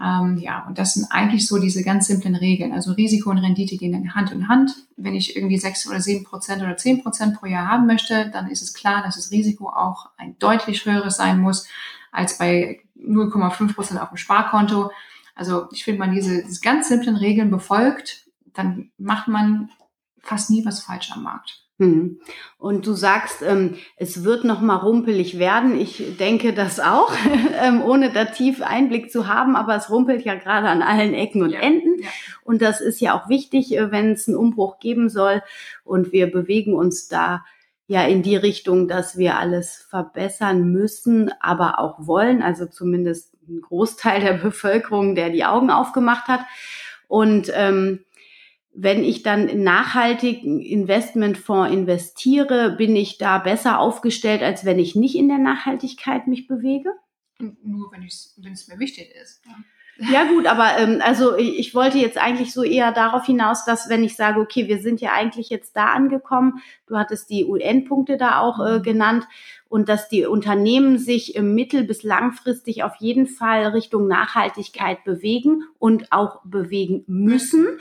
Ähm, 0.00 0.38
ja, 0.38 0.66
und 0.66 0.78
das 0.78 0.94
sind 0.94 1.06
eigentlich 1.10 1.46
so 1.46 1.58
diese 1.58 1.82
ganz 1.82 2.06
simplen 2.06 2.34
Regeln. 2.34 2.72
Also 2.72 2.92
Risiko 2.92 3.30
und 3.30 3.38
Rendite 3.38 3.76
gehen 3.76 4.14
Hand 4.14 4.32
in 4.32 4.48
Hand. 4.48 4.74
Wenn 4.96 5.14
ich 5.14 5.36
irgendwie 5.36 5.58
sechs 5.58 5.86
oder 5.88 6.00
sieben 6.00 6.24
Prozent 6.24 6.62
oder 6.62 6.76
zehn 6.76 7.02
Prozent 7.02 7.38
pro 7.38 7.46
Jahr 7.46 7.68
haben 7.68 7.86
möchte, 7.86 8.30
dann 8.30 8.48
ist 8.48 8.62
es 8.62 8.74
klar, 8.74 9.02
dass 9.02 9.16
das 9.16 9.30
Risiko 9.30 9.68
auch 9.68 10.10
ein 10.16 10.38
deutlich 10.38 10.84
höheres 10.86 11.16
sein 11.16 11.40
muss 11.40 11.66
als 12.10 12.38
bei 12.38 12.80
0,5 12.98 13.74
Prozent 13.74 14.00
auf 14.00 14.08
dem 14.08 14.16
Sparkonto. 14.16 14.90
Also 15.34 15.68
ich 15.72 15.84
finde, 15.84 16.00
man 16.00 16.12
diese, 16.12 16.44
diese 16.44 16.60
ganz 16.60 16.88
simplen 16.88 17.16
Regeln 17.16 17.50
befolgt, 17.50 18.26
dann 18.52 18.90
macht 18.98 19.28
man 19.28 19.70
fast 20.20 20.50
nie 20.50 20.64
was 20.64 20.80
falsch 20.80 21.10
am 21.12 21.22
Markt. 21.22 21.61
Hm. 21.82 22.20
Und 22.58 22.86
du 22.86 22.92
sagst, 22.92 23.42
ähm, 23.42 23.74
es 23.96 24.22
wird 24.22 24.44
noch 24.44 24.60
mal 24.60 24.76
rumpelig 24.76 25.40
werden. 25.40 25.76
Ich 25.76 26.16
denke 26.16 26.52
das 26.52 26.78
auch, 26.78 27.12
ähm, 27.60 27.82
ohne 27.82 28.12
da 28.12 28.26
tief 28.26 28.62
Einblick 28.62 29.10
zu 29.10 29.26
haben. 29.26 29.56
Aber 29.56 29.74
es 29.74 29.90
rumpelt 29.90 30.24
ja 30.24 30.36
gerade 30.36 30.68
an 30.68 30.80
allen 30.80 31.12
Ecken 31.12 31.42
und 31.42 31.50
ja. 31.50 31.58
Enden. 31.58 32.00
Ja. 32.00 32.08
Und 32.44 32.62
das 32.62 32.80
ist 32.80 33.00
ja 33.00 33.18
auch 33.18 33.28
wichtig, 33.28 33.76
äh, 33.76 33.90
wenn 33.90 34.12
es 34.12 34.28
einen 34.28 34.36
Umbruch 34.36 34.78
geben 34.78 35.08
soll. 35.08 35.42
Und 35.82 36.12
wir 36.12 36.30
bewegen 36.30 36.74
uns 36.74 37.08
da 37.08 37.44
ja 37.88 38.04
in 38.04 38.22
die 38.22 38.36
Richtung, 38.36 38.86
dass 38.86 39.18
wir 39.18 39.38
alles 39.38 39.84
verbessern 39.90 40.70
müssen, 40.70 41.32
aber 41.40 41.80
auch 41.80 42.06
wollen. 42.06 42.42
Also 42.42 42.66
zumindest 42.66 43.34
ein 43.48 43.60
Großteil 43.60 44.20
der 44.20 44.34
Bevölkerung, 44.44 45.16
der 45.16 45.30
die 45.30 45.44
Augen 45.44 45.70
aufgemacht 45.70 46.28
hat. 46.28 46.42
Und 47.08 47.50
ähm, 47.52 48.04
wenn 48.74 49.04
ich 49.04 49.22
dann 49.22 49.48
in 49.48 49.62
nachhaltigen 49.62 50.60
Investmentfonds 50.60 51.72
investiere, 51.72 52.74
bin 52.76 52.96
ich 52.96 53.18
da 53.18 53.38
besser 53.38 53.78
aufgestellt, 53.78 54.42
als 54.42 54.64
wenn 54.64 54.78
ich 54.78 54.94
nicht 54.96 55.14
in 55.14 55.28
der 55.28 55.38
Nachhaltigkeit 55.38 56.26
mich 56.26 56.46
bewege? 56.46 56.90
Nur 57.38 57.92
wenn 57.92 58.02
es 58.04 58.68
mir 58.68 58.78
wichtig 58.78 59.10
ist. 59.20 59.44
Ja. 59.46 59.56
Ja 59.98 60.24
gut, 60.24 60.46
aber 60.46 60.78
ähm, 60.78 61.00
also 61.04 61.36
ich 61.36 61.74
wollte 61.74 61.98
jetzt 61.98 62.16
eigentlich 62.18 62.52
so 62.52 62.62
eher 62.62 62.92
darauf 62.92 63.26
hinaus, 63.26 63.64
dass 63.64 63.88
wenn 63.88 64.02
ich 64.02 64.16
sage, 64.16 64.40
okay, 64.40 64.66
wir 64.66 64.80
sind 64.80 65.00
ja 65.00 65.12
eigentlich 65.12 65.50
jetzt 65.50 65.76
da 65.76 65.86
angekommen, 65.86 66.62
du 66.86 66.96
hattest 66.96 67.30
die 67.30 67.44
UN-Punkte 67.44 68.16
da 68.16 68.40
auch 68.40 68.58
äh, 68.58 68.78
mhm. 68.78 68.82
genannt 68.82 69.28
und 69.68 69.88
dass 69.88 70.08
die 70.08 70.24
Unternehmen 70.24 70.98
sich 70.98 71.34
im 71.34 71.54
mittel- 71.54 71.84
bis 71.84 72.02
langfristig 72.02 72.82
auf 72.84 72.96
jeden 72.96 73.26
Fall 73.26 73.66
Richtung 73.66 74.08
Nachhaltigkeit 74.08 75.04
bewegen 75.04 75.62
und 75.78 76.10
auch 76.10 76.40
bewegen 76.44 77.04
müssen. 77.06 77.62
Mhm. 77.64 77.78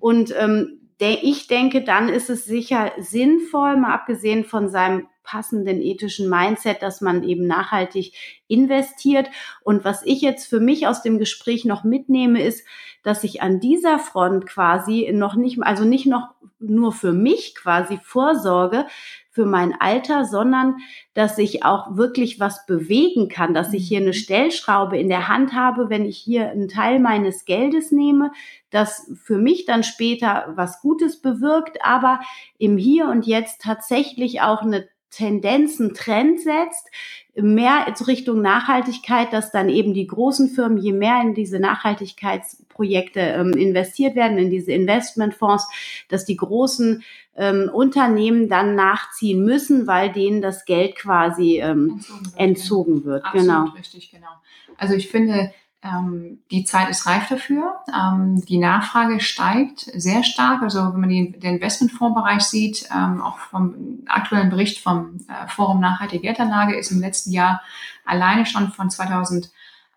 Und 0.00 0.34
ähm, 0.38 0.80
ich 1.00 1.46
denke, 1.48 1.82
dann 1.82 2.08
ist 2.08 2.30
es 2.30 2.44
sicher 2.44 2.92
sinnvoll, 2.98 3.76
mal 3.76 3.94
abgesehen 3.94 4.44
von 4.44 4.68
seinem 4.68 5.08
passenden 5.24 5.80
ethischen 5.80 6.28
Mindset, 6.28 6.82
dass 6.82 7.00
man 7.00 7.24
eben 7.24 7.46
nachhaltig 7.46 8.12
investiert. 8.46 9.28
Und 9.62 9.84
was 9.84 10.04
ich 10.04 10.20
jetzt 10.20 10.46
für 10.46 10.60
mich 10.60 10.86
aus 10.86 11.02
dem 11.02 11.18
Gespräch 11.18 11.64
noch 11.64 11.82
mitnehme, 11.82 12.42
ist, 12.42 12.64
dass 13.02 13.24
ich 13.24 13.42
an 13.42 13.58
dieser 13.58 13.98
Front 13.98 14.46
quasi 14.46 15.10
noch 15.12 15.34
nicht, 15.34 15.62
also 15.62 15.84
nicht 15.84 16.06
noch 16.06 16.34
nur 16.60 16.92
für 16.92 17.12
mich 17.12 17.54
quasi 17.54 17.98
vorsorge, 18.02 18.86
für 19.34 19.46
mein 19.46 19.74
Alter, 19.80 20.24
sondern 20.24 20.76
dass 21.12 21.38
ich 21.38 21.64
auch 21.64 21.96
wirklich 21.96 22.38
was 22.38 22.66
bewegen 22.66 23.28
kann, 23.28 23.52
dass 23.52 23.72
ich 23.72 23.88
hier 23.88 23.98
eine 23.98 24.08
mhm. 24.08 24.12
Stellschraube 24.12 24.96
in 24.96 25.08
der 25.08 25.26
Hand 25.28 25.52
habe, 25.52 25.90
wenn 25.90 26.04
ich 26.04 26.16
hier 26.16 26.50
einen 26.50 26.68
Teil 26.68 27.00
meines 27.00 27.44
Geldes 27.44 27.90
nehme, 27.90 28.30
das 28.70 29.10
für 29.24 29.36
mich 29.36 29.66
dann 29.66 29.82
später 29.82 30.52
was 30.54 30.80
Gutes 30.80 31.20
bewirkt, 31.20 31.84
aber 31.84 32.20
im 32.58 32.76
Hier 32.76 33.08
und 33.08 33.26
Jetzt 33.26 33.60
tatsächlich 33.60 34.40
auch 34.40 34.62
eine 34.62 34.88
Tendenzen, 35.14 35.94
Trend 35.94 36.40
setzt, 36.40 36.90
mehr 37.36 37.86
Richtung 38.06 38.42
Nachhaltigkeit, 38.42 39.32
dass 39.32 39.50
dann 39.50 39.68
eben 39.68 39.94
die 39.94 40.06
großen 40.06 40.48
Firmen, 40.50 40.78
je 40.78 40.92
mehr 40.92 41.20
in 41.20 41.34
diese 41.34 41.58
Nachhaltigkeitsprojekte 41.58 43.20
ähm, 43.20 43.52
investiert 43.52 44.14
werden, 44.14 44.38
in 44.38 44.50
diese 44.50 44.72
Investmentfonds, 44.72 45.66
dass 46.08 46.24
die 46.24 46.36
großen 46.36 47.02
ähm, 47.36 47.70
Unternehmen 47.72 48.48
dann 48.48 48.76
nachziehen 48.76 49.44
müssen, 49.44 49.86
weil 49.86 50.12
denen 50.12 50.42
das 50.42 50.64
Geld 50.64 50.94
quasi 50.96 51.60
ähm, 51.60 52.00
entzogen 52.36 52.36
wird. 52.36 52.36
Entzogen 52.36 53.04
wird. 53.04 53.24
Absolut 53.24 53.46
genau. 53.46 53.64
richtig, 53.76 54.10
genau. 54.10 54.28
Also 54.76 54.94
ich 54.94 55.08
finde, 55.08 55.52
ähm, 55.84 56.38
die 56.50 56.64
Zeit 56.64 56.88
ist 56.88 57.06
reif 57.06 57.28
dafür. 57.28 57.76
Ähm, 57.94 58.42
die 58.46 58.56
Nachfrage 58.56 59.20
steigt 59.20 59.80
sehr 59.94 60.24
stark. 60.24 60.62
Also 60.62 60.92
wenn 60.92 61.00
man 61.00 61.10
den, 61.10 61.38
den 61.38 61.56
Investmentfondsbereich 61.56 62.40
sieht, 62.40 62.88
ähm, 62.94 63.20
auch 63.20 63.38
vom 63.38 64.02
aktuellen 64.06 64.48
Bericht 64.48 64.82
vom 64.82 65.20
äh, 65.28 65.46
Forum 65.48 65.80
Nachhaltige 65.80 66.22
Geldanlage 66.22 66.76
ist 66.76 66.90
im 66.90 67.00
letzten 67.00 67.32
Jahr 67.32 67.60
alleine 68.06 68.46
schon 68.46 68.72
von 68.72 68.88
2000, 68.88 69.50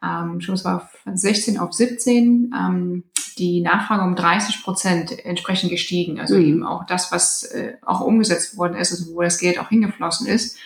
ähm, 0.04 0.41
schon 0.41 0.62
war 0.65 0.89
von 1.04 1.15
16 1.15 1.58
auf 1.58 1.71
17, 1.71 2.54
ähm, 2.54 3.04
die 3.38 3.62
Nachfrage 3.62 4.04
um 4.04 4.15
30 4.15 4.63
Prozent 4.63 5.26
entsprechend 5.26 5.69
gestiegen. 5.69 6.19
Also 6.19 6.36
mhm. 6.36 6.45
eben 6.45 6.65
auch 6.65 6.86
das, 6.86 7.13
was 7.13 7.43
äh, 7.43 7.76
auch 7.86 8.02
umgesetzt 8.02 8.58
worden 8.58 8.76
ist, 8.76 8.91
also 8.91 9.15
wo 9.15 9.21
das 9.21 9.38
Geld 9.38 9.58
auch 9.58 9.69
hingeflossen 9.69 10.28
ist 10.28 10.58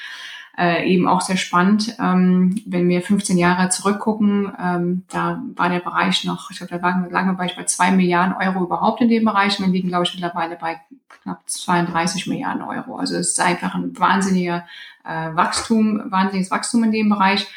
äh, 0.57 0.87
eben 0.87 1.07
auch 1.07 1.21
sehr 1.21 1.37
spannend. 1.37 1.95
Ähm, 1.99 2.61
wenn 2.65 2.89
wir 2.89 3.01
15 3.01 3.37
Jahre 3.37 3.69
zurückgucken, 3.69 4.51
ähm, 4.59 5.03
da 5.09 5.41
war 5.55 5.69
der 5.69 5.79
Bereich 5.79 6.23
noch, 6.25 6.51
ich 6.51 6.57
glaube, 6.57 6.77
da 6.77 6.87
lagen, 6.87 7.09
lagen 7.09 7.29
wir 7.29 7.37
bei, 7.37 7.51
bei 7.55 7.63
zwei 7.65 7.91
Milliarden 7.91 8.35
Euro 8.35 8.65
überhaupt 8.65 9.01
in 9.01 9.09
dem 9.09 9.25
Bereich 9.25 9.59
und 9.59 9.65
wir 9.65 9.71
liegen, 9.71 9.89
glaube 9.89 10.05
ich, 10.05 10.13
mittlerweile 10.13 10.57
bei 10.57 10.81
knapp 11.07 11.41
32 11.45 12.27
Milliarden 12.27 12.61
Euro. 12.61 12.97
Also 12.97 13.15
es 13.15 13.29
ist 13.29 13.39
einfach 13.39 13.75
ein 13.75 13.97
wahnsinniger 13.97 14.65
äh, 15.05 15.35
Wachstum, 15.35 16.11
wahnsinniges 16.11 16.51
Wachstum 16.51 16.83
in 16.83 16.91
dem 16.91 17.09
Bereich 17.09 17.47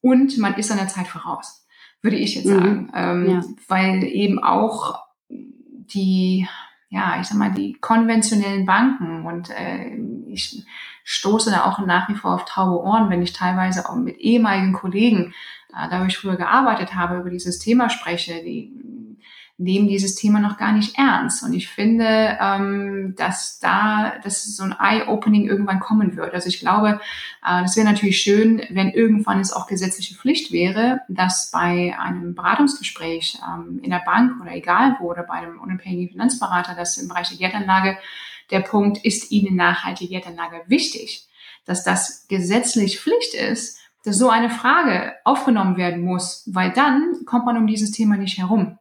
und 0.00 0.38
man 0.38 0.54
ist 0.54 0.70
an 0.70 0.78
der 0.78 0.88
Zeit 0.88 1.08
voraus, 1.08 1.66
würde 2.02 2.16
ich 2.16 2.34
jetzt 2.34 2.46
mhm. 2.46 2.54
sagen, 2.54 2.92
ähm, 2.94 3.30
ja. 3.30 3.42
weil 3.68 4.04
eben 4.04 4.42
auch 4.42 5.00
die 5.26 6.46
ja, 6.94 7.20
ich 7.20 7.26
sag 7.26 7.38
mal, 7.38 7.50
die 7.50 7.72
konventionellen 7.80 8.66
Banken 8.66 9.26
und 9.26 9.50
äh, 9.50 9.96
ich 10.28 10.64
stoße 11.04 11.50
da 11.50 11.64
auch 11.64 11.78
nach 11.78 12.08
wie 12.08 12.14
vor 12.14 12.34
auf 12.34 12.46
taube 12.46 12.82
Ohren, 12.82 13.10
wenn 13.10 13.22
ich 13.22 13.32
teilweise 13.32 13.88
auch 13.88 13.94
mit 13.94 14.16
ehemaligen 14.18 14.72
Kollegen, 14.72 15.34
äh, 15.72 15.88
da 15.88 16.00
wo 16.00 16.06
ich 16.06 16.18
früher 16.18 16.36
gearbeitet 16.36 16.94
habe, 16.94 17.18
über 17.18 17.30
dieses 17.30 17.58
Thema 17.58 17.90
spreche, 17.90 18.42
die 18.42 18.72
nehmen 19.56 19.86
dieses 19.86 20.16
Thema 20.16 20.40
noch 20.40 20.56
gar 20.56 20.72
nicht 20.72 20.98
ernst. 20.98 21.44
Und 21.44 21.52
ich 21.52 21.68
finde, 21.68 22.36
ähm, 22.40 23.14
dass 23.16 23.60
da 23.60 24.14
dass 24.24 24.44
so 24.56 24.64
ein 24.64 24.74
Eye-Opening 24.78 25.46
irgendwann 25.46 25.78
kommen 25.78 26.16
wird. 26.16 26.34
Also 26.34 26.48
ich 26.48 26.58
glaube, 26.58 27.00
äh, 27.44 27.62
das 27.62 27.76
wäre 27.76 27.86
natürlich 27.86 28.20
schön, 28.20 28.62
wenn 28.70 28.90
irgendwann 28.90 29.38
es 29.38 29.52
auch 29.52 29.68
gesetzliche 29.68 30.16
Pflicht 30.16 30.50
wäre, 30.50 31.02
dass 31.08 31.50
bei 31.52 31.94
einem 31.98 32.34
Beratungsgespräch 32.34 33.38
ähm, 33.46 33.78
in 33.82 33.90
der 33.90 34.02
Bank 34.04 34.40
oder 34.40 34.52
egal 34.52 34.96
wo 34.98 35.10
oder 35.10 35.22
bei 35.22 35.34
einem 35.34 35.60
unabhängigen 35.60 36.10
Finanzberater, 36.10 36.74
das 36.74 36.98
im 36.98 37.06
Bereich 37.06 37.28
der 37.28 37.38
Geldanlage 37.38 37.96
der 38.50 38.60
Punkt, 38.60 39.04
ist 39.04 39.30
Ihnen 39.30 39.56
nachhaltige 39.56 40.10
Geldanlage 40.10 40.62
wichtig, 40.66 41.26
dass 41.64 41.84
das 41.84 42.26
gesetzlich 42.28 43.00
Pflicht 43.00 43.34
ist, 43.34 43.78
dass 44.04 44.18
so 44.18 44.28
eine 44.28 44.50
Frage 44.50 45.14
aufgenommen 45.24 45.76
werden 45.76 46.02
muss, 46.02 46.48
weil 46.52 46.72
dann 46.72 47.24
kommt 47.24 47.46
man 47.46 47.56
um 47.56 47.66
dieses 47.66 47.90
Thema 47.90 48.16
nicht 48.16 48.38
herum. 48.38 48.78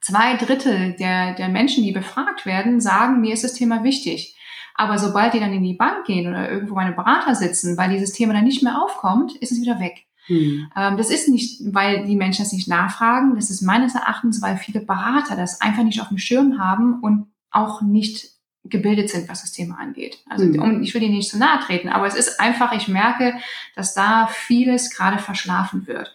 Zwei 0.00 0.36
Drittel 0.36 0.92
der, 0.92 1.34
der 1.34 1.48
Menschen, 1.48 1.82
die 1.82 1.92
befragt 1.92 2.46
werden, 2.46 2.80
sagen, 2.80 3.20
mir 3.20 3.32
ist 3.32 3.42
das 3.42 3.54
Thema 3.54 3.82
wichtig. 3.84 4.36
Aber 4.74 4.98
sobald 4.98 5.34
die 5.34 5.40
dann 5.40 5.52
in 5.52 5.62
die 5.62 5.74
Bank 5.74 6.04
gehen 6.04 6.28
oder 6.28 6.50
irgendwo 6.50 6.74
bei 6.74 6.82
einem 6.82 6.96
Berater 6.96 7.34
sitzen, 7.34 7.76
weil 7.76 7.90
dieses 7.90 8.12
Thema 8.12 8.32
dann 8.34 8.44
nicht 8.44 8.62
mehr 8.62 8.82
aufkommt, 8.82 9.34
ist 9.36 9.52
es 9.52 9.60
wieder 9.60 9.80
weg. 9.80 10.04
Hm. 10.26 10.70
Ähm, 10.76 10.96
das 10.96 11.10
ist 11.10 11.28
nicht, 11.28 11.60
weil 11.72 12.06
die 12.06 12.16
Menschen 12.16 12.44
das 12.44 12.52
nicht 12.52 12.68
nachfragen. 12.68 13.36
Das 13.36 13.50
ist 13.50 13.62
meines 13.62 13.94
Erachtens, 13.94 14.42
weil 14.42 14.56
viele 14.56 14.80
Berater 14.80 15.36
das 15.36 15.60
einfach 15.60 15.84
nicht 15.84 16.00
auf 16.00 16.08
dem 16.08 16.18
Schirm 16.18 16.58
haben 16.58 17.00
und 17.00 17.28
auch 17.50 17.82
nicht 17.82 18.33
gebildet 18.64 19.10
sind, 19.10 19.28
was 19.28 19.42
das 19.42 19.52
Thema 19.52 19.78
angeht. 19.78 20.18
Also 20.28 20.44
hm. 20.44 20.82
ich 20.82 20.94
will 20.94 21.02
ihnen 21.02 21.16
nicht 21.16 21.30
zu 21.30 21.38
nahe 21.38 21.60
treten, 21.60 21.88
aber 21.88 22.06
es 22.06 22.14
ist 22.14 22.40
einfach, 22.40 22.72
ich 22.72 22.88
merke, 22.88 23.34
dass 23.76 23.94
da 23.94 24.26
vieles 24.26 24.90
gerade 24.90 25.18
verschlafen 25.18 25.86
wird. 25.86 26.14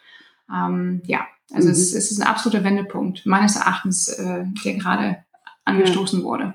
Ähm, 0.52 1.02
ja, 1.06 1.28
also 1.54 1.68
mhm. 1.68 1.74
es, 1.74 1.94
es, 1.94 2.12
ist 2.12 2.20
ein 2.20 2.28
absoluter 2.28 2.64
Wendepunkt 2.64 3.26
meines 3.26 3.56
Erachtens, 3.56 4.08
äh, 4.10 4.46
der 4.66 4.74
gerade 4.76 5.24
angestoßen 5.66 6.20
ja. 6.20 6.26
wurde. 6.26 6.54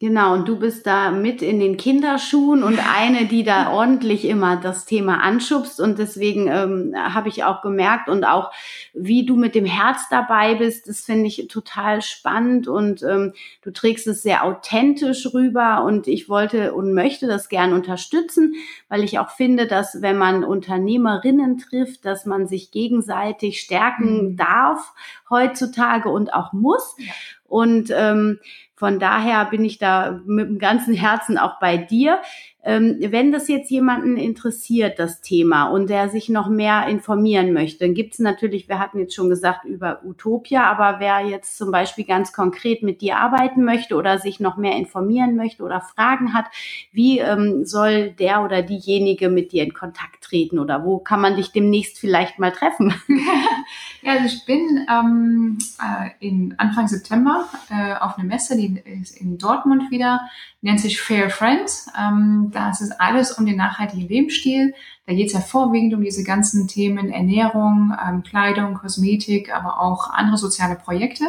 Genau, 0.00 0.34
und 0.34 0.46
du 0.46 0.60
bist 0.60 0.86
da 0.86 1.10
mit 1.10 1.42
in 1.42 1.58
den 1.58 1.76
Kinderschuhen 1.76 2.62
und 2.62 2.78
eine, 2.78 3.26
die 3.26 3.42
da 3.42 3.72
ordentlich 3.72 4.24
immer 4.26 4.54
das 4.54 4.84
Thema 4.84 5.20
anschubst. 5.20 5.80
Und 5.80 5.98
deswegen 5.98 6.46
ähm, 6.46 6.94
habe 6.96 7.28
ich 7.28 7.42
auch 7.42 7.62
gemerkt 7.62 8.08
und 8.08 8.22
auch, 8.22 8.52
wie 8.94 9.26
du 9.26 9.34
mit 9.34 9.56
dem 9.56 9.64
Herz 9.64 10.02
dabei 10.08 10.54
bist, 10.54 10.88
das 10.88 11.00
finde 11.00 11.26
ich 11.26 11.48
total 11.48 12.00
spannend 12.00 12.68
und 12.68 13.02
ähm, 13.02 13.32
du 13.62 13.72
trägst 13.72 14.06
es 14.06 14.22
sehr 14.22 14.44
authentisch 14.44 15.34
rüber. 15.34 15.82
Und 15.82 16.06
ich 16.06 16.28
wollte 16.28 16.74
und 16.74 16.94
möchte 16.94 17.26
das 17.26 17.48
gern 17.48 17.72
unterstützen, 17.72 18.54
weil 18.88 19.02
ich 19.02 19.18
auch 19.18 19.30
finde, 19.30 19.66
dass 19.66 20.00
wenn 20.00 20.16
man 20.16 20.44
Unternehmerinnen 20.44 21.58
trifft, 21.58 22.04
dass 22.04 22.24
man 22.24 22.46
sich 22.46 22.70
gegenseitig 22.70 23.60
stärken 23.60 24.28
mhm. 24.28 24.36
darf 24.36 24.92
heutzutage 25.28 26.08
und 26.08 26.32
auch 26.32 26.52
muss. 26.52 26.94
Ja. 26.98 27.12
Und 27.48 27.90
ähm, 27.92 28.38
von 28.78 29.00
daher 29.00 29.44
bin 29.46 29.64
ich 29.64 29.78
da 29.78 30.20
mit 30.24 30.48
dem 30.48 30.58
ganzen 30.58 30.94
Herzen 30.94 31.36
auch 31.36 31.58
bei 31.58 31.76
dir. 31.76 32.20
Ähm, 32.68 32.98
wenn 33.00 33.32
das 33.32 33.48
jetzt 33.48 33.70
jemanden 33.70 34.18
interessiert, 34.18 34.98
das 34.98 35.22
Thema, 35.22 35.68
und 35.68 35.88
der 35.88 36.10
sich 36.10 36.28
noch 36.28 36.50
mehr 36.50 36.86
informieren 36.86 37.54
möchte, 37.54 37.86
dann 37.86 37.94
gibt 37.94 38.12
es 38.12 38.18
natürlich, 38.18 38.68
wir 38.68 38.78
hatten 38.78 38.98
jetzt 38.98 39.14
schon 39.14 39.30
gesagt, 39.30 39.64
über 39.64 40.04
Utopia, 40.04 40.70
aber 40.70 41.00
wer 41.00 41.20
jetzt 41.20 41.56
zum 41.56 41.70
Beispiel 41.70 42.04
ganz 42.04 42.34
konkret 42.34 42.82
mit 42.82 43.00
dir 43.00 43.16
arbeiten 43.16 43.64
möchte 43.64 43.96
oder 43.96 44.18
sich 44.18 44.38
noch 44.38 44.58
mehr 44.58 44.76
informieren 44.76 45.34
möchte 45.34 45.62
oder 45.62 45.80
Fragen 45.80 46.34
hat, 46.34 46.44
wie 46.92 47.20
ähm, 47.20 47.64
soll 47.64 48.10
der 48.10 48.44
oder 48.44 48.60
diejenige 48.60 49.30
mit 49.30 49.52
dir 49.52 49.62
in 49.62 49.72
Kontakt 49.72 50.22
treten 50.22 50.58
oder 50.58 50.84
wo 50.84 50.98
kann 50.98 51.22
man 51.22 51.36
dich 51.36 51.52
demnächst 51.52 51.98
vielleicht 51.98 52.38
mal 52.38 52.52
treffen? 52.52 52.92
ja, 54.02 54.12
also 54.12 54.26
ich 54.26 54.44
bin 54.44 54.86
ähm, 54.90 55.58
äh, 55.80 56.10
in 56.20 56.54
Anfang 56.58 56.86
September 56.86 57.48
äh, 57.70 57.94
auf 57.94 58.18
einer 58.18 58.28
Messe, 58.28 58.58
die 58.58 58.78
ist 59.00 59.18
in 59.18 59.38
Dortmund 59.38 59.90
wieder, 59.90 60.28
nennt 60.60 60.80
sich 60.80 61.00
Fair 61.00 61.30
Friends. 61.30 61.90
Ähm, 61.98 62.50
das 62.58 62.80
ist 62.80 63.00
alles 63.00 63.32
um 63.32 63.46
den 63.46 63.56
nachhaltigen 63.56 64.08
Lebensstil. 64.08 64.74
Da 65.06 65.14
geht 65.14 65.28
es 65.28 65.32
ja 65.32 65.40
vorwiegend 65.40 65.94
um 65.94 66.02
diese 66.02 66.24
ganzen 66.24 66.68
Themen 66.68 67.10
Ernährung, 67.10 67.96
ähm, 68.06 68.22
Kleidung, 68.22 68.74
Kosmetik, 68.74 69.54
aber 69.54 69.80
auch 69.80 70.10
andere 70.10 70.36
soziale 70.36 70.76
Projekte. 70.76 71.24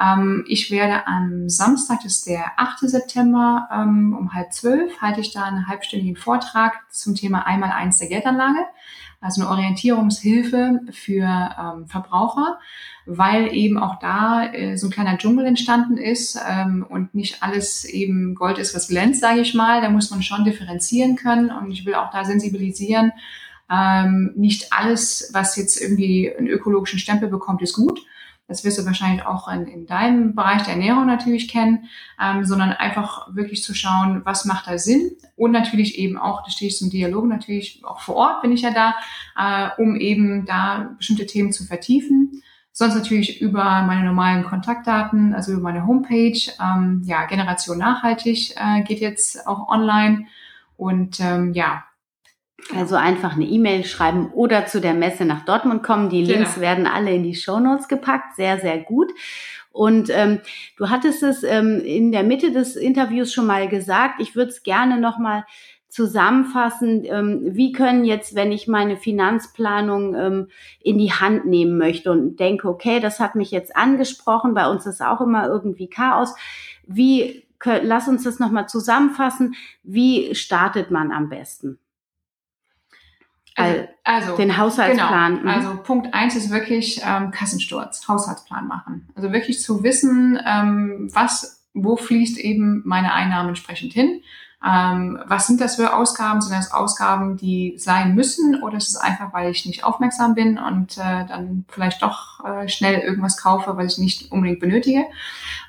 Ähm, 0.00 0.44
ich 0.48 0.70
werde 0.70 1.06
am 1.06 1.48
Samstag, 1.48 2.00
das 2.02 2.16
ist 2.16 2.26
der 2.26 2.58
8. 2.58 2.88
September, 2.88 3.68
ähm, 3.72 4.16
um 4.18 4.32
halb 4.32 4.52
zwölf, 4.52 5.00
halte 5.00 5.20
ich 5.20 5.32
da 5.32 5.44
einen 5.44 5.66
halbstündigen 5.66 6.16
Vortrag 6.16 6.74
zum 6.90 7.14
Thema 7.14 7.46
einmal 7.46 7.72
eins 7.72 7.98
der 7.98 8.08
Geldanlage 8.08 8.60
also 9.20 9.42
eine 9.42 9.50
Orientierungshilfe 9.50 10.80
für 10.92 11.24
ähm, 11.24 11.86
Verbraucher, 11.86 12.58
weil 13.04 13.54
eben 13.54 13.78
auch 13.78 13.98
da 13.98 14.50
äh, 14.52 14.76
so 14.76 14.86
ein 14.86 14.90
kleiner 14.90 15.18
Dschungel 15.18 15.44
entstanden 15.44 15.98
ist 15.98 16.38
ähm, 16.48 16.86
und 16.88 17.14
nicht 17.14 17.42
alles 17.42 17.84
eben 17.84 18.34
Gold 18.34 18.58
ist, 18.58 18.74
was 18.74 18.88
glänzt, 18.88 19.20
sage 19.20 19.40
ich 19.40 19.54
mal. 19.54 19.82
Da 19.82 19.90
muss 19.90 20.10
man 20.10 20.22
schon 20.22 20.44
differenzieren 20.44 21.16
können 21.16 21.50
und 21.50 21.70
ich 21.70 21.84
will 21.84 21.94
auch 21.94 22.10
da 22.10 22.24
sensibilisieren. 22.24 23.12
Ähm, 23.70 24.32
nicht 24.36 24.72
alles, 24.72 25.30
was 25.32 25.56
jetzt 25.56 25.80
irgendwie 25.80 26.34
einen 26.34 26.48
ökologischen 26.48 26.98
Stempel 26.98 27.28
bekommt, 27.28 27.60
ist 27.62 27.74
gut 27.74 28.00
das 28.50 28.64
wirst 28.64 28.78
du 28.78 28.84
wahrscheinlich 28.84 29.24
auch 29.24 29.46
in, 29.48 29.66
in 29.66 29.86
deinem 29.86 30.34
Bereich 30.34 30.62
der 30.64 30.74
Ernährung 30.74 31.06
natürlich 31.06 31.48
kennen, 31.48 31.88
ähm, 32.20 32.44
sondern 32.44 32.72
einfach 32.72 33.34
wirklich 33.34 33.62
zu 33.62 33.74
schauen, 33.74 34.22
was 34.24 34.44
macht 34.44 34.66
da 34.66 34.76
Sinn 34.76 35.12
und 35.36 35.52
natürlich 35.52 35.98
eben 35.98 36.18
auch, 36.18 36.42
da 36.42 36.50
stehe 36.50 36.68
ich 36.68 36.76
zum 36.76 36.90
Dialog 36.90 37.26
natürlich, 37.26 37.80
auch 37.84 38.00
vor 38.00 38.16
Ort 38.16 38.42
bin 38.42 38.50
ich 38.52 38.62
ja 38.62 38.72
da, 38.72 38.94
äh, 39.38 39.80
um 39.80 39.94
eben 39.94 40.44
da 40.46 40.90
bestimmte 40.98 41.26
Themen 41.26 41.52
zu 41.52 41.64
vertiefen. 41.64 42.42
Sonst 42.72 42.96
natürlich 42.96 43.40
über 43.40 43.82
meine 43.82 44.04
normalen 44.04 44.44
Kontaktdaten, 44.44 45.32
also 45.32 45.52
über 45.52 45.62
meine 45.62 45.86
Homepage. 45.86 46.40
Ähm, 46.60 47.02
ja, 47.04 47.26
Generation 47.26 47.78
Nachhaltig 47.78 48.54
äh, 48.56 48.82
geht 48.82 49.00
jetzt 49.00 49.46
auch 49.46 49.68
online. 49.68 50.26
Und 50.76 51.20
ähm, 51.20 51.52
ja, 51.52 51.84
also 52.74 52.96
einfach 52.96 53.34
eine 53.34 53.44
E-Mail 53.44 53.84
schreiben 53.84 54.30
oder 54.32 54.66
zu 54.66 54.80
der 54.80 54.94
Messe 54.94 55.24
nach 55.24 55.44
Dortmund 55.44 55.82
kommen. 55.82 56.10
Die 56.10 56.24
Links 56.24 56.54
genau. 56.54 56.62
werden 56.62 56.86
alle 56.86 57.14
in 57.14 57.22
die 57.22 57.34
Show 57.34 57.60
Notes 57.60 57.88
gepackt. 57.88 58.36
Sehr, 58.36 58.58
sehr 58.58 58.78
gut. 58.78 59.12
Und 59.72 60.10
ähm, 60.10 60.40
du 60.76 60.90
hattest 60.90 61.22
es 61.22 61.42
ähm, 61.42 61.80
in 61.84 62.12
der 62.12 62.24
Mitte 62.24 62.52
des 62.52 62.76
Interviews 62.76 63.32
schon 63.32 63.46
mal 63.46 63.68
gesagt. 63.68 64.20
Ich 64.20 64.34
würde 64.34 64.50
es 64.50 64.62
gerne 64.62 64.98
noch 64.98 65.18
mal 65.18 65.44
zusammenfassen. 65.88 67.04
Ähm, 67.04 67.40
wie 67.44 67.72
können 67.72 68.04
jetzt, 68.04 68.34
wenn 68.34 68.52
ich 68.52 68.68
meine 68.68 68.96
Finanzplanung 68.96 70.14
ähm, 70.14 70.48
in 70.80 70.98
die 70.98 71.12
Hand 71.12 71.46
nehmen 71.46 71.78
möchte 71.78 72.10
und 72.10 72.38
denke, 72.38 72.68
okay, 72.68 73.00
das 73.00 73.20
hat 73.20 73.34
mich 73.34 73.50
jetzt 73.50 73.76
angesprochen. 73.76 74.54
Bei 74.54 74.68
uns 74.68 74.86
ist 74.86 75.02
auch 75.02 75.20
immer 75.20 75.46
irgendwie 75.46 75.88
Chaos. 75.88 76.34
Wie 76.86 77.44
lass 77.82 78.08
uns 78.08 78.24
das 78.24 78.38
noch 78.38 78.50
mal 78.50 78.66
zusammenfassen. 78.66 79.54
Wie 79.82 80.34
startet 80.34 80.90
man 80.90 81.12
am 81.12 81.28
besten? 81.28 81.78
Also, 83.56 83.88
also 84.04 84.36
den 84.36 84.56
Haushaltsplan. 84.56 85.38
Genau. 85.38 85.42
Mhm. 85.42 85.48
Also 85.48 85.82
Punkt 85.82 86.14
eins 86.14 86.36
ist 86.36 86.50
wirklich 86.50 87.02
ähm, 87.04 87.30
Kassensturz, 87.30 88.06
Haushaltsplan 88.08 88.66
machen. 88.66 89.08
Also 89.14 89.32
wirklich 89.32 89.60
zu 89.60 89.82
wissen, 89.82 90.38
ähm, 90.46 91.10
was, 91.12 91.66
wo 91.74 91.96
fließt 91.96 92.38
eben 92.38 92.82
meine 92.84 93.12
Einnahmen 93.12 93.50
entsprechend 93.50 93.92
hin 93.92 94.22
ähm, 94.62 95.18
was 95.26 95.46
sind 95.46 95.60
das 95.60 95.76
für 95.76 95.96
Ausgaben? 95.96 96.42
Sind 96.42 96.54
das 96.54 96.72
Ausgaben, 96.72 97.38
die 97.38 97.74
sein 97.78 98.14
müssen 98.14 98.62
oder 98.62 98.76
ist 98.76 98.88
es 98.88 98.96
einfach, 98.96 99.32
weil 99.32 99.50
ich 99.50 99.64
nicht 99.64 99.84
aufmerksam 99.84 100.34
bin 100.34 100.58
und 100.58 100.98
äh, 100.98 101.26
dann 101.26 101.64
vielleicht 101.68 102.02
doch 102.02 102.44
äh, 102.44 102.68
schnell 102.68 103.00
irgendwas 103.00 103.38
kaufe, 103.38 103.76
was 103.78 103.94
ich 103.94 103.98
nicht 103.98 104.32
unbedingt 104.32 104.60
benötige? 104.60 105.04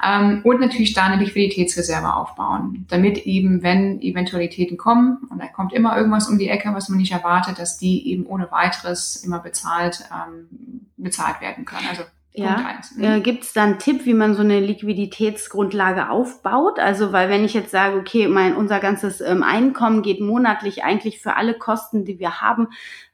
Ähm, 0.06 0.42
und 0.44 0.60
natürlich 0.60 0.94
da 0.94 1.06
eine 1.06 1.24
Liquiditätsreserve 1.24 2.14
aufbauen, 2.14 2.86
damit 2.90 3.20
eben, 3.20 3.64
wenn 3.64 4.02
Eventualitäten 4.02 4.76
kommen 4.76 5.20
und 5.30 5.40
da 5.42 5.48
kommt 5.48 5.72
immer 5.72 5.96
irgendwas 5.96 6.28
um 6.28 6.38
die 6.38 6.50
Ecke, 6.50 6.74
was 6.74 6.90
man 6.90 6.98
nicht 6.98 7.14
erwartet, 7.14 7.60
dass 7.60 7.78
die 7.78 8.10
eben 8.10 8.26
ohne 8.26 8.52
weiteres 8.52 9.16
immer 9.24 9.40
bezahlt, 9.40 10.04
ähm, 10.12 10.90
bezahlt 10.98 11.40
werden 11.40 11.64
können. 11.64 11.88
Also 11.90 12.04
ja. 12.34 12.80
Äh, 12.98 13.20
Gibt 13.20 13.44
es 13.44 13.52
da 13.52 13.64
einen 13.64 13.80
Tipp, 13.80 14.06
wie 14.06 14.14
man 14.14 14.36
so 14.36 14.42
eine 14.42 14.62
Liquiditätsgrundlage 14.62 16.10
aufbaut? 16.10 16.80
Also, 16.80 17.12
weil 17.12 17.30
wenn 17.30 17.44
ich 17.44 17.54
jetzt 17.54 17.72
sage, 17.72 17.98
okay, 17.98 18.30
mein 18.30 18.56
unser 18.56 18.80
ganzes 18.80 19.20
ähm, 19.20 19.44
Einkommen 19.44 20.02
geht 20.02 20.22
monatlich 20.22 20.86
eigentlich 20.86 21.20
für 21.20 21.36
alle 21.36 21.54
Kosten, 21.54 22.06
die 22.06 22.20
wir 22.20 22.40
haben, 22.40 22.70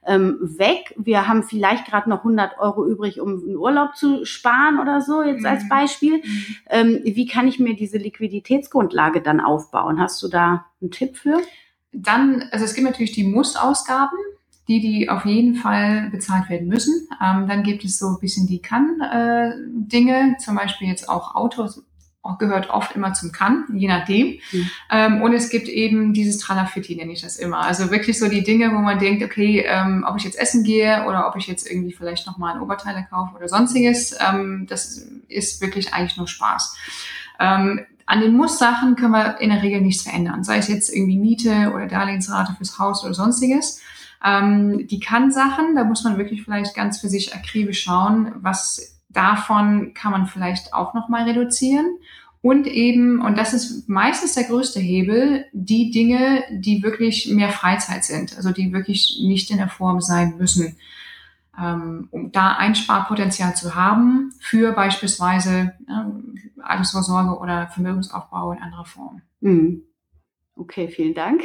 ähm, 0.06 0.38
weg. 0.40 0.94
Wir 0.96 1.26
haben 1.26 1.42
vielleicht 1.42 1.86
gerade 1.86 2.08
noch 2.08 2.18
100 2.18 2.60
Euro 2.60 2.86
übrig, 2.86 3.20
um 3.20 3.42
einen 3.42 3.56
Urlaub 3.56 3.96
zu 3.96 4.24
sparen 4.24 4.78
oder 4.78 5.00
so, 5.00 5.22
jetzt 5.22 5.40
mhm. 5.40 5.46
als 5.46 5.68
Beispiel. 5.68 6.18
Mhm. 6.18 6.56
Ähm, 6.70 7.00
wie 7.02 7.26
kann 7.26 7.48
ich 7.48 7.58
mir 7.58 7.74
diese 7.74 7.98
Liquiditätsgrundlage 7.98 9.20
dann 9.20 9.40
aufbauen? 9.40 10.00
Hast 10.00 10.22
du 10.22 10.28
da 10.28 10.66
einen 10.80 10.92
Tipp 10.92 11.16
für? 11.16 11.40
Dann, 11.90 12.44
also 12.52 12.64
es 12.64 12.74
gibt 12.74 12.86
natürlich 12.86 13.12
die 13.12 13.24
Mustausgaben 13.24 14.18
die, 14.68 14.80
die 14.80 15.08
auf 15.08 15.24
jeden 15.24 15.56
Fall 15.56 16.10
bezahlt 16.10 16.48
werden 16.50 16.68
müssen. 16.68 17.08
Ähm, 17.22 17.48
dann 17.48 17.62
gibt 17.62 17.84
es 17.84 17.98
so 17.98 18.08
ein 18.08 18.20
bisschen 18.20 18.46
die 18.46 18.60
Kann-Dinge, 18.60 20.34
äh, 20.34 20.38
zum 20.38 20.56
Beispiel 20.56 20.88
jetzt 20.88 21.08
auch 21.08 21.34
Autos, 21.34 21.82
gehört 22.36 22.68
oft 22.68 22.94
immer 22.94 23.14
zum 23.14 23.32
Kann, 23.32 23.64
je 23.72 23.88
nachdem. 23.88 24.38
Mhm. 24.52 24.70
Ähm, 24.90 25.22
und 25.22 25.32
es 25.32 25.48
gibt 25.48 25.68
eben 25.68 26.12
dieses 26.12 26.38
Tralafitti, 26.38 26.94
nenne 26.94 27.12
ich 27.12 27.22
das 27.22 27.36
immer. 27.36 27.60
Also 27.60 27.90
wirklich 27.90 28.18
so 28.18 28.28
die 28.28 28.42
Dinge, 28.42 28.70
wo 28.72 28.78
man 28.80 28.98
denkt, 28.98 29.22
okay, 29.22 29.64
ähm, 29.66 30.04
ob 30.06 30.16
ich 30.16 30.24
jetzt 30.24 30.38
essen 30.38 30.64
gehe 30.64 31.06
oder 31.06 31.26
ob 31.26 31.36
ich 31.36 31.46
jetzt 31.46 31.70
irgendwie 31.70 31.92
vielleicht 31.92 32.26
nochmal 32.26 32.56
ein 32.56 32.60
Oberteil 32.60 33.06
kaufe 33.08 33.34
oder 33.36 33.48
sonstiges, 33.48 34.14
ähm, 34.20 34.66
das 34.68 35.06
ist 35.28 35.62
wirklich 35.62 35.94
eigentlich 35.94 36.18
nur 36.18 36.28
Spaß. 36.28 36.76
Ähm, 37.40 37.86
an 38.04 38.20
den 38.20 38.36
Muss-Sachen 38.36 38.96
können 38.96 39.12
wir 39.12 39.38
in 39.40 39.50
der 39.50 39.62
Regel 39.62 39.80
nichts 39.80 40.02
verändern, 40.02 40.42
sei 40.42 40.58
es 40.58 40.68
jetzt 40.68 40.94
irgendwie 40.94 41.18
Miete 41.18 41.72
oder 41.74 41.86
Darlehensrate 41.86 42.54
fürs 42.54 42.78
Haus 42.78 43.04
oder 43.04 43.14
sonstiges. 43.14 43.80
Ähm, 44.24 44.86
die 44.88 45.00
Kann-Sachen, 45.00 45.74
da 45.74 45.84
muss 45.84 46.04
man 46.04 46.18
wirklich 46.18 46.42
vielleicht 46.42 46.74
ganz 46.74 47.00
für 47.00 47.08
sich 47.08 47.34
akribisch 47.34 47.82
schauen, 47.82 48.32
was 48.36 49.00
davon 49.08 49.94
kann 49.94 50.12
man 50.12 50.26
vielleicht 50.26 50.74
auch 50.74 50.94
nochmal 50.94 51.24
reduzieren. 51.24 51.86
Und 52.40 52.66
eben, 52.66 53.20
und 53.20 53.36
das 53.36 53.52
ist 53.52 53.88
meistens 53.88 54.34
der 54.34 54.44
größte 54.44 54.78
Hebel, 54.78 55.46
die 55.52 55.90
Dinge, 55.90 56.44
die 56.50 56.82
wirklich 56.82 57.28
mehr 57.28 57.50
Freizeit 57.50 58.04
sind, 58.04 58.36
also 58.36 58.52
die 58.52 58.72
wirklich 58.72 59.18
nicht 59.20 59.50
in 59.50 59.56
der 59.56 59.68
Form 59.68 60.00
sein 60.00 60.36
müssen, 60.38 60.76
ähm, 61.60 62.06
um 62.12 62.30
da 62.30 62.52
Einsparpotenzial 62.52 63.56
zu 63.56 63.74
haben 63.74 64.32
für 64.38 64.72
beispielsweise 64.72 65.72
äh, 65.88 66.62
Altersvorsorge 66.62 67.38
oder 67.38 67.68
Vermögensaufbau 67.68 68.52
in 68.52 68.62
anderer 68.62 68.84
Form. 68.84 69.22
Mhm. 69.40 69.82
Okay, 70.60 70.88
vielen 70.88 71.14
Dank. 71.14 71.42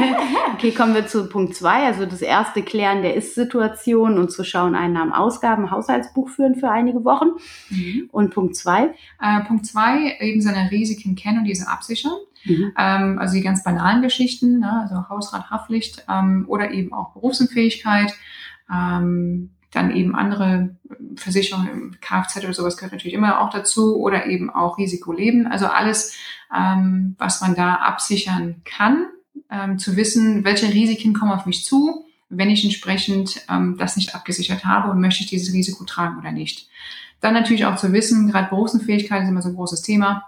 okay, 0.54 0.72
kommen 0.72 0.92
wir 0.92 1.06
zu 1.06 1.28
Punkt 1.28 1.54
zwei. 1.54 1.86
Also 1.86 2.06
das 2.06 2.22
erste 2.22 2.62
Klären 2.62 3.02
der 3.02 3.14
Ist-Situation 3.14 4.18
und 4.18 4.32
zu 4.32 4.42
schauen, 4.42 4.74
Einnahmen, 4.74 5.12
Ausgaben, 5.12 5.70
Haushaltsbuch 5.70 6.28
führen 6.28 6.56
für 6.56 6.68
einige 6.68 7.04
Wochen. 7.04 7.28
Mhm. 7.70 8.08
Und 8.10 8.34
Punkt 8.34 8.56
zwei? 8.56 8.94
Äh, 9.22 9.44
Punkt 9.46 9.64
zwei, 9.64 10.16
eben 10.18 10.40
seine 10.40 10.72
Risiken 10.72 11.14
kennen 11.14 11.38
und 11.38 11.44
diese 11.44 11.68
absichern. 11.68 12.10
Mhm. 12.44 12.72
Ähm, 12.76 13.18
also 13.20 13.34
die 13.34 13.42
ganz 13.42 13.62
banalen 13.62 14.02
Geschichten, 14.02 14.58
ne, 14.58 14.80
also 14.82 15.08
Hausrat, 15.08 15.50
Haftpflicht 15.50 16.04
ähm, 16.08 16.44
oder 16.48 16.72
eben 16.72 16.92
auch 16.92 17.12
Berufsunfähigkeit. 17.12 18.12
Ähm, 18.68 19.50
dann 19.70 19.94
eben 19.94 20.14
andere 20.14 20.76
Versicherungen, 21.16 21.98
Kfz 22.00 22.38
oder 22.38 22.54
sowas 22.54 22.76
gehört 22.76 22.92
natürlich 22.92 23.14
immer 23.14 23.40
auch 23.40 23.50
dazu 23.50 23.96
oder 23.96 24.26
eben 24.26 24.50
auch 24.50 24.78
Risikoleben. 24.78 25.46
Also 25.46 25.66
alles, 25.66 26.14
ähm, 26.54 27.16
was 27.18 27.40
man 27.40 27.54
da 27.54 27.74
absichern 27.74 28.62
kann, 28.64 29.06
ähm, 29.50 29.78
zu 29.78 29.96
wissen, 29.96 30.44
welche 30.44 30.72
Risiken 30.72 31.12
kommen 31.12 31.32
auf 31.32 31.46
mich 31.46 31.64
zu, 31.64 32.06
wenn 32.30 32.50
ich 32.50 32.64
entsprechend 32.64 33.42
ähm, 33.48 33.76
das 33.78 33.96
nicht 33.96 34.14
abgesichert 34.14 34.64
habe 34.64 34.90
und 34.90 35.00
möchte 35.00 35.22
ich 35.22 35.30
dieses 35.30 35.52
Risiko 35.52 35.84
tragen 35.84 36.18
oder 36.18 36.32
nicht. 36.32 36.68
Dann 37.20 37.34
natürlich 37.34 37.66
auch 37.66 37.76
zu 37.76 37.92
wissen, 37.92 38.30
gerade 38.30 38.48
Berufsunfähigkeit 38.48 39.22
ist 39.22 39.28
immer 39.28 39.42
so 39.42 39.48
ein 39.48 39.56
großes 39.56 39.82
Thema, 39.82 40.24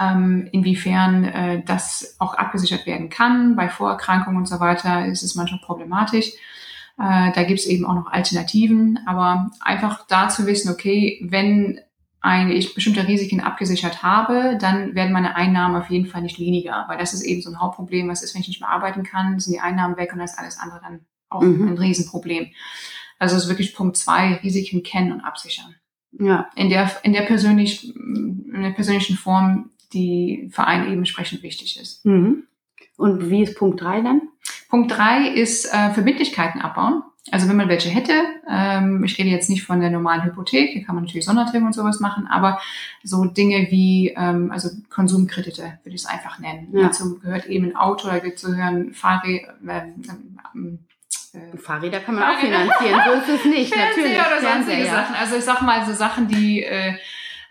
ähm, 0.00 0.48
inwiefern 0.52 1.24
äh, 1.24 1.62
das 1.64 2.16
auch 2.18 2.34
abgesichert 2.34 2.86
werden 2.86 3.08
kann. 3.08 3.56
Bei 3.56 3.68
Vorerkrankungen 3.68 4.38
und 4.38 4.48
so 4.48 4.60
weiter 4.60 5.06
ist 5.06 5.22
es 5.22 5.34
manchmal 5.34 5.60
problematisch. 5.60 6.32
Äh, 6.98 7.32
da 7.32 7.42
gibt 7.44 7.60
es 7.60 7.66
eben 7.66 7.84
auch 7.84 7.94
noch 7.94 8.12
Alternativen, 8.12 8.98
aber 9.06 9.50
einfach 9.60 10.06
da 10.06 10.28
zu 10.28 10.46
wissen, 10.46 10.70
okay, 10.70 11.20
wenn 11.28 11.80
ein, 12.20 12.50
ich 12.50 12.74
bestimmte 12.74 13.06
Risiken 13.06 13.40
abgesichert 13.40 14.02
habe, 14.02 14.56
dann 14.60 14.94
werden 14.94 15.12
meine 15.12 15.34
Einnahmen 15.34 15.76
auf 15.76 15.90
jeden 15.90 16.06
Fall 16.06 16.22
nicht 16.22 16.38
weniger, 16.38 16.84
weil 16.88 16.98
das 16.98 17.14
ist 17.14 17.22
eben 17.22 17.42
so 17.42 17.50
ein 17.50 17.60
Hauptproblem, 17.60 18.08
was 18.08 18.22
ist, 18.22 18.34
wenn 18.34 18.42
ich 18.42 18.48
nicht 18.48 18.60
mehr 18.60 18.70
arbeiten 18.70 19.02
kann, 19.02 19.40
sind 19.40 19.54
die 19.54 19.60
Einnahmen 19.60 19.96
weg 19.96 20.12
und 20.12 20.20
das 20.20 20.32
ist 20.32 20.38
alles 20.38 20.58
andere 20.58 20.80
dann 20.80 21.00
auch 21.28 21.42
mhm. 21.42 21.68
ein 21.68 21.78
Riesenproblem. 21.78 22.52
Also 23.18 23.36
es 23.36 23.44
ist 23.44 23.48
wirklich 23.48 23.74
Punkt 23.74 23.96
zwei, 23.96 24.34
Risiken 24.34 24.82
kennen 24.82 25.12
und 25.12 25.20
absichern. 25.20 25.74
Ja. 26.12 26.48
In 26.54 26.68
der, 26.68 26.90
in 27.02 27.12
der 27.12 27.22
persönlich, 27.22 27.94
in 27.96 28.62
der 28.62 28.70
persönlichen 28.70 29.16
Form, 29.16 29.70
die 29.92 30.48
für 30.52 30.64
einen 30.64 30.86
eben 30.86 30.98
entsprechend 30.98 31.42
wichtig 31.42 31.80
ist. 31.80 32.04
Mhm. 32.04 32.44
Und 33.02 33.30
wie 33.30 33.42
ist 33.42 33.58
Punkt 33.58 33.80
drei 33.80 34.00
dann? 34.00 34.22
Punkt 34.70 34.96
drei 34.96 35.26
ist 35.26 35.66
äh, 35.74 35.90
Verbindlichkeiten 35.90 36.60
abbauen. 36.60 37.02
Also 37.32 37.48
wenn 37.48 37.56
man 37.56 37.68
welche 37.68 37.88
hätte, 37.88 38.12
ähm, 38.48 39.02
ich 39.02 39.18
rede 39.18 39.28
jetzt 39.28 39.50
nicht 39.50 39.64
von 39.64 39.80
der 39.80 39.90
normalen 39.90 40.22
Hypothek, 40.22 40.70
hier 40.70 40.84
kann 40.84 40.94
man 40.94 41.04
natürlich 41.04 41.24
Sondertilgung 41.24 41.66
und 41.66 41.72
sowas 41.72 41.98
machen, 41.98 42.28
aber 42.28 42.60
so 43.02 43.24
Dinge 43.24 43.68
wie 43.70 44.14
ähm, 44.16 44.52
also 44.52 44.70
Konsumkredite 44.88 45.78
würde 45.82 45.96
ich 45.96 46.02
es 46.02 46.06
einfach 46.06 46.38
nennen. 46.38 46.68
Ja. 46.72 46.82
Dazu 46.82 47.18
gehört 47.18 47.46
eben 47.46 47.70
ein 47.70 47.76
Auto, 47.76 48.06
da 48.06 48.18
gehören 48.18 48.92
Fahrräder, 48.92 49.54
ähm, 50.54 50.78
äh, 51.32 51.56
Fahrräder 51.56 52.00
kann 52.00 52.14
man 52.14 52.24
Fahrräder. 52.24 52.58
auch 52.58 52.78
finanzieren, 52.78 53.00
so 53.04 53.32
ist 53.32 53.40
es 53.40 53.44
nicht, 53.46 53.76
natürlich. 53.96 54.16
Oder 54.16 54.52
sonstige. 54.54 54.86
Sachen. 54.86 55.14
Also 55.16 55.36
ich 55.36 55.44
sag 55.44 55.62
mal 55.62 55.84
so 55.84 55.92
Sachen, 55.92 56.28
die 56.28 56.62
äh, 56.62 56.94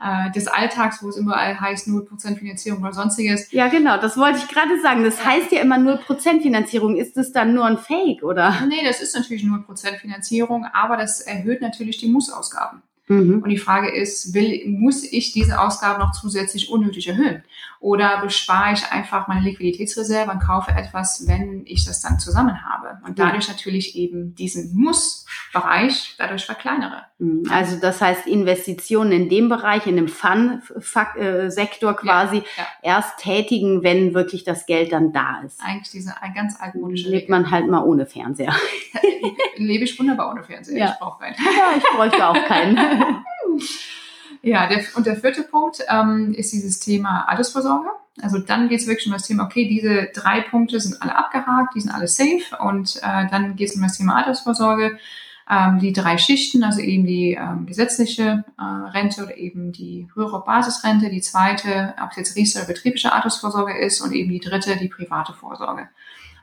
äh, 0.02 0.32
des 0.32 0.48
Alltags, 0.48 1.04
wo 1.04 1.10
es 1.10 1.18
überall 1.18 1.60
heißt 1.60 1.88
0% 1.88 2.38
Finanzierung 2.38 2.82
oder 2.82 2.94
sonstiges. 2.94 3.52
Ja, 3.52 3.68
genau, 3.68 3.98
das 3.98 4.18
wollte 4.18 4.40
ich 4.40 4.48
gerade 4.48 4.82
sagen. 4.82 5.04
Das 5.04 5.24
heißt 5.24 5.52
ja 5.52 5.62
immer 5.62 5.78
0% 5.78 6.42
Finanzierung. 6.42 6.98
Ist 6.98 7.18
das 7.18 7.32
dann 7.32 7.54
nur 7.54 7.66
ein 7.66 7.78
Fake, 7.78 8.24
oder? 8.24 8.56
Nee, 8.68 8.84
das 8.86 9.02
ist 9.02 9.16
natürlich 9.16 9.44
0% 9.44 9.98
Finanzierung, 10.00 10.66
aber 10.74 10.98
das 10.98 11.22
erhöht 11.22 11.62
natürlich 11.62 11.98
die 11.98 12.10
Mussausgaben. 12.10 12.82
Mhm. 13.08 13.42
Und 13.44 13.50
die 13.50 13.58
Frage 13.58 13.92
ist, 13.92 14.34
will, 14.34 14.64
muss 14.68 15.04
ich 15.04 15.34
diese 15.34 15.60
Ausgaben 15.60 16.00
noch 16.00 16.14
zusätzlich 16.14 16.70
unnötig 16.70 17.08
erhöhen? 17.08 17.44
Oder 17.82 18.22
bespare 18.22 18.74
ich 18.74 18.92
einfach 18.92 19.28
meine 19.28 19.42
Liquiditätsreserve 19.42 20.30
und 20.30 20.40
kaufe 20.40 20.70
etwas, 20.70 21.28
wenn 21.28 21.64
ich 21.66 21.84
das 21.84 22.00
dann 22.00 22.20
zusammen 22.20 22.64
habe? 22.64 23.00
Und 23.08 23.18
dadurch 23.18 23.48
natürlich 23.48 23.96
eben 23.96 24.36
diesen 24.36 24.80
Muss-Bereich 24.80 26.14
dadurch 26.20 26.46
verkleinere. 26.46 27.06
Mhm. 27.18 27.42
Also 27.50 27.80
das 27.80 28.00
heißt, 28.00 28.28
Investitionen 28.28 29.12
in 29.12 29.30
dem 29.30 29.50
Bereich, 29.50 29.88
in 29.88 29.96
dem 29.96 30.10
Fun-Sektor 30.10 31.96
quasi 31.96 32.36
ja, 32.36 32.44
ja. 32.58 32.68
erst 32.84 33.18
tätigen, 33.18 33.82
wenn 33.82 34.14
wirklich 34.14 34.44
das 34.44 34.68
Geld 34.68 34.92
dann 34.92 35.12
da 35.12 35.42
ist. 35.44 35.60
Eigentlich 35.60 35.90
diese 35.90 36.14
ganz 36.36 36.62
altmodische 36.62 37.10
Lebt 37.10 37.30
man 37.30 37.50
halt 37.50 37.68
mal 37.68 37.82
ohne 37.84 38.06
Fernseher. 38.06 38.54
Lebe 39.56 39.86
ich 39.86 39.98
wunderbar 39.98 40.30
ohne 40.30 40.44
Fernseher. 40.44 40.78
Ja. 40.78 40.92
Ich 40.92 41.00
brauche 41.00 41.20
keinen. 41.24 41.34
Ja, 41.34 41.72
ich 41.76 41.84
bräuchte 41.96 42.28
auch 42.28 42.46
keinen. 42.46 42.78
ja, 44.42 44.68
der, 44.68 44.84
und 44.96 45.06
der 45.06 45.16
vierte 45.16 45.44
Punkt 45.44 45.80
ähm, 45.88 46.34
ist 46.34 46.52
dieses 46.52 46.80
Thema 46.80 47.26
Altersvorsorge. 47.28 47.90
Also 48.22 48.40
dann 48.40 48.70
geht 48.70 48.82
es 48.82 48.88
wirklich 48.88 49.08
um 49.08 49.14
das 49.14 49.28
Thema, 49.28 49.46
okay, 49.46 49.68
diese 49.68 50.10
drei 50.14 50.42
Punkte 50.42 50.80
sind 50.80 51.02
alle 51.02 51.16
abgehakt, 51.16 51.76
die 51.76 51.82
sind 51.82 51.92
alle 51.92 52.08
safe 52.08 52.58
und 52.60 52.98
äh, 52.98 53.28
dann 53.30 53.56
geht 53.56 53.70
es 53.70 53.76
um 53.76 53.82
das 53.82 53.98
Thema 53.98 54.18
Altersvorsorge. 54.18 54.98
Ähm, 55.50 55.80
die 55.80 55.92
drei 55.92 56.18
Schichten, 56.18 56.64
also 56.64 56.82
eben 56.82 57.06
die 57.06 57.34
ähm, 57.34 57.66
gesetzliche 57.66 58.46
äh, 58.58 58.64
Rente 58.64 59.24
oder 59.24 59.38
eben 59.38 59.72
die 59.72 60.08
höhere 60.14 60.44
Basisrente, 60.44 61.10
die 61.10 61.22
zweite, 61.22 61.94
ob 62.02 62.12
es 62.12 62.18
jetzt 62.18 62.36
Riester 62.36 62.60
oder 62.60 62.68
betriebliche 62.68 63.12
Altersvorsorge 63.12 63.78
ist 63.78 64.02
und 64.02 64.14
eben 64.14 64.30
die 64.30 64.40
dritte, 64.40 64.78
die 64.78 64.88
private 64.88 65.34
Vorsorge. 65.34 65.90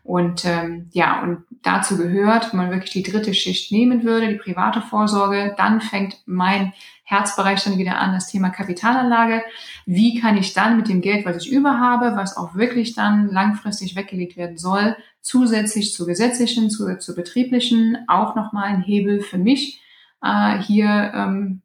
Und 0.04 0.44
ähm, 0.46 0.88
ja, 0.92 1.22
und 1.22 1.44
dazu 1.62 1.96
gehört, 1.96 2.52
wenn 2.52 2.60
man 2.60 2.70
wirklich 2.70 2.92
die 2.92 3.02
dritte 3.02 3.34
Schicht 3.34 3.70
nehmen 3.72 4.04
würde, 4.04 4.28
die 4.28 4.36
private 4.36 4.80
Vorsorge, 4.80 5.54
dann 5.56 5.80
fängt 5.80 6.22
mein 6.24 6.72
Herzbereich 7.08 7.64
dann 7.64 7.78
wieder 7.78 7.98
an, 7.98 8.12
das 8.12 8.26
Thema 8.26 8.50
Kapitalanlage. 8.50 9.42
Wie 9.86 10.20
kann 10.20 10.36
ich 10.36 10.52
dann 10.52 10.76
mit 10.76 10.88
dem 10.88 11.00
Geld, 11.00 11.24
was 11.24 11.42
ich 11.42 11.50
über 11.50 11.80
habe, 11.80 12.16
was 12.16 12.36
auch 12.36 12.54
wirklich 12.54 12.94
dann 12.94 13.30
langfristig 13.30 13.96
weggelegt 13.96 14.36
werden 14.36 14.58
soll, 14.58 14.94
zusätzlich 15.22 15.94
zu 15.94 16.04
gesetzlichen, 16.04 16.68
zusätzlich 16.68 17.06
zu 17.06 17.14
betrieblichen, 17.14 17.96
auch 18.08 18.36
nochmal 18.36 18.64
ein 18.64 18.82
Hebel 18.82 19.22
für 19.22 19.38
mich 19.38 19.80
äh, 20.22 20.58
hier 20.58 21.12
ähm, 21.14 21.62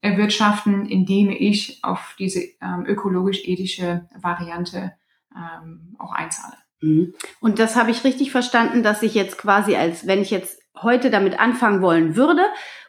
erwirtschaften, 0.00 0.86
indem 0.86 1.30
ich 1.30 1.82
auf 1.82 2.14
diese 2.16 2.42
ähm, 2.62 2.84
ökologisch-ethische 2.86 4.08
Variante 4.14 4.92
ähm, 5.34 5.96
auch 5.98 6.12
einzahle. 6.12 6.54
Mhm. 6.80 7.14
Und 7.40 7.58
das 7.58 7.74
habe 7.74 7.90
ich 7.90 8.04
richtig 8.04 8.30
verstanden, 8.30 8.84
dass 8.84 9.02
ich 9.02 9.14
jetzt 9.14 9.38
quasi 9.38 9.74
als, 9.74 10.06
wenn 10.06 10.22
ich 10.22 10.30
jetzt 10.30 10.63
heute 10.82 11.10
damit 11.10 11.38
anfangen 11.38 11.82
wollen 11.82 12.16
würde, 12.16 12.42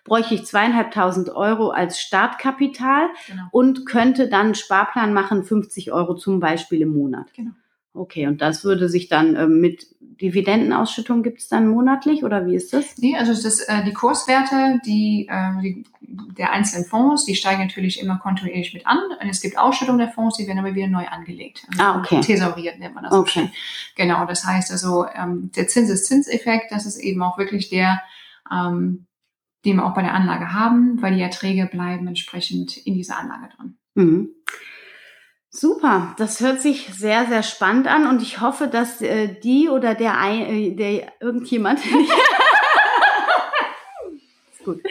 bräuchte 0.03 0.35
ich 0.35 0.45
zweieinhalbtausend 0.45 1.29
Euro 1.29 1.69
als 1.69 1.99
Startkapital 1.99 3.09
genau. 3.27 3.43
und 3.51 3.85
könnte 3.85 4.29
dann 4.29 4.47
einen 4.47 4.55
Sparplan 4.55 5.13
machen, 5.13 5.43
50 5.43 5.91
Euro 5.91 6.15
zum 6.15 6.39
Beispiel 6.39 6.81
im 6.81 6.89
Monat. 6.89 7.33
Genau. 7.33 7.51
Okay, 7.95 8.27
und 8.27 8.41
das 8.41 8.63
würde 8.63 8.89
sich 8.89 9.07
dann 9.07 9.35
äh, 9.35 9.47
mit 9.47 9.87
Dividendenausschüttung 10.21 11.23
gibt 11.23 11.39
es 11.39 11.47
dann 11.47 11.67
monatlich 11.67 12.23
oder 12.23 12.45
wie 12.45 12.55
ist 12.55 12.73
das? 12.73 12.97
Nee, 12.97 13.15
also 13.17 13.33
das, 13.33 13.61
äh, 13.61 13.83
die 13.83 13.93
Kurswerte 13.93 14.79
die, 14.85 15.27
äh, 15.29 15.61
die, 15.61 15.83
der 16.01 16.51
einzelnen 16.51 16.85
Fonds, 16.85 17.25
die 17.25 17.35
steigen 17.35 17.61
natürlich 17.61 18.01
immer 18.01 18.17
kontinuierlich 18.17 18.73
mit 18.73 18.87
an. 18.87 18.97
Und 19.21 19.29
es 19.29 19.41
gibt 19.41 19.57
Ausschüttungen 19.57 19.99
der 19.99 20.09
Fonds, 20.09 20.37
die 20.37 20.47
werden 20.47 20.59
aber 20.59 20.75
wieder 20.75 20.87
neu 20.87 21.05
angelegt. 21.07 21.65
Also 21.69 21.83
ah, 21.83 21.99
okay. 21.99 22.21
Thesauriert 22.21 22.79
nennt 22.79 22.95
man 22.95 23.05
das. 23.05 23.13
Okay. 23.13 23.49
Genau, 23.95 24.25
das 24.25 24.45
heißt 24.45 24.71
also, 24.71 25.05
ähm, 25.13 25.51
der 25.55 25.67
Zinseszinseffekt, 25.67 26.71
das 26.71 26.85
ist 26.85 26.97
eben 26.97 27.21
auch 27.21 27.37
wirklich 27.37 27.69
der, 27.69 28.01
ähm, 28.51 29.07
den 29.65 29.77
wir 29.77 29.85
auch 29.85 29.95
bei 29.95 30.01
der 30.01 30.13
Anlage 30.13 30.53
haben, 30.53 31.01
weil 31.01 31.15
die 31.15 31.21
Erträge 31.21 31.65
bleiben 31.65 32.07
entsprechend 32.07 32.77
in 32.77 32.93
dieser 32.93 33.17
Anlage 33.17 33.49
drin. 33.55 33.77
Mhm. 33.95 34.29
Super, 35.55 36.13
das 36.17 36.41
hört 36.41 36.59
sich 36.59 36.93
sehr, 36.93 37.27
sehr 37.27 37.41
spannend 37.41 37.87
an 37.87 38.07
und 38.07 38.21
ich 38.21 38.41
hoffe, 38.41 38.67
dass 38.67 39.01
äh, 39.01 39.29
die 39.41 39.69
oder 39.69 39.95
der, 39.95 40.13
äh, 40.21 40.71
der 40.71 41.13
irgendjemand, 41.21 41.79
gut, 44.65 44.81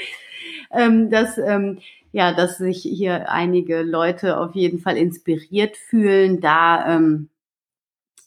ähm, 0.71 1.11
dass, 1.11 1.37
ähm, 1.37 1.81
ja, 2.13 2.33
dass 2.33 2.57
sich 2.57 2.81
hier 2.81 3.31
einige 3.31 3.83
Leute 3.83 4.39
auf 4.39 4.55
jeden 4.55 4.79
Fall 4.79 4.97
inspiriert 4.97 5.77
fühlen, 5.77 6.41
da 6.41 6.97
ähm, 6.97 7.29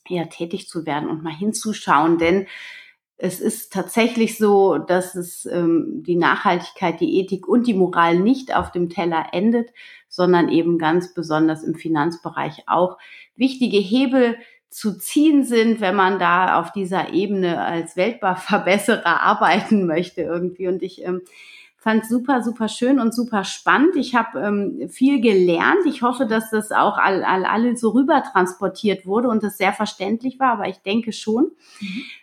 ja, 0.06 0.26
tätig 0.26 0.68
zu 0.68 0.86
werden 0.86 1.08
und 1.08 1.24
mal 1.24 1.34
hinzuschauen. 1.34 2.18
Denn 2.18 2.46
es 3.20 3.40
ist 3.40 3.72
tatsächlich 3.72 4.38
so, 4.38 4.78
dass 4.78 5.16
es 5.16 5.44
ähm, 5.44 6.04
die 6.06 6.14
Nachhaltigkeit, 6.14 7.00
die 7.00 7.18
Ethik 7.18 7.48
und 7.48 7.66
die 7.66 7.74
Moral 7.74 8.20
nicht 8.20 8.54
auf 8.54 8.70
dem 8.70 8.88
Teller 8.88 9.26
endet, 9.32 9.70
sondern 10.08 10.48
eben 10.48 10.78
ganz 10.78 11.14
besonders 11.14 11.64
im 11.64 11.74
Finanzbereich 11.74 12.62
auch 12.68 12.96
wichtige 13.34 13.78
Hebel 13.78 14.36
zu 14.70 14.96
ziehen 14.96 15.42
sind, 15.44 15.80
wenn 15.80 15.96
man 15.96 16.20
da 16.20 16.60
auf 16.60 16.70
dieser 16.70 17.12
Ebene 17.12 17.60
als 17.60 17.96
Weltbarverbesserer 17.96 19.20
arbeiten 19.22 19.86
möchte 19.86 20.22
irgendwie. 20.22 20.68
Und 20.68 20.82
ich 20.84 21.04
ähm, 21.04 21.22
fand 21.88 22.04
super, 22.04 22.42
super 22.42 22.68
schön 22.68 23.00
und 23.00 23.14
super 23.14 23.44
spannend. 23.44 23.96
Ich 23.96 24.14
habe 24.14 24.38
ähm, 24.40 24.90
viel 24.90 25.22
gelernt. 25.22 25.86
Ich 25.86 26.02
hoffe, 26.02 26.26
dass 26.26 26.50
das 26.50 26.70
auch 26.70 26.98
all, 26.98 27.24
all, 27.24 27.46
alle 27.46 27.78
so 27.78 27.88
rüber 27.90 28.22
transportiert 28.30 29.06
wurde 29.06 29.28
und 29.28 29.42
das 29.42 29.56
sehr 29.56 29.72
verständlich 29.72 30.38
war, 30.38 30.52
aber 30.52 30.68
ich 30.68 30.76
denke 30.82 31.14
schon. 31.14 31.50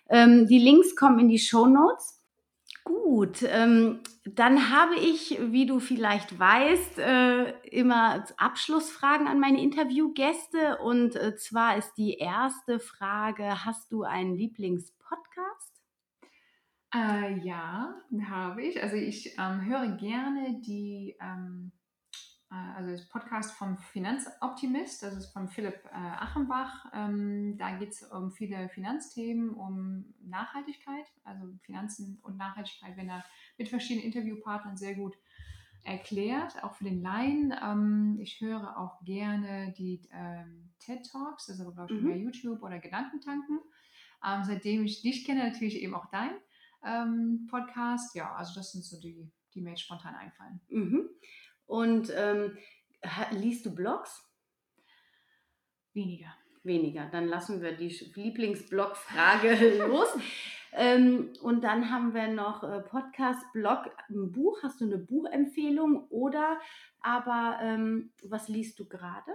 Ähm, 0.08 0.46
die 0.46 0.60
Links 0.60 0.96
kommen 0.96 1.18
in 1.18 1.30
die 1.30 1.40
Show 1.40 1.66
Notes. 1.66 2.22
Gut, 2.84 3.42
ähm, 3.42 4.02
dann 4.24 4.70
habe 4.70 4.98
ich, 4.98 5.40
wie 5.42 5.66
du 5.66 5.80
vielleicht 5.80 6.38
weißt, 6.38 7.00
äh, 7.00 7.50
immer 7.68 8.24
Abschlussfragen 8.38 9.26
an 9.26 9.40
meine 9.40 9.64
Interviewgäste. 9.64 10.78
Und 10.84 11.16
äh, 11.16 11.36
zwar 11.38 11.76
ist 11.76 11.96
die 11.98 12.20
erste 12.20 12.80
Frage, 12.80 13.66
hast 13.66 13.92
du 13.92 14.04
einen 14.04 14.36
Lieblingspodcast? 14.36 15.75
Äh, 16.94 17.40
ja, 17.40 17.96
habe 18.30 18.64
ich. 18.64 18.82
Also 18.82 18.96
ich 18.96 19.38
ähm, 19.38 19.66
höre 19.66 19.98
gerne 19.98 20.62
die 20.62 21.16
ähm, 21.20 21.72
äh, 22.56 22.78
also 22.78 22.92
das 22.92 23.08
Podcast 23.08 23.54
vom 23.54 23.78
Finanzoptimist, 23.78 25.04
das 25.04 25.16
ist 25.16 25.34
von 25.34 25.48
Philipp 25.48 25.86
äh, 25.86 25.96
Achenbach. 25.96 26.86
Ähm, 26.94 27.58
da 27.58 27.78
geht 27.78 27.90
es 27.90 28.04
um 28.04 28.32
viele 28.32 28.70
Finanzthemen, 28.70 29.52
um 29.52 30.14
Nachhaltigkeit, 30.22 31.06
also 31.24 31.48
Finanzen 31.64 32.20
und 32.24 32.38
Nachhaltigkeit, 32.38 32.98
wenn 32.98 33.10
er 33.10 33.24
mit 33.58 33.70
verschiedenen 33.70 34.06
Interviewpartnern 34.06 34.78
sehr 34.78 34.96
gut 34.96 35.16
erklärt, 35.84 36.64
auch 36.64 36.76
für 36.76 36.86
den 36.86 37.02
Laien. 37.02 37.54
Ähm, 37.62 38.18
ich 38.20 38.42
höre 38.42 38.78
auch 38.78 39.04
gerne 39.04 39.74
die 39.78 40.02
ähm, 40.12 40.72
TED 40.80 41.10
Talks, 41.12 41.48
das 41.48 41.58
ist 41.58 41.62
aber 41.62 41.74
glaube 41.74 41.94
ich 41.94 42.02
mhm. 42.02 42.08
mehr 42.08 42.18
YouTube 42.18 42.64
oder 42.64 42.80
Gedankentanken. 42.80 43.60
Ähm, 44.26 44.44
seitdem 44.44 44.86
ich 44.86 45.02
dich 45.02 45.26
kenne, 45.26 45.48
natürlich 45.48 45.82
eben 45.82 45.94
auch 45.94 46.10
dein 46.10 46.32
ähm, 46.86 47.48
Podcast. 47.50 48.16
Ja, 48.16 48.34
also 48.36 48.54
das 48.56 48.72
sind 48.72 48.84
so 48.84 49.00
die, 49.00 49.32
die 49.54 49.62
mir 49.62 49.72
jetzt 49.72 49.82
spontan 49.82 50.16
einfallen. 50.16 50.62
Mhm. 50.70 51.10
Und 51.66 52.12
ähm, 52.16 52.58
liest 53.32 53.66
du 53.66 53.74
Blogs? 53.74 54.24
Weniger. 55.94 56.34
Weniger. 56.64 57.08
Dann 57.12 57.28
lassen 57.28 57.62
wir 57.62 57.76
die 57.76 57.90
Lieblingsblog-Frage 57.90 59.78
los. 59.88 60.08
Ähm, 60.74 61.32
und 61.42 61.64
dann 61.64 61.90
haben 61.90 62.14
wir 62.14 62.28
noch 62.28 62.64
äh, 62.64 62.82
Podcast, 62.82 63.42
Blog, 63.54 63.86
ein 64.10 64.32
Buch. 64.32 64.62
Hast 64.62 64.82
du 64.82 64.86
eine 64.86 64.98
Buchempfehlung 64.98 66.08
oder 66.10 66.60
aber 67.02 67.60
ähm, 67.62 68.12
was 68.24 68.50
liest 68.50 68.80
du 68.80 68.88
gerade? 68.88 69.32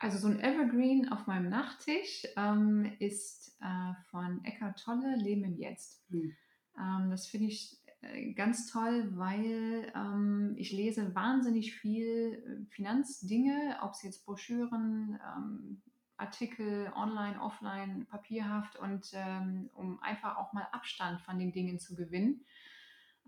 Also 0.00 0.16
so 0.16 0.28
ein 0.28 0.40
Evergreen 0.40 1.10
auf 1.12 1.26
meinem 1.26 1.50
Nachttisch 1.50 2.26
ähm, 2.34 2.90
ist 3.00 3.54
äh, 3.60 3.92
von 4.10 4.42
Eckhart 4.44 4.82
Tolle, 4.82 5.14
Leben 5.16 5.44
im 5.44 5.58
Jetzt. 5.58 6.02
Hm. 6.08 6.34
Ähm, 6.78 7.10
das 7.10 7.26
finde 7.26 7.48
ich 7.48 7.76
äh, 8.00 8.32
ganz 8.32 8.66
toll, 8.72 9.12
weil 9.16 9.92
ähm, 9.94 10.54
ich 10.56 10.72
lese 10.72 11.14
wahnsinnig 11.14 11.74
viel 11.74 12.32
äh, 12.32 12.74
Finanzdinge, 12.74 13.76
ob 13.82 13.92
es 13.92 14.02
jetzt 14.02 14.24
Broschüren, 14.24 15.20
ähm, 15.36 15.82
Artikel, 16.16 16.90
online, 16.94 17.38
offline, 17.38 18.06
papierhaft 18.06 18.76
und 18.76 19.10
ähm, 19.12 19.68
um 19.74 20.00
einfach 20.02 20.38
auch 20.38 20.54
mal 20.54 20.66
Abstand 20.72 21.20
von 21.20 21.38
den 21.38 21.52
Dingen 21.52 21.78
zu 21.78 21.94
gewinnen, 21.94 22.46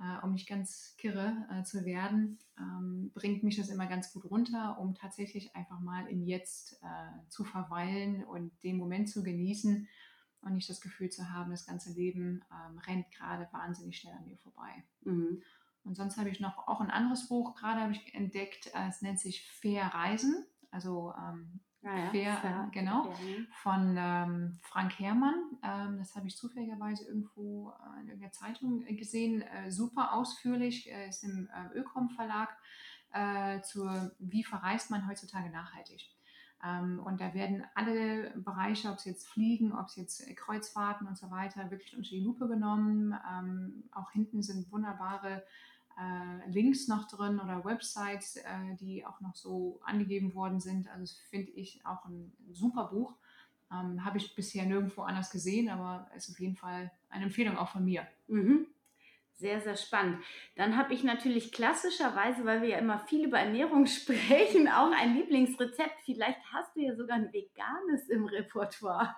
äh, 0.02 0.24
um 0.24 0.32
nicht 0.32 0.48
ganz 0.48 0.96
kirre 0.98 1.46
äh, 1.50 1.62
zu 1.62 1.84
werden, 1.84 2.38
ähm, 2.58 3.12
bringt 3.14 3.42
mich 3.44 3.56
das 3.56 3.68
immer 3.68 3.86
ganz 3.86 4.12
gut 4.12 4.24
runter, 4.30 4.78
um 4.78 4.94
tatsächlich 4.94 5.54
einfach 5.54 5.80
mal 5.80 6.06
im 6.08 6.24
Jetzt 6.24 6.80
äh, 6.82 7.28
zu 7.28 7.44
verweilen 7.44 8.24
und 8.24 8.52
den 8.64 8.78
Moment 8.78 9.08
zu 9.08 9.22
genießen 9.22 9.86
und 10.42 10.54
nicht 10.54 10.68
das 10.68 10.80
Gefühl 10.80 11.10
zu 11.10 11.30
haben, 11.30 11.52
das 11.52 11.66
ganze 11.66 11.92
Leben 11.92 12.42
ähm, 12.50 12.78
rennt 12.78 13.10
gerade 13.12 13.48
wahnsinnig 13.52 13.98
schnell 13.98 14.14
an 14.14 14.24
mir 14.24 14.38
vorbei. 14.38 14.84
Mhm. 15.02 15.42
Und 15.84 15.96
sonst 15.96 16.16
habe 16.16 16.30
ich 16.30 16.40
noch 16.40 16.68
auch 16.68 16.80
ein 16.80 16.90
anderes 16.90 17.28
Buch, 17.28 17.54
gerade 17.54 17.80
habe 17.80 17.92
ich 17.92 18.14
entdeckt, 18.14 18.68
äh, 18.74 18.88
es 18.88 19.02
nennt 19.02 19.20
sich 19.20 19.48
Fair 19.50 19.86
Reisen, 19.86 20.44
also 20.70 21.12
ähm, 21.16 21.60
ah 21.84 21.98
ja, 21.98 22.10
Fair, 22.10 22.36
fair, 22.36 22.68
äh, 22.68 22.70
genau, 22.72 23.06
ja. 23.06 23.44
von 23.62 23.96
ähm, 23.98 24.58
Frank 24.62 24.98
Herrmann. 24.98 25.34
Ähm, 25.62 25.98
das 25.98 26.14
habe 26.16 26.26
ich 26.26 26.36
zufälligerweise 26.36 27.06
irgendwo 27.06 27.70
äh, 27.70 28.00
in 28.00 28.08
irgendeiner 28.08 28.32
Zeitung 28.32 28.84
gesehen, 28.96 29.42
äh, 29.42 29.70
super 29.70 30.14
ausführlich, 30.14 30.90
äh, 30.90 31.08
ist 31.08 31.24
im 31.24 31.48
äh, 31.48 31.78
Ökom 31.78 32.10
Verlag, 32.10 32.56
zur 33.64 34.12
Wie 34.20 34.42
verreist 34.42 34.90
man 34.90 35.06
heutzutage 35.06 35.50
nachhaltig. 35.50 36.10
Ähm, 36.64 37.00
und 37.00 37.20
da 37.20 37.34
werden 37.34 37.64
alle 37.74 38.30
Bereiche, 38.36 38.88
ob 38.88 38.96
es 38.96 39.04
jetzt 39.04 39.28
Fliegen, 39.28 39.72
ob 39.72 39.86
es 39.88 39.96
jetzt 39.96 40.36
Kreuzfahrten 40.36 41.06
und 41.06 41.18
so 41.18 41.30
weiter, 41.30 41.70
wirklich 41.70 41.96
unter 41.96 42.10
die 42.10 42.20
Lupe 42.20 42.46
genommen. 42.46 43.14
Ähm, 43.30 43.84
auch 43.92 44.12
hinten 44.12 44.42
sind 44.42 44.70
wunderbare 44.70 45.44
äh, 45.98 46.50
Links 46.50 46.88
noch 46.88 47.08
drin 47.08 47.40
oder 47.40 47.64
Websites, 47.64 48.36
äh, 48.36 48.76
die 48.80 49.04
auch 49.04 49.20
noch 49.20 49.34
so 49.34 49.80
angegeben 49.84 50.34
worden 50.34 50.60
sind. 50.60 50.88
Also 50.88 51.14
finde 51.30 51.52
ich 51.52 51.84
auch 51.84 52.04
ein 52.04 52.32
super 52.52 52.84
Buch. 52.84 53.14
Ähm, 53.72 54.04
Habe 54.04 54.18
ich 54.18 54.34
bisher 54.34 54.64
nirgendwo 54.66 55.02
anders 55.02 55.30
gesehen, 55.30 55.68
aber 55.68 56.10
ist 56.16 56.30
auf 56.30 56.40
jeden 56.40 56.56
Fall 56.56 56.90
eine 57.08 57.24
Empfehlung 57.24 57.56
auch 57.56 57.68
von 57.68 57.84
mir. 57.84 58.06
Mhm. 58.28 58.66
Sehr, 59.34 59.60
sehr 59.60 59.76
spannend. 59.76 60.22
Dann 60.54 60.76
habe 60.76 60.94
ich 60.94 61.02
natürlich 61.02 61.50
klassischerweise, 61.50 62.44
weil 62.44 62.62
wir 62.62 62.68
ja 62.68 62.78
immer 62.78 63.00
viel 63.00 63.24
über 63.24 63.40
Ernährung 63.40 63.86
sprechen, 63.88 64.68
auch 64.68 64.92
ein 64.92 65.16
Lieblingsrezept. 65.16 66.00
Vielleicht 66.04 66.38
hast 66.52 66.76
du 66.76 66.80
ja 66.80 66.94
sogar 66.94 67.16
ein 67.16 67.32
veganes 67.32 68.08
im 68.08 68.26
Repertoire. 68.26 69.16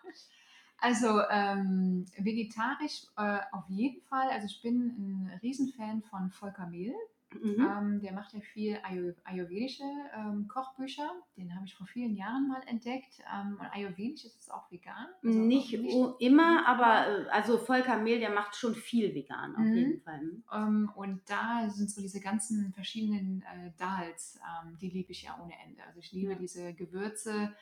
Also 0.85 1.19
ähm, 1.31 2.05
vegetarisch 2.19 3.05
äh, 3.17 3.39
auf 3.53 3.65
jeden 3.71 4.03
Fall. 4.03 4.29
Also 4.29 4.47
ich 4.47 4.61
bin 4.61 4.89
ein 4.99 5.39
Riesenfan 5.43 6.03
von 6.03 6.31
Volker 6.31 6.67
Mehl. 6.67 6.93
Mhm. 7.33 7.57
Ähm, 7.59 8.01
der 8.03 8.13
macht 8.13 8.35
ja 8.35 8.41
viel 8.41 8.79
ayurvedische 9.25 9.83
ähm, 10.15 10.47
Kochbücher. 10.47 11.11
Den 11.39 11.55
habe 11.55 11.65
ich 11.65 11.75
vor 11.75 11.87
vielen 11.87 12.15
Jahren 12.15 12.49
mal 12.49 12.61
entdeckt. 12.67 13.19
Ähm, 13.35 13.57
und 13.59 13.67
ayurvedisch 13.73 14.27
ist 14.27 14.39
es 14.39 14.51
auch 14.51 14.71
vegan. 14.71 15.07
Also 15.25 15.39
nicht, 15.39 15.73
nicht 15.73 15.97
immer, 16.21 16.69
aber 16.69 17.09
äh, 17.09 17.29
also 17.31 17.57
Volker 17.57 17.97
Mehl, 17.97 18.21
der 18.21 18.31
macht 18.31 18.55
schon 18.55 18.75
viel 18.75 19.15
vegan 19.15 19.57
auf 19.57 19.63
mhm. 19.63 19.75
jeden 19.75 20.01
Fall. 20.03 20.21
Mhm. 20.21 20.45
Ähm, 20.53 20.93
und 20.95 21.23
da 21.31 21.71
sind 21.71 21.91
so 21.91 22.03
diese 22.03 22.21
ganzen 22.21 22.75
verschiedenen 22.75 23.43
äh, 23.43 23.71
Dals, 23.79 24.39
ähm, 24.63 24.77
die 24.79 24.91
liebe 24.91 25.13
ich 25.13 25.23
ja 25.23 25.41
ohne 25.43 25.55
Ende. 25.67 25.83
Also 25.83 25.99
ich 25.99 26.13
liebe 26.13 26.33
ja. 26.33 26.39
diese 26.39 26.75
Gewürze. 26.75 27.55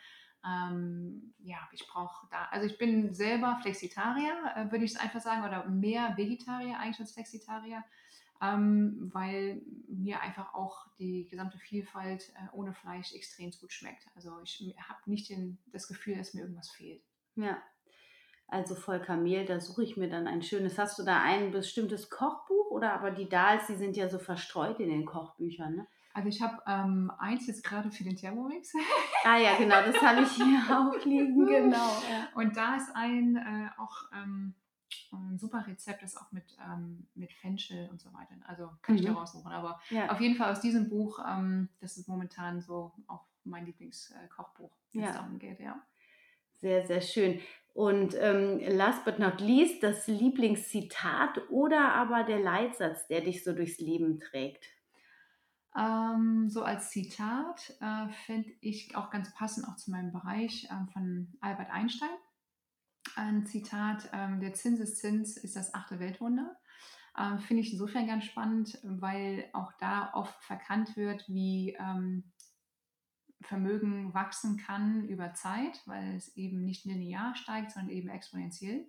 Ähm, 0.44 1.34
ja, 1.38 1.58
ich 1.72 1.86
brauche 1.86 2.26
da, 2.30 2.46
also 2.46 2.66
ich 2.66 2.78
bin 2.78 3.14
selber 3.14 3.58
Flexitarier, 3.62 4.54
äh, 4.56 4.70
würde 4.72 4.84
ich 4.84 4.92
es 4.92 5.00
einfach 5.00 5.20
sagen, 5.20 5.44
oder 5.44 5.68
mehr 5.68 6.16
Vegetarier 6.16 6.78
eigentlich 6.78 7.00
als 7.00 7.12
Flexitarier 7.12 7.84
ähm, 8.42 9.10
weil 9.12 9.62
mir 9.88 10.20
einfach 10.20 10.52
auch 10.52 10.86
die 10.98 11.28
gesamte 11.28 11.58
Vielfalt 11.58 12.30
äh, 12.30 12.56
ohne 12.56 12.74
Fleisch 12.74 13.14
extrem 13.14 13.52
gut 13.52 13.72
schmeckt. 13.72 14.04
Also 14.16 14.32
ich 14.42 14.74
habe 14.78 14.98
nicht 15.06 15.30
den, 15.30 15.58
das 15.66 15.86
Gefühl, 15.86 16.16
dass 16.16 16.34
mir 16.34 16.40
irgendwas 16.40 16.70
fehlt. 16.70 17.02
Ja, 17.36 17.62
also 18.48 18.74
Volker 18.74 19.16
Mehl, 19.16 19.46
da 19.46 19.60
suche 19.60 19.84
ich 19.84 19.96
mir 19.96 20.10
dann 20.10 20.26
ein 20.26 20.42
schönes. 20.42 20.76
Hast 20.76 20.98
du 20.98 21.04
da 21.04 21.22
ein 21.22 21.52
bestimmtes 21.52 22.10
Kochbuch 22.10 22.70
oder 22.70 22.92
aber 22.92 23.12
die 23.12 23.28
Dals, 23.28 23.68
die 23.68 23.76
sind 23.76 23.96
ja 23.96 24.08
so 24.08 24.18
verstreut 24.18 24.80
in 24.80 24.88
den 24.88 25.06
Kochbüchern, 25.06 25.76
ne? 25.76 25.86
Also 26.14 26.28
ich 26.28 26.42
habe 26.42 26.62
ähm, 26.66 27.10
eins 27.18 27.46
jetzt 27.46 27.64
gerade 27.64 27.90
für 27.90 28.04
den 28.04 28.16
Thermomix. 28.16 28.72
ah 29.24 29.38
ja, 29.38 29.56
genau, 29.56 29.82
das 29.82 30.00
habe 30.02 30.22
ich 30.22 30.32
hier 30.32 30.60
auch 30.70 31.04
liegen, 31.04 31.46
genau. 31.46 31.76
Ja. 32.10 32.28
Und 32.34 32.56
da 32.56 32.76
ist 32.76 32.90
ein 32.94 33.36
äh, 33.36 33.80
auch 33.80 34.10
ähm, 34.14 34.54
ein 35.12 35.38
super 35.38 35.64
Rezept 35.66 36.02
ist 36.02 36.16
auch 36.16 36.32
mit, 36.32 36.44
ähm, 36.60 37.06
mit 37.14 37.32
Fenchel 37.32 37.88
und 37.90 38.00
so 38.00 38.12
weiter. 38.12 38.34
Also 38.46 38.70
kann 38.82 38.94
mhm. 38.94 39.00
ich 39.00 39.06
da 39.06 39.12
raussuchen. 39.12 39.52
Aber 39.52 39.80
ja. 39.90 40.10
auf 40.10 40.20
jeden 40.20 40.36
Fall 40.36 40.50
aus 40.52 40.60
diesem 40.60 40.88
Buch, 40.88 41.18
ähm, 41.26 41.68
das 41.80 41.96
ist 41.96 42.08
momentan 42.08 42.60
so 42.60 42.92
auch 43.06 43.24
mein 43.44 43.66
Lieblingskochbuch, 43.66 44.70
wenn 44.92 45.02
ja. 45.02 45.08
es 45.08 45.16
darum 45.16 45.38
geht, 45.38 45.60
ja. 45.60 45.80
Sehr, 46.56 46.86
sehr 46.86 47.00
schön. 47.00 47.40
Und 47.74 48.14
ähm, 48.18 48.60
last 48.68 49.04
but 49.04 49.18
not 49.18 49.40
least, 49.40 49.82
das 49.82 50.06
Lieblingszitat 50.06 51.50
oder 51.50 51.92
aber 51.94 52.22
der 52.22 52.38
Leitsatz, 52.38 53.06
der 53.08 53.22
dich 53.22 53.42
so 53.42 53.52
durchs 53.52 53.78
Leben 53.78 54.20
trägt? 54.20 54.66
Ähm, 55.76 56.48
so 56.50 56.62
als 56.62 56.90
Zitat 56.90 57.74
äh, 57.80 58.08
fände 58.26 58.50
ich 58.60 58.94
auch 58.94 59.10
ganz 59.10 59.32
passend 59.34 59.66
auch 59.66 59.76
zu 59.76 59.90
meinem 59.90 60.12
Bereich 60.12 60.64
äh, 60.64 60.92
von 60.92 61.34
Albert 61.40 61.70
Einstein 61.70 62.10
ein 63.16 63.46
Zitat, 63.46 64.08
ähm, 64.12 64.40
der 64.40 64.54
Zinseszins 64.54 65.36
ist 65.36 65.56
das 65.56 65.74
achte 65.74 65.98
Weltwunder. 65.98 66.56
Äh, 67.16 67.38
Finde 67.38 67.62
ich 67.62 67.72
insofern 67.72 68.06
ganz 68.06 68.24
spannend, 68.24 68.78
weil 68.82 69.48
auch 69.52 69.72
da 69.78 70.12
oft 70.14 70.42
verkannt 70.42 70.96
wird, 70.96 71.28
wie 71.28 71.76
ähm, 71.78 72.32
Vermögen 73.42 74.14
wachsen 74.14 74.56
kann 74.56 75.04
über 75.08 75.34
Zeit, 75.34 75.82
weil 75.86 76.14
es 76.14 76.36
eben 76.36 76.64
nicht 76.64 76.84
linear 76.84 77.34
steigt, 77.34 77.72
sondern 77.72 77.90
eben 77.90 78.08
exponentiell. 78.08 78.88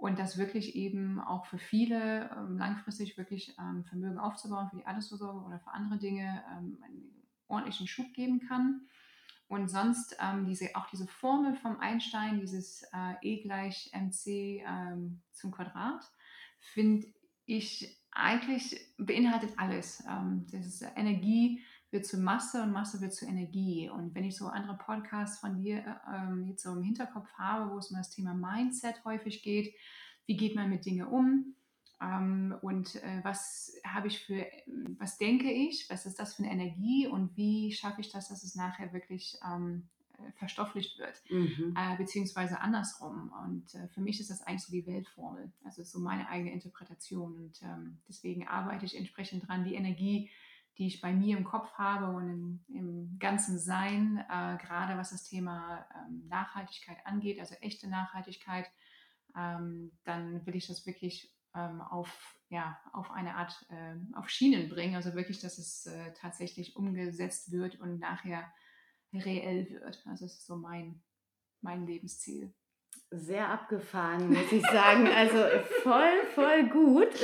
Und 0.00 0.18
das 0.18 0.38
wirklich 0.38 0.76
eben 0.76 1.20
auch 1.20 1.44
für 1.44 1.58
viele 1.58 2.30
ähm, 2.34 2.56
langfristig 2.56 3.18
wirklich 3.18 3.54
ähm, 3.58 3.84
Vermögen 3.84 4.18
aufzubauen, 4.18 4.70
für 4.70 4.76
die 4.76 4.86
Altersvorsorge 4.86 5.44
oder 5.44 5.60
für 5.60 5.72
andere 5.72 5.98
Dinge 5.98 6.42
ähm, 6.50 6.78
einen 6.82 7.26
ordentlichen 7.48 7.86
Schub 7.86 8.14
geben 8.14 8.40
kann. 8.40 8.86
Und 9.46 9.68
sonst 9.68 10.16
ähm, 10.18 10.46
diese, 10.46 10.74
auch 10.74 10.86
diese 10.86 11.06
Formel 11.06 11.54
vom 11.54 11.78
Einstein, 11.80 12.40
dieses 12.40 12.82
äh, 12.94 13.14
E 13.20 13.42
gleich 13.42 13.90
mc 13.92 14.64
ähm, 14.66 15.20
zum 15.32 15.50
Quadrat, 15.50 16.02
finde 16.60 17.06
ich 17.44 18.00
eigentlich 18.10 18.80
beinhaltet 18.96 19.52
alles. 19.58 20.02
Ähm, 20.08 20.46
das 20.50 20.66
ist 20.66 20.82
Energie 20.96 21.62
wird 21.90 22.06
zu 22.06 22.18
Masse 22.18 22.62
und 22.62 22.72
Masse 22.72 23.00
wird 23.00 23.12
zu 23.12 23.26
Energie. 23.26 23.90
Und 23.90 24.14
wenn 24.14 24.24
ich 24.24 24.36
so 24.36 24.46
andere 24.46 24.78
Podcasts 24.78 25.38
von 25.38 25.56
dir 25.56 25.78
äh, 25.78 26.16
ähm, 26.16 26.46
jetzt 26.46 26.62
so 26.62 26.72
im 26.72 26.82
Hinterkopf 26.82 27.28
habe, 27.34 27.72
wo 27.72 27.78
es 27.78 27.90
um 27.90 27.96
das 27.96 28.10
Thema 28.10 28.34
Mindset 28.34 29.04
häufig 29.04 29.42
geht, 29.42 29.74
wie 30.26 30.36
geht 30.36 30.54
man 30.54 30.70
mit 30.70 30.86
Dingen 30.86 31.06
um? 31.06 31.56
Ähm, 32.00 32.54
und 32.62 32.94
äh, 32.96 33.20
was 33.22 33.74
habe 33.84 34.08
ich 34.08 34.20
für, 34.20 34.46
was 34.98 35.18
denke 35.18 35.50
ich, 35.50 35.90
was 35.90 36.06
ist 36.06 36.18
das 36.18 36.34
für 36.34 36.44
eine 36.44 36.52
Energie 36.52 37.06
und 37.06 37.36
wie 37.36 37.72
schaffe 37.72 38.00
ich 38.00 38.10
das, 38.10 38.28
dass 38.28 38.42
es 38.42 38.54
nachher 38.54 38.92
wirklich 38.92 39.38
ähm, 39.44 39.88
äh, 40.14 40.32
verstofflicht 40.32 40.98
wird, 40.98 41.20
mhm. 41.28 41.74
äh, 41.76 41.96
beziehungsweise 41.96 42.60
andersrum. 42.60 43.32
Und 43.44 43.74
äh, 43.74 43.88
für 43.88 44.00
mich 44.00 44.20
ist 44.20 44.30
das 44.30 44.42
eigentlich 44.42 44.62
so 44.62 44.72
die 44.72 44.86
Weltformel, 44.86 45.52
also 45.64 45.82
so 45.82 45.98
meine 45.98 46.28
eigene 46.28 46.52
Interpretation. 46.52 47.34
Und 47.34 47.60
ähm, 47.62 47.98
deswegen 48.08 48.48
arbeite 48.48 48.86
ich 48.86 48.96
entsprechend 48.96 49.46
dran, 49.46 49.64
die 49.64 49.74
Energie, 49.74 50.30
die 50.80 50.86
ich 50.86 51.02
bei 51.02 51.12
mir 51.12 51.36
im 51.36 51.44
Kopf 51.44 51.70
habe 51.74 52.06
und 52.06 52.30
im, 52.30 52.64
im 52.74 53.18
ganzen 53.18 53.58
Sein, 53.58 54.16
äh, 54.30 54.56
gerade 54.56 54.96
was 54.96 55.10
das 55.10 55.24
Thema 55.24 55.86
ähm, 55.94 56.26
Nachhaltigkeit 56.26 56.96
angeht, 57.04 57.38
also 57.38 57.54
echte 57.56 57.86
Nachhaltigkeit, 57.86 58.64
ähm, 59.36 59.92
dann 60.04 60.46
will 60.46 60.56
ich 60.56 60.68
das 60.68 60.86
wirklich 60.86 61.36
ähm, 61.54 61.82
auf, 61.82 62.40
ja, 62.48 62.80
auf 62.94 63.10
eine 63.10 63.34
Art, 63.34 63.66
äh, 63.68 63.94
auf 64.16 64.30
Schienen 64.30 64.70
bringen. 64.70 64.94
Also 64.94 65.14
wirklich, 65.14 65.38
dass 65.40 65.58
es 65.58 65.84
äh, 65.84 66.14
tatsächlich 66.14 66.74
umgesetzt 66.76 67.52
wird 67.52 67.78
und 67.78 67.98
nachher 67.98 68.50
reell 69.12 69.68
wird. 69.68 70.02
Also 70.06 70.24
das 70.24 70.36
ist 70.36 70.46
so 70.46 70.56
mein, 70.56 71.02
mein 71.60 71.86
Lebensziel. 71.86 72.54
Sehr 73.10 73.50
abgefahren, 73.50 74.30
muss 74.30 74.50
ich 74.50 74.62
sagen. 74.62 75.08
Also 75.08 75.44
voll, 75.82 76.24
voll 76.34 76.70
gut. 76.70 77.14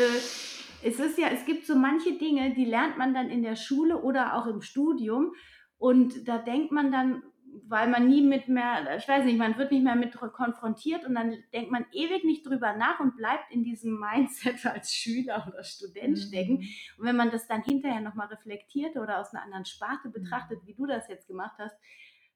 Es 0.86 1.00
ist 1.00 1.18
ja, 1.18 1.28
es 1.28 1.44
gibt 1.44 1.66
so 1.66 1.74
manche 1.74 2.12
Dinge, 2.12 2.54
die 2.54 2.64
lernt 2.64 2.96
man 2.96 3.12
dann 3.12 3.28
in 3.28 3.42
der 3.42 3.56
Schule 3.56 4.02
oder 4.02 4.36
auch 4.36 4.46
im 4.46 4.62
Studium. 4.62 5.34
Und 5.78 6.28
da 6.28 6.38
denkt 6.38 6.70
man 6.70 6.92
dann, 6.92 7.22
weil 7.66 7.88
man 7.88 8.08
nie 8.08 8.22
mit 8.22 8.48
mehr, 8.48 8.96
ich 8.96 9.08
weiß 9.08 9.24
nicht, 9.24 9.38
man 9.38 9.58
wird 9.58 9.72
nicht 9.72 9.82
mehr 9.82 9.96
mit 9.96 10.16
konfrontiert 10.16 11.04
und 11.04 11.14
dann 11.14 11.36
denkt 11.52 11.70
man 11.70 11.86
ewig 11.92 12.24
nicht 12.24 12.46
drüber 12.46 12.76
nach 12.76 13.00
und 13.00 13.16
bleibt 13.16 13.50
in 13.50 13.64
diesem 13.64 13.98
Mindset 14.12 14.64
als 14.64 14.92
Schüler 14.92 15.44
oder 15.48 15.64
Student 15.64 16.18
mhm. 16.18 16.22
stecken. 16.22 16.56
Und 16.98 17.06
wenn 17.06 17.16
man 17.16 17.30
das 17.30 17.48
dann 17.48 17.62
hinterher 17.62 18.00
nochmal 18.00 18.28
reflektiert 18.28 18.96
oder 18.96 19.20
aus 19.20 19.34
einer 19.34 19.42
anderen 19.42 19.64
Sparte 19.64 20.08
betrachtet, 20.08 20.60
wie 20.66 20.74
du 20.74 20.86
das 20.86 21.08
jetzt 21.08 21.26
gemacht 21.26 21.56
hast, 21.58 21.76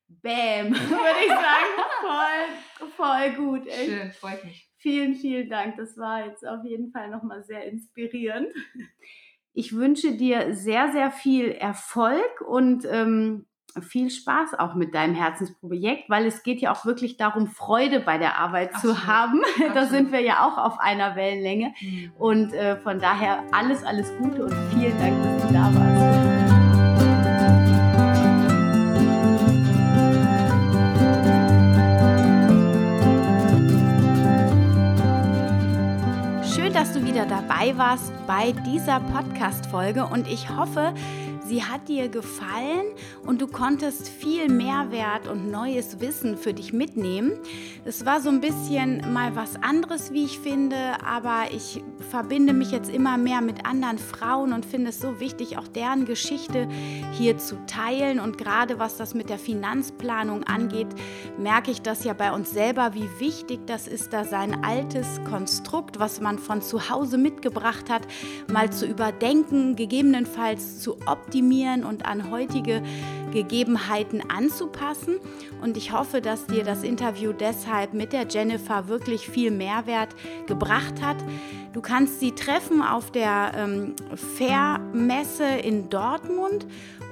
Bäm, 0.09 0.73
würde 0.75 1.21
ich 1.23 1.29
sagen, 1.29 1.77
voll, 2.01 2.89
voll 2.97 3.31
gut. 3.35 3.67
Echt. 3.69 3.91
Schön, 3.91 4.13
freut 4.13 4.45
mich. 4.45 4.70
Vielen, 4.81 5.15
vielen 5.15 5.51
Dank. 5.51 5.77
Das 5.77 5.99
war 5.99 6.27
jetzt 6.27 6.47
auf 6.47 6.65
jeden 6.65 6.91
Fall 6.91 7.11
nochmal 7.11 7.45
sehr 7.45 7.65
inspirierend. 7.67 8.49
Ich 9.53 9.75
wünsche 9.75 10.13
dir 10.13 10.55
sehr, 10.55 10.91
sehr 10.93 11.11
viel 11.11 11.51
Erfolg 11.51 12.41
und 12.47 12.87
ähm, 12.91 13.47
viel 13.81 14.11
Spaß 14.11 14.59
auch 14.59 14.75
mit 14.75 14.95
deinem 14.95 15.15
Herzensprojekt, 15.15 16.09
weil 16.09 16.25
es 16.25 16.43
geht 16.43 16.63
ja 16.63 16.73
auch 16.73 16.87
wirklich 16.87 17.19
darum, 17.19 17.47
Freude 17.47 18.01
bei 18.01 18.17
der 18.17 18.39
Arbeit 18.39 18.75
Absolut. 18.75 18.97
zu 18.97 19.07
haben. 19.07 19.43
Absolut. 19.45 19.77
Da 19.77 19.87
sind 19.87 20.13
wir 20.13 20.21
ja 20.21 20.47
auch 20.47 20.57
auf 20.57 20.81
einer 20.81 21.15
Wellenlänge. 21.15 21.75
Mhm. 21.81 22.13
Und 22.19 22.53
äh, 22.55 22.77
von 22.79 22.99
daher 23.01 23.45
alles, 23.53 23.85
alles 23.85 24.11
Gute 24.17 24.45
und 24.45 24.55
vielen 24.73 24.97
Dank, 24.99 25.23
dass 25.23 25.47
du 25.47 25.53
da 25.53 25.75
warst. 25.75 25.90
Wieder 37.11 37.27
dabei 37.27 37.77
warst 37.77 38.13
bei 38.29 38.53
dieser 38.65 39.01
Podcast-Folge. 39.01 40.07
Und 40.07 40.29
ich 40.29 40.49
hoffe, 40.49 40.95
Sie 41.51 41.65
hat 41.65 41.89
dir 41.89 42.09
gefallen 42.09 42.95
und 43.27 43.41
du 43.41 43.49
konntest 43.49 44.09
viel 44.09 44.49
Mehrwert 44.49 45.27
und 45.27 45.51
neues 45.51 45.99
Wissen 45.99 46.37
für 46.37 46.55
dich 46.55 46.73
mitnehmen. 46.73 47.33
Es 47.85 48.07
war 48.07 48.21
so 48.21 48.29
ein 48.29 48.41
bisschen 48.41 49.13
mal 49.13 49.35
was 49.35 49.61
anderes, 49.61 50.13
wie 50.13 50.27
ich 50.27 50.39
finde, 50.39 50.77
aber 51.05 51.53
ich 51.53 51.83
verbinde 52.09 52.53
mich 52.53 52.71
jetzt 52.71 52.89
immer 52.89 53.19
mehr 53.19 53.41
mit 53.41 53.67
anderen 53.67 53.99
Frauen 53.99 54.53
und 54.53 54.65
finde 54.65 54.91
es 54.91 55.01
so 55.01 55.19
wichtig, 55.19 55.59
auch 55.59 55.67
deren 55.67 56.05
Geschichte 56.05 56.69
hier 57.15 57.37
zu 57.37 57.57
teilen. 57.67 58.21
Und 58.21 58.39
gerade 58.39 58.79
was 58.79 58.97
das 58.97 59.15
mit 59.15 59.29
der 59.29 59.41
Finanzplanung 59.41 60.45
angeht, 60.45 60.87
merke 61.37 61.73
ich 61.73 61.83
das 61.83 62.05
ja 62.05 62.13
bei 62.13 62.31
uns 62.31 62.53
selber, 62.53 62.95
wie 62.95 63.09
wichtig 63.19 63.59
das 63.67 63.89
ist, 63.89 64.13
da 64.13 64.23
sein 64.23 64.65
altes 64.65 65.21
Konstrukt, 65.29 65.99
was 65.99 66.21
man 66.21 66.39
von 66.39 66.63
zu 66.63 66.91
Hause 66.91 67.19
mitgebracht 67.19 67.91
hat, 67.91 68.07
mal 68.47 68.71
zu 68.71 68.87
überdenken, 68.87 69.75
gegebenenfalls 69.75 70.79
zu 70.79 70.97
optimieren 71.07 71.40
optimieren 71.41 71.85
und 71.85 72.05
an 72.05 72.31
heutige 72.31 72.83
Gegebenheiten 73.33 74.23
anzupassen. 74.29 75.17
Und 75.63 75.77
ich 75.77 75.93
hoffe, 75.93 76.21
dass 76.21 76.47
dir 76.47 76.65
das 76.65 76.83
Interview 76.83 77.33
deshalb 77.33 77.95
mit 77.95 78.13
der 78.13 78.27
Jennifer 78.29 78.89
wirklich 78.89 79.29
viel 79.29 79.51
Mehrwert 79.51 80.15
gebracht 80.47 81.01
hat. 81.03 81.17
Du 81.73 81.81
kannst 81.81 82.21
sie 82.21 82.33
treffen 82.33 82.83
auf 82.83 83.11
der 83.11 83.53
ähm, 83.57 83.95
Fair-Messe 84.37 85.45
in 85.45 85.89
Dortmund 85.89 86.67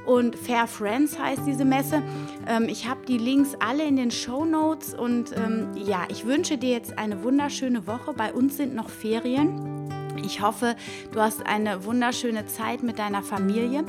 und 0.04 0.36
Fair 0.36 0.66
Friends 0.66 1.18
heißt 1.18 1.42
diese 1.46 1.64
Messe. 1.64 2.02
Ähm, 2.46 2.66
ich 2.68 2.88
habe 2.88 3.06
die 3.06 3.18
Links 3.18 3.50
alle 3.60 3.84
in 3.84 3.96
den 3.96 4.10
Show 4.10 4.44
Notes 4.44 4.94
und 4.94 5.34
ähm, 5.36 5.68
ja, 5.76 6.06
ich 6.08 6.26
wünsche 6.26 6.58
dir 6.58 6.70
jetzt 6.70 6.98
eine 6.98 7.22
wunderschöne 7.22 7.86
Woche. 7.86 8.12
Bei 8.14 8.32
uns 8.32 8.56
sind 8.56 8.74
noch 8.74 8.88
Ferien. 8.90 9.88
Ich 10.24 10.40
hoffe, 10.40 10.76
du 11.12 11.20
hast 11.20 11.46
eine 11.46 11.84
wunderschöne 11.84 12.46
Zeit 12.46 12.82
mit 12.82 12.98
deiner 12.98 13.22
Familie. 13.22 13.84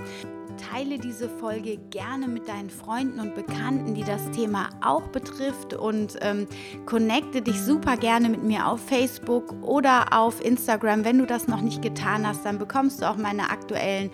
Teile 0.59 0.99
diese 0.99 1.29
Folge 1.29 1.77
gerne 1.89 2.27
mit 2.27 2.47
deinen 2.47 2.69
Freunden 2.69 3.19
und 3.19 3.35
Bekannten, 3.35 3.95
die 3.95 4.03
das 4.03 4.29
Thema 4.31 4.69
auch 4.83 5.07
betrifft 5.07 5.73
und 5.73 6.17
ähm, 6.21 6.47
connecte 6.85 7.41
dich 7.41 7.61
super 7.61 7.95
gerne 7.95 8.29
mit 8.29 8.43
mir 8.43 8.67
auf 8.67 8.81
Facebook 8.81 9.55
oder 9.61 10.07
auf 10.11 10.43
Instagram. 10.43 11.05
Wenn 11.05 11.17
du 11.17 11.25
das 11.25 11.47
noch 11.47 11.61
nicht 11.61 11.81
getan 11.81 12.27
hast, 12.27 12.45
dann 12.45 12.59
bekommst 12.59 13.01
du 13.01 13.09
auch 13.09 13.15
meine 13.15 13.49
aktuellen 13.49 14.11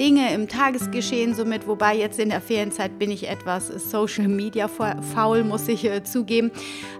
Dinge 0.00 0.32
im 0.32 0.48
Tagesgeschehen 0.48 1.34
somit, 1.34 1.66
wobei 1.68 1.94
jetzt 1.94 2.18
in 2.18 2.30
der 2.30 2.40
Ferienzeit 2.40 2.98
bin 2.98 3.10
ich 3.10 3.28
etwas 3.28 3.68
Social 3.68 4.28
Media 4.28 4.68
faul, 4.68 5.44
muss 5.44 5.68
ich 5.68 5.84
äh, 5.84 6.02
zugeben. 6.02 6.50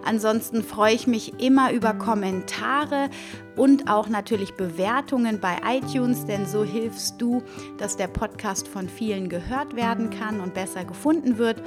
Ansonsten 0.05 0.63
freue 0.63 0.93
ich 0.93 1.07
mich 1.07 1.41
immer 1.41 1.71
über 1.71 1.93
Kommentare 1.93 3.09
und 3.55 3.89
auch 3.89 4.09
natürlich 4.09 4.53
Bewertungen 4.55 5.39
bei 5.39 5.57
iTunes, 5.65 6.25
denn 6.25 6.45
so 6.45 6.63
hilfst 6.63 7.21
du, 7.21 7.43
dass 7.77 7.97
der 7.97 8.07
Podcast 8.07 8.67
von 8.67 8.89
vielen 8.89 9.29
gehört 9.29 9.75
werden 9.75 10.09
kann 10.09 10.39
und 10.39 10.53
besser 10.53 10.85
gefunden 10.85 11.37
wird. 11.37 11.61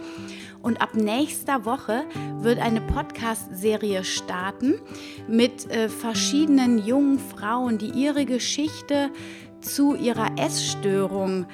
Und 0.63 0.81
ab 0.83 0.95
nächster 0.95 1.65
Woche 1.65 2.05
wird 2.41 2.59
eine 2.59 2.81
Podcast-Serie 2.81 4.05
starten 4.05 4.81
mit 5.29 5.71
äh, 5.71 5.89
verschiedenen 5.89 6.85
jungen 6.85 7.19
Frauen, 7.19 7.79
die 7.79 7.91
ihre 7.91 8.25
Geschichte 8.25 9.11
zu 9.61 9.95
ihrer 9.95 10.31
Essstörung 10.39 11.47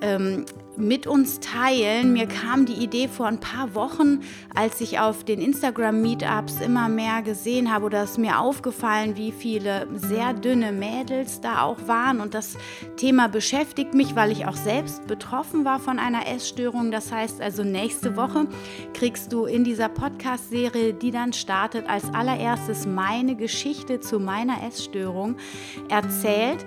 ähm, 0.00 0.44
mit 0.76 1.06
uns 1.06 1.40
teilen. 1.40 2.12
Mir 2.12 2.26
kam 2.26 2.66
die 2.66 2.74
Idee 2.74 3.08
vor 3.08 3.26
ein 3.26 3.40
paar 3.40 3.74
Wochen, 3.74 4.20
als 4.54 4.80
ich 4.80 4.98
auf 4.98 5.24
den 5.24 5.40
Instagram-Meetups 5.40 6.60
immer 6.60 6.88
mehr 6.88 7.22
gesehen 7.22 7.72
habe, 7.72 7.86
oder 7.86 8.02
es 8.02 8.18
mir 8.18 8.38
aufgefallen, 8.38 9.16
wie 9.16 9.32
viele 9.32 9.86
sehr 9.94 10.32
dünne 10.32 10.72
Mädels 10.72 11.40
da 11.40 11.62
auch 11.62 11.86
waren. 11.86 12.20
Und 12.20 12.34
das 12.34 12.56
Thema 12.96 13.28
beschäftigt 13.28 13.94
mich, 13.94 14.16
weil 14.16 14.30
ich 14.32 14.46
auch 14.46 14.56
selbst 14.56 15.06
betroffen 15.06 15.64
war 15.64 15.80
von 15.80 15.98
einer 15.98 16.26
Essstörung. 16.26 16.90
Das 16.90 17.12
heißt 17.12 17.40
also, 17.40 17.62
nächste 17.62 18.16
Woche 18.16 18.46
kriegst 18.94 19.32
du 19.32 19.46
in 19.46 19.64
dieser 19.64 19.88
Podcast-Serie, 19.88 20.94
die 20.94 21.10
dann 21.10 21.32
startet, 21.32 21.88
als 21.88 22.12
allererstes 22.12 22.86
meine 22.86 23.36
Geschichte 23.36 24.00
zu 24.00 24.18
meiner 24.18 24.62
Essstörung 24.66 25.36
erzählt. 25.88 26.64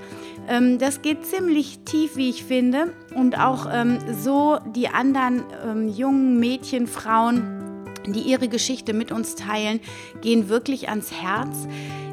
Ähm, 0.47 0.77
das 0.77 1.01
geht 1.01 1.25
ziemlich 1.25 1.79
tief, 1.79 2.15
wie 2.15 2.29
ich 2.29 2.43
finde. 2.43 2.93
Und 3.15 3.39
auch 3.39 3.67
ähm, 3.71 3.99
so 4.21 4.59
die 4.75 4.89
anderen 4.89 5.43
ähm, 5.65 5.87
jungen 5.87 6.39
Mädchen, 6.39 6.87
Frauen, 6.87 7.85
die 8.05 8.21
ihre 8.21 8.47
Geschichte 8.47 8.93
mit 8.93 9.11
uns 9.11 9.35
teilen, 9.35 9.79
gehen 10.21 10.49
wirklich 10.49 10.89
ans 10.89 11.11
Herz. 11.11 11.67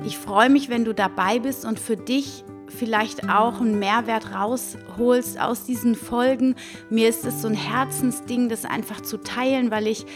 Ich 0.04 0.18
freue 0.18 0.50
mich, 0.50 0.68
wenn 0.68 0.84
du 0.84 0.94
dabei 0.94 1.38
bist 1.38 1.64
und 1.64 1.78
für 1.78 1.96
dich 1.96 2.44
vielleicht 2.68 3.28
auch 3.28 3.60
einen 3.60 3.78
Mehrwert 3.78 4.34
rausholst 4.34 5.40
aus 5.40 5.64
diesen 5.64 5.94
Folgen. 5.94 6.56
Mir 6.90 7.08
ist 7.08 7.24
es 7.24 7.42
so 7.42 7.48
ein 7.48 7.54
Herzensding, 7.54 8.48
das 8.48 8.64
einfach 8.64 9.00
zu 9.00 9.18
teilen, 9.18 9.70
weil 9.70 9.86
ich 9.86 10.06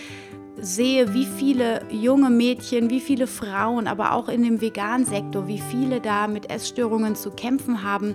sehe, 0.61 1.15
wie 1.15 1.27
viele 1.27 1.83
junge 1.91 2.31
Mädchen, 2.31 2.91
wie 2.91 3.01
viele 3.01 3.27
Frauen, 3.27 3.87
aber 3.87 4.13
auch 4.13 4.29
in 4.29 4.43
dem 4.43 4.61
Vegan-Sektor, 4.61 5.47
wie 5.47 5.61
viele 5.61 6.01
da 6.01 6.29
mit 6.29 6.51
Essstörungen 6.51 7.15
zu 7.17 7.31
kämpfen 7.31 7.83
haben. 7.83 8.15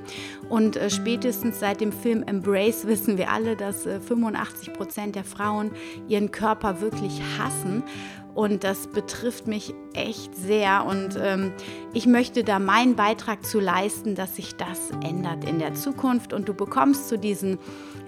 Und 0.49 0.75
äh, 0.75 0.89
spätestens 0.89 1.59
seit 1.59 1.81
dem 1.81 1.91
Film 1.91 2.23
Embrace 2.23 2.85
wissen 2.87 3.17
wir 3.17 3.31
alle, 3.31 3.55
dass 3.55 3.85
äh, 3.85 3.99
85 3.99 4.73
Prozent 4.73 5.15
der 5.15 5.23
Frauen 5.23 5.71
ihren 6.07 6.31
Körper 6.31 6.81
wirklich 6.81 7.21
hassen. 7.37 7.83
Und 8.35 8.63
das 8.63 8.87
betrifft 8.87 9.47
mich 9.47 9.75
echt 9.93 10.35
sehr. 10.35 10.85
Und 10.85 11.17
ähm, 11.21 11.53
ich 11.93 12.07
möchte 12.07 12.43
da 12.43 12.57
meinen 12.57 12.95
Beitrag 12.95 13.45
zu 13.45 13.59
leisten, 13.59 14.15
dass 14.15 14.35
sich 14.35 14.55
das 14.55 14.89
ändert 15.03 15.45
in 15.45 15.59
der 15.59 15.75
Zukunft. 15.75 16.33
Und 16.33 16.49
du 16.49 16.53
bekommst 16.53 17.09
zu 17.09 17.19
diesen 17.19 17.59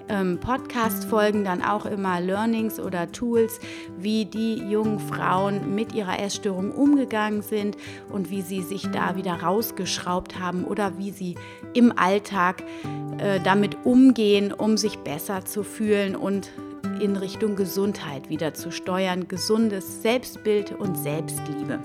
ähm, 0.10 0.40
Podcast-Folgen 0.40 1.44
dann 1.44 1.62
auch 1.62 1.86
immer 1.86 2.20
Learnings 2.20 2.80
oder 2.80 3.12
Tools, 3.12 3.60
wie 3.98 4.26
die 4.26 4.56
jungen 4.56 5.00
Frauen 5.00 5.76
mit 5.76 5.94
ihrer 5.94 6.20
Essstörung 6.20 6.72
umgegangen 6.72 7.42
sind 7.42 7.78
und 8.12 8.30
wie 8.30 8.42
sie 8.42 8.62
sich 8.62 8.90
da 8.92 9.16
wieder 9.16 9.42
rausgeschraubt 9.42 10.40
haben 10.40 10.64
oder 10.66 10.98
wie 10.98 11.12
sie 11.12 11.36
im 11.74 11.98
Alltag 11.98 12.64
äh, 13.18 13.40
damit 13.40 13.78
umgehen, 13.86 14.52
um 14.52 14.78
sich 14.78 14.98
besser 15.00 15.46
zu 15.46 15.64
fühlen 15.64 16.16
und 16.16 16.52
in 17.00 17.16
Richtung 17.16 17.56
Gesundheit 17.56 18.30
wieder 18.30 18.54
zu 18.54 18.72
steuern, 18.72 19.28
gesundes 19.28 20.02
Selbstbild 20.02 20.72
und 20.72 20.98
Selbstliebe. 20.98 21.80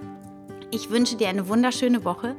Ich 0.73 0.91
wünsche 0.91 1.17
dir 1.17 1.29
eine 1.29 1.49
wunderschöne 1.49 2.05
Woche. 2.05 2.37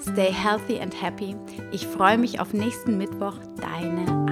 Stay 0.00 0.32
healthy 0.32 0.80
and 0.80 1.00
happy. 1.00 1.36
Ich 1.70 1.86
freue 1.86 2.18
mich 2.18 2.40
auf 2.40 2.52
nächsten 2.52 2.98
Mittwoch. 2.98 3.34
Deine 3.60 4.28